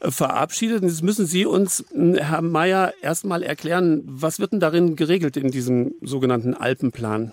äh, 0.00 0.10
verabschiedet. 0.10 0.82
Und 0.82 0.88
jetzt 0.88 1.02
müssen 1.02 1.26
Sie 1.26 1.46
uns, 1.46 1.84
Herr 1.94 2.42
Mayer, 2.42 2.92
erstmal 3.00 3.42
erklären, 3.42 4.02
was 4.04 4.40
wird 4.40 4.52
denn 4.52 4.60
darin 4.60 4.96
geregelt 4.96 5.36
in 5.36 5.50
diesem 5.50 5.94
sogenannten 6.02 6.54
Alpenplan? 6.54 7.32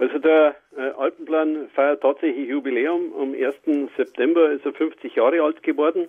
Also 0.00 0.18
der 0.18 0.56
äh, 0.78 0.80
Alpenplan 0.96 1.68
feiert 1.74 2.00
tatsächlich 2.00 2.48
Jubiläum. 2.48 3.12
Am 3.20 3.34
1. 3.34 3.90
September 3.98 4.50
ist 4.50 4.64
er 4.64 4.72
50 4.72 5.14
Jahre 5.14 5.42
alt 5.42 5.62
geworden. 5.62 6.08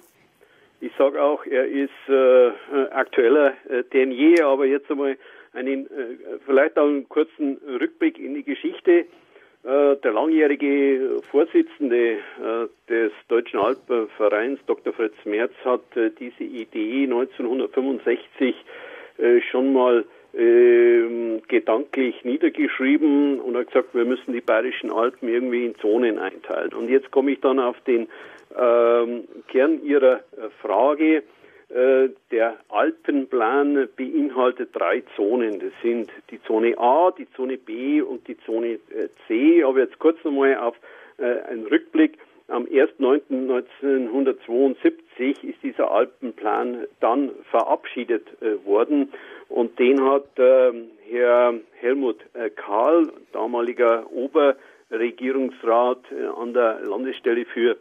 Ich 0.79 0.93
sage 0.97 1.21
auch, 1.21 1.45
er 1.45 1.65
ist 1.65 1.89
äh, 2.07 2.51
aktueller 2.91 3.53
äh, 3.67 3.83
denn 3.91 4.13
je, 4.13 4.41
aber 4.41 4.65
jetzt 4.65 4.89
einmal 4.89 5.17
einen, 5.51 5.87
äh, 5.87 6.39
vielleicht 6.45 6.77
auch 6.77 6.87
einen 6.87 7.09
kurzen 7.09 7.57
Rückblick 7.81 8.17
in 8.17 8.33
die 8.33 8.43
Geschichte. 8.43 9.07
Äh, 9.63 9.97
der 9.97 10.13
langjährige 10.13 11.17
Vorsitzende 11.29 12.13
äh, 12.13 12.67
des 12.87 13.11
Deutschen 13.27 13.59
Alpenvereins, 13.59 14.61
Dr. 14.67 14.93
Fritz 14.93 15.15
Merz, 15.25 15.51
hat 15.65 15.83
diese 16.17 16.45
Idee 16.45 17.03
1965 17.03 18.55
schon 19.51 19.73
mal 19.73 19.99
äh, 19.99 20.20
gedanklich 20.33 22.23
niedergeschrieben 22.23 23.41
und 23.41 23.57
hat 23.57 23.67
gesagt, 23.67 23.93
wir 23.93 24.05
müssen 24.05 24.31
die 24.31 24.39
bayerischen 24.39 24.91
Alpen 24.91 25.27
irgendwie 25.27 25.65
in 25.65 25.75
Zonen 25.75 26.19
einteilen. 26.19 26.73
Und 26.73 26.89
jetzt 26.89 27.11
komme 27.11 27.31
ich 27.31 27.41
dann 27.41 27.59
auf 27.59 27.75
den 27.81 28.07
ähm, 28.57 29.27
Kern 29.47 29.83
Ihrer 29.83 30.15
äh, 30.15 30.49
Frage. 30.61 31.23
Äh, 31.69 32.09
der 32.31 32.57
Alpenplan 32.69 33.87
beinhaltet 33.95 34.69
drei 34.73 35.03
Zonen. 35.15 35.59
Das 35.59 35.71
sind 35.81 36.11
die 36.29 36.41
Zone 36.43 36.77
A, 36.77 37.11
die 37.11 37.31
Zone 37.31 37.57
B 37.57 38.01
und 38.01 38.27
die 38.27 38.37
Zone 38.39 38.79
äh, 38.89 39.07
C. 39.27 39.63
Aber 39.63 39.79
jetzt 39.79 39.97
kurz 39.99 40.21
nochmal 40.23 40.57
auf 40.57 40.75
äh, 41.17 41.39
einen 41.49 41.65
Rückblick. 41.67 42.17
Am 42.49 42.65
1.9.1972 42.65 45.43
ist 45.43 45.63
dieser 45.63 45.91
Alpenplan 45.91 46.87
dann 46.99 47.31
verabschiedet 47.49 48.27
äh, 48.41 48.65
worden 48.65 49.13
und 49.51 49.77
den 49.79 50.03
hat 50.03 50.27
äh, 50.37 50.71
Herr 51.09 51.53
Helmut 51.79 52.19
äh, 52.33 52.49
Karl, 52.49 53.11
damaliger 53.33 54.05
Oberregierungsrat 54.11 55.99
äh, 56.11 56.27
an 56.41 56.53
der 56.53 56.79
Landesstelle 56.81 57.45
für 57.45 57.75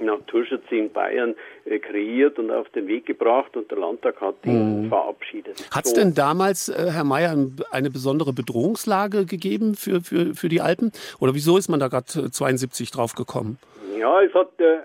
Naturschutz 0.00 0.64
in 0.70 0.90
Bayern 0.92 1.34
äh, 1.64 1.78
kreiert 1.78 2.38
und 2.38 2.50
auf 2.50 2.68
den 2.70 2.86
Weg 2.88 3.06
gebracht 3.06 3.56
und 3.56 3.70
der 3.70 3.78
Landtag 3.78 4.20
hat 4.20 4.34
ihn 4.44 4.84
mhm. 4.84 4.88
verabschiedet. 4.88 5.68
Hat 5.70 5.84
es 5.86 5.92
so. 5.92 5.96
denn 5.96 6.14
damals, 6.14 6.72
Herr 6.74 7.04
Mayer, 7.04 7.36
eine 7.70 7.90
besondere 7.90 8.32
Bedrohungslage 8.32 9.24
gegeben 9.24 9.74
für, 9.74 10.00
für, 10.00 10.34
für 10.34 10.48
die 10.48 10.60
Alpen? 10.60 10.92
Oder 11.20 11.34
wieso 11.34 11.56
ist 11.56 11.68
man 11.68 11.80
da 11.80 11.88
gerade 11.88 12.30
72 12.30 12.90
drauf 12.90 13.14
gekommen? 13.14 13.58
Ja, 13.98 14.22
es 14.22 14.34
hat 14.34 14.50
äh, 14.58 14.80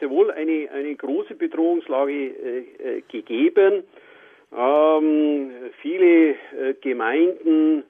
sehr 0.00 0.10
wohl 0.10 0.30
eine, 0.30 0.68
eine 0.72 0.94
große 0.94 1.34
Bedrohungslage 1.34 2.12
äh, 2.12 3.02
gegeben. 3.08 3.84
Ähm, 4.56 5.50
viele 5.80 6.30
äh, 6.30 6.74
Gemeinden 6.80 7.84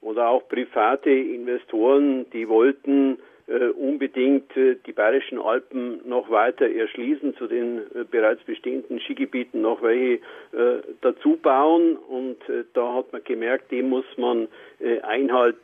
oder 0.00 0.28
auch 0.28 0.46
private 0.48 1.10
Investoren, 1.10 2.26
die 2.30 2.48
wollten 2.48 3.18
äh, 3.48 3.66
unbedingt 3.70 4.56
äh, 4.56 4.76
die 4.86 4.92
bayerischen 4.92 5.40
Alpen 5.40 6.06
noch 6.08 6.30
weiter 6.30 6.70
erschließen, 6.70 7.36
zu 7.36 7.48
den 7.48 7.82
bereits 8.10 8.42
bestehenden 8.44 9.00
Skigebieten 9.00 9.60
noch 9.60 9.82
welche 9.82 10.20
dazu 11.00 11.36
bauen. 11.36 11.96
Und 11.96 12.38
da 12.74 12.94
hat 12.94 13.12
man 13.12 13.24
gemerkt, 13.24 13.72
dem 13.72 13.88
muss 13.88 14.06
man 14.16 14.48
Einhalt 15.02 15.58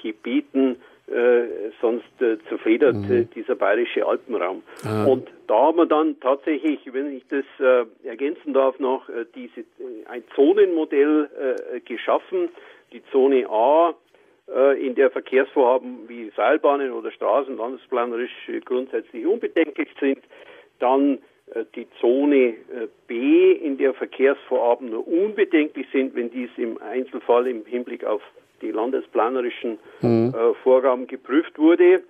gebieten 0.00 0.76
äh, 1.08 1.70
sonst 1.80 2.20
äh, 2.20 2.36
zerfedert 2.48 2.96
mhm. 2.96 3.12
äh, 3.12 3.24
dieser 3.26 3.54
bayerische 3.54 4.04
Alpenraum. 4.04 4.62
Ah. 4.84 5.04
Und 5.04 5.28
da 5.46 5.54
haben 5.54 5.78
wir 5.78 5.86
dann 5.86 6.18
tatsächlich, 6.18 6.80
wenn 6.92 7.16
ich 7.16 7.22
das 7.28 7.44
äh, 7.60 7.86
ergänzen 8.04 8.52
darf, 8.52 8.80
noch 8.80 9.08
äh, 9.08 9.24
diese, 9.32 9.60
äh, 9.60 10.06
ein 10.08 10.24
Zonenmodell 10.34 11.28
geschaffen. 11.84 12.48
Die 12.92 13.02
Zone 13.12 13.48
A, 13.48 13.94
in 14.78 14.94
der 14.94 15.10
Verkehrsvorhaben 15.10 16.08
wie 16.08 16.30
Seilbahnen 16.36 16.92
oder 16.92 17.10
Straßen 17.10 17.56
landesplanerisch 17.56 18.50
grundsätzlich 18.64 19.26
unbedenklich 19.26 19.88
sind. 19.98 20.20
Dann 20.78 21.18
die 21.74 21.88
Zone 22.00 22.54
B, 23.08 23.52
in 23.52 23.76
der 23.76 23.92
Verkehrsvorhaben 23.94 24.90
nur 24.90 25.06
unbedenklich 25.06 25.86
sind, 25.92 26.14
wenn 26.14 26.30
dies 26.30 26.50
im 26.56 26.78
Einzelfall 26.80 27.48
im 27.48 27.64
Hinblick 27.66 28.04
auf 28.04 28.22
die 28.62 28.70
landesplanerischen 28.70 29.78
mhm. 30.00 30.34
äh, 30.34 30.54
Vorgaben 30.62 31.06
geprüft 31.06 31.58
wurde. 31.58 32.02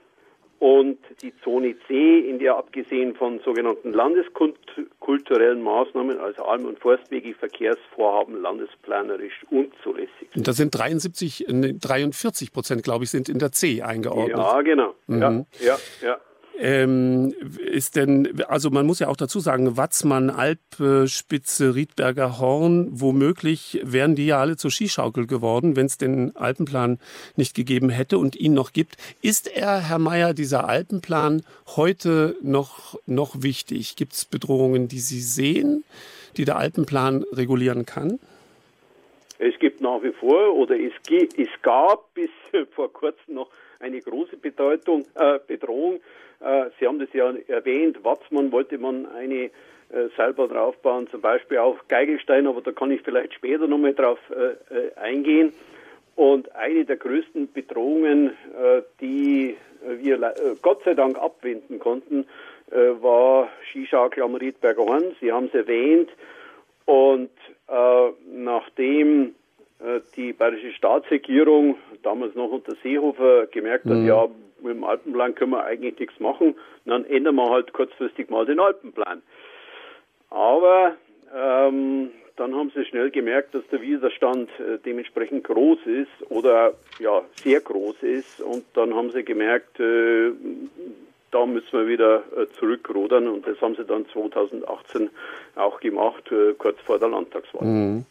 Und 0.58 0.98
die 1.20 1.34
Zone 1.44 1.74
C, 1.86 2.20
in 2.20 2.38
der 2.38 2.56
abgesehen 2.56 3.14
von 3.14 3.40
sogenannten 3.40 3.92
landeskulturellen 3.92 5.62
Maßnahmen, 5.62 6.18
also 6.18 6.44
Alm- 6.44 6.64
und 6.64 6.78
Forstwege, 6.78 7.34
Verkehrsvorhaben 7.34 8.40
landesplanerisch 8.40 9.44
unzulässig 9.50 10.30
sind. 10.32 10.48
Das 10.48 10.56
sind 10.56 10.74
73, 10.74 11.44
43 11.48 12.54
Prozent, 12.54 12.82
glaube 12.82 13.04
ich, 13.04 13.10
sind 13.10 13.28
in 13.28 13.38
der 13.38 13.52
C 13.52 13.82
eingeordnet. 13.82 14.38
Ja, 14.38 14.62
genau. 14.62 14.94
Mhm. 15.06 15.20
Ja, 15.20 15.44
ja, 15.60 15.76
ja. 16.02 16.16
Ähm, 16.58 17.34
ist 17.58 17.96
denn, 17.96 18.40
also 18.48 18.70
man 18.70 18.86
muss 18.86 19.00
ja 19.00 19.08
auch 19.08 19.16
dazu 19.16 19.40
sagen, 19.40 19.76
Watzmann, 19.76 20.30
Alpspitze, 20.30 21.74
Riedberger 21.74 22.38
Horn, 22.38 22.88
womöglich 22.92 23.80
wären 23.82 24.14
die 24.14 24.26
ja 24.26 24.40
alle 24.40 24.56
zur 24.56 24.70
Skischaukel 24.70 25.26
geworden, 25.26 25.76
wenn 25.76 25.84
es 25.84 25.98
den 25.98 26.34
Alpenplan 26.34 26.98
nicht 27.36 27.54
gegeben 27.54 27.90
hätte 27.90 28.16
und 28.16 28.36
ihn 28.36 28.54
noch 28.54 28.72
gibt. 28.72 28.96
Ist 29.20 29.54
er, 29.54 29.80
Herr 29.80 29.98
Mayer, 29.98 30.32
dieser 30.32 30.66
Alpenplan 30.66 31.42
heute 31.76 32.36
noch, 32.40 32.98
noch 33.04 33.42
wichtig? 33.42 33.96
Gibt 33.96 34.14
es 34.14 34.24
Bedrohungen, 34.24 34.88
die 34.88 35.00
Sie 35.00 35.20
sehen, 35.20 35.84
die 36.38 36.46
der 36.46 36.56
Alpenplan 36.56 37.24
regulieren 37.32 37.84
kann? 37.84 38.18
Es 39.38 39.58
gibt 39.58 39.82
nach 39.82 40.02
wie 40.02 40.12
vor 40.12 40.54
oder 40.54 40.74
es, 40.78 40.92
es 41.36 41.48
gab 41.60 42.14
bis 42.14 42.30
vor 42.74 42.90
kurzem 42.90 43.34
noch 43.34 43.50
eine 43.80 44.00
große 44.00 44.36
Bedeutung, 44.36 45.04
äh, 45.14 45.38
Bedrohung 45.46 46.00
äh, 46.40 46.66
Sie 46.78 46.86
haben 46.86 46.98
das 46.98 47.12
ja 47.12 47.32
erwähnt, 47.48 48.04
Watzmann 48.04 48.52
wollte 48.52 48.78
man 48.78 49.06
eine 49.06 49.44
äh, 49.44 49.50
Seilbahn 50.16 50.48
draufbauen, 50.48 51.08
zum 51.08 51.20
Beispiel 51.20 51.58
auf 51.58 51.76
Geigelstein, 51.88 52.46
aber 52.46 52.60
da 52.60 52.72
kann 52.72 52.90
ich 52.90 53.02
vielleicht 53.02 53.34
später 53.34 53.66
nochmal 53.66 53.94
drauf 53.94 54.18
äh, 54.30 54.98
eingehen. 54.98 55.52
Und 56.14 56.54
eine 56.54 56.86
der 56.86 56.96
größten 56.96 57.52
Bedrohungen, 57.52 58.30
die 59.02 59.54
wir 59.86 60.34
Gott 60.62 60.82
sei 60.82 60.94
Dank 60.94 61.18
abwenden 61.18 61.78
konnten, 61.78 62.26
war 62.70 63.50
Skischaukel 63.68 64.22
am 64.22 64.34
Riedberger 64.34 64.82
Horn. 64.82 65.14
Sie 65.20 65.30
haben 65.30 65.48
es 65.48 65.54
erwähnt. 65.54 66.08
Und 66.86 67.28
nachdem 68.32 69.34
die 70.16 70.32
bayerische 70.32 70.72
Staatsregierung 70.72 71.76
damals 72.02 72.34
noch 72.34 72.50
unter 72.50 72.74
Seehofer 72.82 73.46
gemerkt 73.46 73.84
hat, 73.84 73.98
mhm. 73.98 74.06
ja, 74.06 74.26
mit 74.62 74.74
dem 74.74 74.84
Alpenplan 74.84 75.34
können 75.34 75.52
wir 75.52 75.64
eigentlich 75.64 75.98
nichts 75.98 76.18
machen. 76.18 76.48
Und 76.48 76.56
dann 76.86 77.04
ändern 77.04 77.34
wir 77.34 77.50
halt 77.50 77.72
kurzfristig 77.72 78.30
mal 78.30 78.46
den 78.46 78.58
Alpenplan. 78.58 79.22
Aber 80.30 80.96
ähm, 81.34 82.10
dann 82.36 82.54
haben 82.54 82.70
sie 82.74 82.84
schnell 82.84 83.10
gemerkt, 83.10 83.54
dass 83.54 83.66
der 83.70 83.80
Widerstand 83.80 84.48
äh, 84.60 84.78
dementsprechend 84.84 85.44
groß 85.44 85.78
ist 85.86 86.30
oder 86.30 86.74
ja 86.98 87.22
sehr 87.42 87.60
groß 87.60 88.02
ist 88.02 88.40
und 88.40 88.64
dann 88.74 88.94
haben 88.94 89.10
sie 89.10 89.24
gemerkt, 89.24 89.80
äh, 89.80 90.32
da 91.30 91.46
müssen 91.46 91.72
wir 91.72 91.88
wieder 91.88 92.22
äh, 92.36 92.46
zurückrudern 92.58 93.28
und 93.28 93.46
das 93.46 93.60
haben 93.60 93.74
sie 93.74 93.84
dann 93.84 94.06
2018 94.08 95.10
auch 95.54 95.80
gemacht, 95.80 96.30
äh, 96.30 96.52
kurz 96.54 96.78
vor 96.80 96.98
der 96.98 97.08
Landtagswahl. 97.08 97.66
Mhm. 97.66 98.04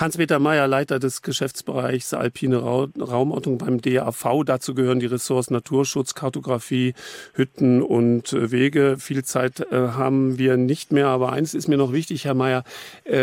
Hans-Peter 0.00 0.38
Mayer, 0.38 0.66
Leiter 0.66 0.98
des 0.98 1.20
Geschäftsbereichs 1.20 2.14
Alpine 2.14 2.56
Raumordnung 2.56 3.58
beim 3.58 3.82
DAV. 3.82 4.44
Dazu 4.46 4.74
gehören 4.74 4.98
die 4.98 5.06
Ressorts 5.06 5.50
Naturschutz, 5.50 6.14
Kartografie, 6.14 6.94
Hütten 7.34 7.82
und 7.82 8.32
äh, 8.32 8.50
Wege. 8.50 8.96
Viel 8.98 9.24
Zeit 9.24 9.66
haben 9.70 10.38
wir 10.38 10.56
nicht 10.56 10.90
mehr, 10.90 11.08
aber 11.08 11.32
eins 11.32 11.52
ist 11.52 11.68
mir 11.68 11.76
noch 11.76 11.92
wichtig, 11.92 12.24
Herr 12.24 12.34
Mayer. 12.34 12.64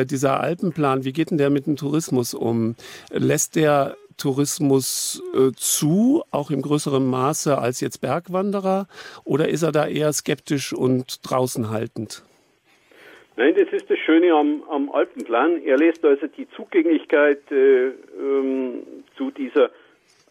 dieser 0.05 0.39
Alpenplan, 0.39 1.03
wie 1.03 1.13
geht 1.13 1.31
denn 1.31 1.37
der 1.37 1.49
mit 1.49 1.65
dem 1.65 1.77
Tourismus 1.77 2.33
um? 2.33 2.75
Lässt 3.09 3.55
der 3.55 3.95
Tourismus 4.17 5.21
äh, 5.33 5.51
zu, 5.55 6.23
auch 6.31 6.51
im 6.51 6.61
größeren 6.61 7.05
Maße 7.05 7.57
als 7.57 7.79
jetzt 7.79 8.01
Bergwanderer? 8.01 8.87
Oder 9.23 9.49
ist 9.49 9.61
er 9.61 9.71
da 9.71 9.87
eher 9.87 10.11
skeptisch 10.11 10.73
und 10.73 11.19
draußen 11.23 11.69
haltend? 11.69 12.23
Nein, 13.37 13.53
das 13.53 13.71
ist 13.71 13.87
das 13.87 13.99
Schöne 13.99 14.33
am, 14.33 14.63
am 14.67 14.89
Alpenplan. 14.89 15.61
Er 15.63 15.77
lässt 15.77 16.03
also 16.03 16.25
die 16.25 16.49
Zugänglichkeit 16.49 17.39
äh, 17.51 17.89
ähm, 17.89 18.81
zu 19.15 19.29
dieser 19.29 19.65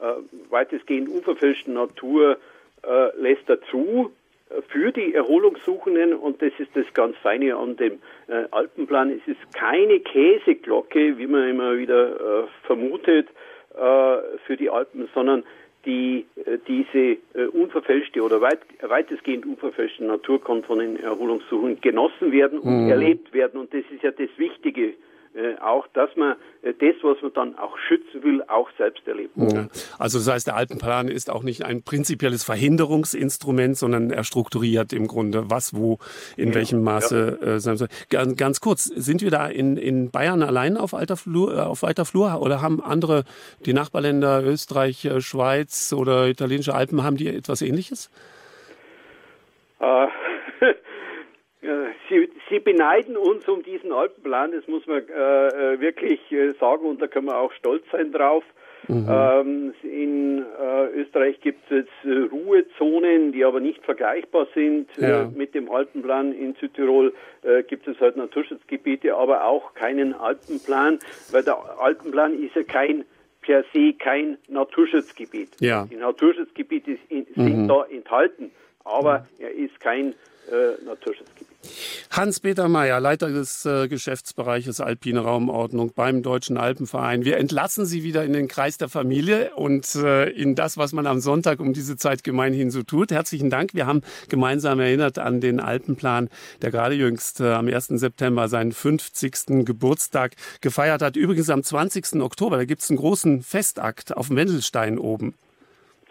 äh, 0.01 0.15
weitestgehend 0.51 1.09
unverfälschten 1.09 1.75
Natur 1.75 2.37
äh, 2.83 3.17
lässt 3.17 3.49
er 3.49 3.63
zu 3.71 4.11
äh, 4.51 4.61
für 4.71 4.91
die 4.91 5.15
Erholungssuchenden 5.15 6.15
und 6.15 6.43
das 6.43 6.51
ist 6.59 6.71
das 6.75 6.93
ganz 6.95 7.17
Feine 7.19 7.55
an 7.55 7.77
dem 7.77 8.01
äh, 8.27 8.47
Alpenplan. 8.51 9.13
Es 9.13 9.29
ist 9.29 9.55
keine 9.55 10.01
Käseglocke, 10.01 11.17
wie 11.17 11.29
man 11.29 11.49
immer 11.49 11.79
wieder 11.79 12.43
äh, 12.43 12.47
vermutet, 12.67 13.29
für 14.47 14.57
die 14.57 14.71
Alpen, 14.71 15.07
sondern 15.13 15.45
die, 15.87 16.27
äh, 16.45 16.59
diese 16.67 17.17
äh, 17.35 17.47
unverfälschte 17.53 18.23
oder 18.23 18.41
weit, 18.41 18.61
weitestgehend 18.83 19.47
unverfälschte 19.47 20.05
Natur 20.05 20.43
kann 20.43 20.63
von 20.65 20.81
den 20.81 20.97
Erholungssuchen 20.99 21.81
genossen 21.81 22.33
werden 22.33 22.59
und 22.59 22.85
mhm. 22.85 22.91
erlebt 22.91 23.33
werden. 23.33 23.61
Und 23.61 23.73
das 23.73 23.85
ist 23.95 24.03
ja 24.03 24.11
das 24.11 24.29
Wichtige 24.37 24.95
äh, 25.37 25.59
auch, 25.61 25.87
dass 25.89 26.09
man 26.17 26.37
äh, 26.63 26.73
das, 26.73 26.97
was 27.03 27.21
man 27.21 27.33
dann 27.35 27.59
auch 27.59 27.77
schützen 27.77 28.23
will, 28.23 28.43
auch 28.49 28.71
selbst 28.79 29.07
erlebt. 29.07 29.33
Ja. 29.37 29.67
Also 29.99 30.19
das 30.19 30.29
heißt, 30.29 30.47
der 30.47 30.57
Alpenplan 30.57 31.09
ist 31.09 31.29
auch 31.29 31.43
nicht 31.43 31.63
ein 31.65 31.83
prinzipielles 31.83 32.43
Verhinderungsinstrument, 32.43 33.77
sondern 33.77 34.11
er 34.11 34.25
strukturiert 34.25 34.95
im 34.95 35.07
Grunde, 35.07 35.51
was 35.51 35.75
wo 35.75 35.99
in 36.39 36.49
ja. 36.49 36.55
welchem 36.55 36.83
Maße 36.83 37.39
ja. 37.39 37.47
äh, 37.47 37.61
sein 37.61 37.77
soll. 37.77 37.89
Ganz, 38.09 38.37
ganz, 38.37 38.61
kurz, 38.63 38.85
sind 38.85 39.21
wir 39.21 39.31
da 39.31 39.47
in, 39.47 39.77
in 39.77 40.11
Bayern 40.11 40.43
allein 40.43 40.79
auf, 40.79 40.95
alter 40.95 41.19
Flur, 41.19 41.67
auf 41.67 41.83
weiter 41.83 42.07
Flur 42.07 42.41
oder 42.41 42.63
haben 42.63 42.83
andere, 42.83 43.25
die 43.67 43.75
Nachbarländer, 43.75 44.43
Österreich, 44.43 45.07
Schweiz 45.19 45.93
oder 45.93 46.29
italienische 46.29 46.75
Alpen, 46.75 47.05
haben 47.05 47.19
die 47.19 47.29
etwas 47.29 47.61
Ähnliches? 47.61 48.11
Äh, 49.81 50.07
Sie, 52.09 52.29
Sie, 52.49 52.61
beneiden 52.61 53.17
uns 53.17 53.49
um 53.49 53.63
diesen 53.63 53.93
Alpenplan, 53.93 54.53
das 54.53 54.67
muss 54.69 54.87
man 54.87 55.03
äh, 55.09 55.75
äh, 55.75 55.81
wirklich 55.81 56.21
äh, 56.31 56.53
sagen 56.61 56.87
und 56.87 57.01
da 57.01 57.07
können 57.07 57.27
wir 57.27 57.39
auch 57.39 57.53
stolz 57.53 57.85
sein 57.91 58.13
drauf. 58.13 58.45
Mhm. 58.89 59.07
Ähm, 59.11 59.75
in 59.83 60.39
äh, 60.39 61.01
Österreich 61.01 61.41
gibt 61.41 61.61
es 61.65 61.79
jetzt 61.79 62.05
äh, 62.05 62.29
Ruhezonen, 62.31 63.33
die 63.33 63.45
aber 63.45 63.59
nicht 63.59 63.83
vergleichbar 63.85 64.47
sind 64.55 64.89
äh, 64.99 65.11
ja. 65.11 65.31
mit 65.35 65.55
dem 65.55 65.71
Alpenplan. 65.71 66.33
In 66.33 66.55
Südtirol 66.55 67.13
gibt 67.69 67.87
es 67.87 68.01
halt 68.01 68.17
Naturschutzgebiete, 68.17 69.15
aber 69.15 69.45
auch 69.45 69.75
keinen 69.75 70.15
Alpenplan, 70.15 70.99
weil 71.31 71.45
der 71.45 71.59
Alpenplan 71.79 72.43
ist 72.43 72.57
ja 72.57 72.65
kein 72.65 73.05
per 73.47 73.65
se 73.73 73.93
kein 73.93 74.37
Naturschutzgebiet. 74.49 75.51
Ja. 75.61 75.87
Die 75.89 75.95
Naturschutzgebiete 75.95 76.99
sind 77.09 77.37
mhm. 77.37 77.69
da 77.69 77.85
enthalten, 77.85 78.51
aber 78.85 79.21
mhm. 79.21 79.45
er 79.45 79.51
ist 79.53 79.79
kein 79.79 80.15
äh, 80.51 80.85
Naturschutzgebiet. 80.85 81.47
Hans-Peter 82.11 82.69
Mayer, 82.69 83.01
Leiter 83.01 83.31
des 83.31 83.67
äh, 83.67 83.89
Geschäftsbereiches 83.89 84.81
Alpine 84.81 85.21
Raumordnung 85.21 85.93
beim 85.95 86.23
Deutschen 86.23 86.57
Alpenverein. 86.57 87.25
Wir 87.25 87.39
entlassen 87.39 87.85
Sie 87.87 88.03
wieder 88.03 88.25
in 88.25 88.33
den 88.33 88.49
Kreis 88.49 88.79
der 88.79 88.89
Familie 88.89 89.55
und 89.55 89.95
äh, 89.97 90.31
in 90.31 90.55
das, 90.55 90.77
was 90.79 90.93
man 90.93 91.07
am 91.07 91.21
Sonntag 91.21 91.61
um 91.61 91.73
diese 91.73 91.97
Zeit 91.97 92.25
gemeinhin 92.25 92.71
so 92.71 92.83
tut. 92.83 93.11
Herzlichen 93.11 93.51
Dank. 93.51 93.75
Wir 93.75 93.87
haben 93.87 94.03
gemeinsam 94.29 94.81
erinnert 94.81 95.19
an 95.19 95.41
den 95.41 95.61
Alpenplan, 95.61 96.29
der 96.63 96.71
gerade 96.71 96.95
jüngst 96.95 97.41
äh, 97.41 97.53
am 97.53 97.69
1. 97.69 97.89
September 97.89 98.49
seinen 98.49 98.73
50. 98.73 99.65
Geburtstag 99.65 100.33
gefeiert 100.61 101.03
hat. 101.03 101.17
Übrigens 101.17 101.51
am 101.51 101.63
20. 101.63 102.23
Oktober, 102.23 102.57
da 102.57 102.65
gibt 102.65 102.83
es 102.83 102.91
einen 102.91 102.99
großen 102.99 103.43
Festakt 103.43 104.17
auf 104.17 104.29
dem 104.29 104.37
Wendelstein 104.37 104.99
oben. 104.99 105.35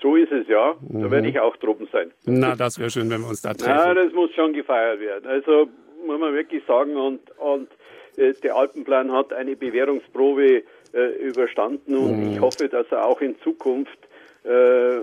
So 0.06 0.15
ist 0.18 0.32
es 0.32 0.48
ja. 0.48 0.76
Da 0.82 1.07
mhm. 1.07 1.10
werde 1.10 1.27
ich 1.30 1.40
auch 1.40 1.57
droben 1.57 1.88
sein. 1.91 2.11
Na, 2.26 2.56
das 2.56 2.77
wäre 2.77 2.91
schön, 2.91 3.10
wenn 3.10 3.22
wir 3.22 3.30
uns 3.30 3.41
da 3.41 3.53
treffen. 3.56 3.72
Ja, 3.72 3.91
das 3.95 4.14
muss 4.14 4.32
schon 4.36 4.53
gefeiert 4.53 4.99
werden. 4.99 5.26
Also 5.26 5.68
muss 6.06 6.19
man 6.19 6.32
wirklich 6.36 6.64
sagen, 6.68 6.95
und, 6.95 7.22
und 7.40 7.69
äh, 8.15 8.34
der 8.34 8.56
Alpenplan 8.56 9.11
hat 9.11 9.34
eine 9.34 9.56
Bewährungsprobe 9.56 10.61
äh, 10.94 11.27
überstanden 11.27 11.95
und 11.95 12.19
mhm. 12.19 12.32
ich 12.34 12.40
hoffe, 12.40 12.69
dass 12.69 12.86
er 12.91 13.03
auch 13.03 13.19
in 13.19 13.36
Zukunft 13.40 13.98
äh, 14.44 14.99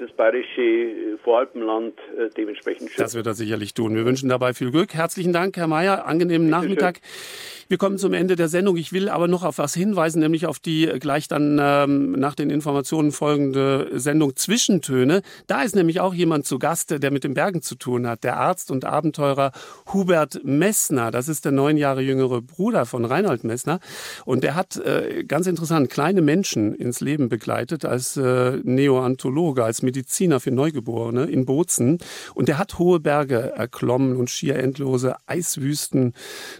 das 0.00 0.10
bayerische 0.12 1.18
Voralpenland 1.22 1.94
äh, 2.18 2.30
dementsprechend 2.36 2.88
schützt. 2.88 3.00
Das 3.00 3.14
wird 3.14 3.26
er 3.26 3.34
sicherlich 3.34 3.74
tun. 3.74 3.94
Wir 3.94 4.04
wünschen 4.04 4.28
dabei 4.28 4.54
viel 4.54 4.70
Glück. 4.70 4.94
Herzlichen 4.94 5.32
Dank, 5.32 5.56
Herr 5.56 5.66
Mayer. 5.66 6.06
Angenehmen 6.06 6.48
Bitte 6.48 6.60
Nachmittag. 6.60 6.96
Schön. 6.96 7.60
Wir 7.70 7.78
kommen 7.78 7.98
zum 7.98 8.14
Ende 8.14 8.34
der 8.34 8.48
Sendung. 8.48 8.76
Ich 8.76 8.92
will 8.92 9.08
aber 9.08 9.28
noch 9.28 9.44
auf 9.44 9.58
was 9.58 9.74
hinweisen, 9.74 10.18
nämlich 10.18 10.46
auf 10.46 10.58
die 10.58 10.86
gleich 10.98 11.28
dann 11.28 11.60
ähm, 11.62 12.10
nach 12.18 12.34
den 12.34 12.50
Informationen 12.50 13.12
folgende 13.12 13.92
Sendung 13.92 14.34
Zwischentöne. 14.34 15.22
Da 15.46 15.62
ist 15.62 15.76
nämlich 15.76 16.00
auch 16.00 16.12
jemand 16.12 16.46
zu 16.46 16.58
Gast, 16.58 17.00
der 17.00 17.10
mit 17.12 17.22
den 17.22 17.34
Bergen 17.34 17.62
zu 17.62 17.76
tun 17.76 18.08
hat. 18.08 18.24
Der 18.24 18.38
Arzt 18.38 18.72
und 18.72 18.84
Abenteurer 18.84 19.52
Hubert 19.92 20.40
Messner. 20.42 21.12
Das 21.12 21.28
ist 21.28 21.44
der 21.44 21.52
neun 21.52 21.76
Jahre 21.76 22.00
jüngere 22.00 22.42
Bruder 22.42 22.86
von 22.86 23.04
Reinhold 23.04 23.44
Messner. 23.44 23.78
Und 24.24 24.42
der 24.42 24.56
hat 24.56 24.76
äh, 24.78 25.22
ganz 25.22 25.46
interessant 25.46 25.90
kleine 25.90 26.22
Menschen 26.22 26.74
ins 26.74 27.00
Leben 27.00 27.28
begleitet 27.28 27.84
als 27.84 28.16
äh, 28.16 28.58
Neoantologe, 28.64 29.62
als 29.62 29.82
Mediziner 29.90 30.38
für 30.38 30.52
Neugeborene 30.52 31.24
in 31.24 31.44
Bozen. 31.44 31.98
Und 32.34 32.46
der 32.46 32.58
hat 32.58 32.78
hohe 32.78 33.00
Berge 33.00 33.52
erklommen 33.56 34.16
und 34.16 34.30
schier 34.30 34.56
endlose 34.56 35.16
Eiswüsten 35.26 36.14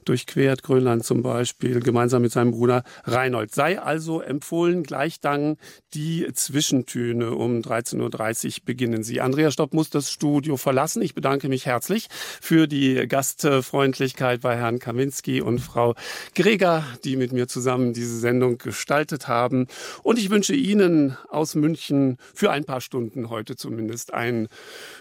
durchquert, 0.05 0.65
Grönland 0.65 1.05
zum 1.05 1.23
Beispiel, 1.23 1.78
gemeinsam 1.78 2.23
mit 2.23 2.32
seinem 2.32 2.51
Bruder 2.51 2.82
Reinhold. 3.05 3.55
Sei 3.55 3.81
also 3.81 4.20
empfohlen, 4.20 4.82
gleich 4.82 5.20
dann 5.20 5.59
die 5.94 6.27
Zwischentöne 6.32 7.31
um 7.31 7.61
13.30 7.61 8.47
Uhr 8.47 8.52
beginnen 8.65 9.05
sie. 9.05 9.20
Andrea 9.20 9.52
Stopp 9.52 9.74
muss 9.74 9.90
das 9.90 10.11
Studio 10.11 10.57
verlassen. 10.57 11.01
Ich 11.02 11.15
bedanke 11.15 11.48
mich 11.48 11.66
herzlich 11.66 12.09
für 12.40 12.66
die 12.66 13.07
Gastfreundlichkeit 13.07 14.40
bei 14.40 14.57
Herrn 14.57 14.81
Kaminski 14.81 15.40
und 15.40 15.61
Frau 15.61 15.94
Greger, 16.35 16.85
die 17.05 17.16
mit 17.16 17.32
mir 17.32 17.47
zusammen 17.47 17.93
diese 17.93 18.19
Sendung 18.19 18.59
gestaltet 18.59 19.28
haben. 19.28 19.69
Und 20.02 20.19
ich 20.19 20.31
wünsche 20.31 20.55
Ihnen 20.55 21.16
aus 21.28 21.55
München 21.55 22.16
für 22.35 22.51
ein 22.51 22.65
paar 22.65 22.81
Stunden 22.81 23.19
heute 23.28 23.56
zumindest 23.56 24.14
ein 24.14 24.48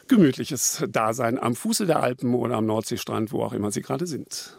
gemütliches 0.08 0.84
Dasein 0.90 1.40
am 1.40 1.56
Fuße 1.56 1.86
der 1.86 2.02
Alpen 2.02 2.34
oder 2.34 2.56
am 2.56 2.66
Nordseestrand, 2.66 3.32
wo 3.32 3.44
auch 3.44 3.54
immer 3.54 3.72
Sie 3.72 3.82
gerade 3.82 4.08
sind. 4.08 4.58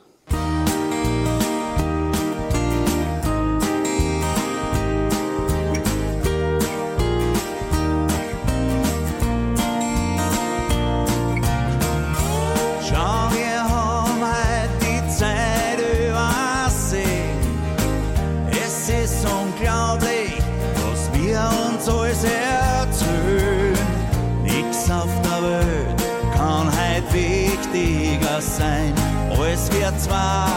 Zwar. 30.11 30.50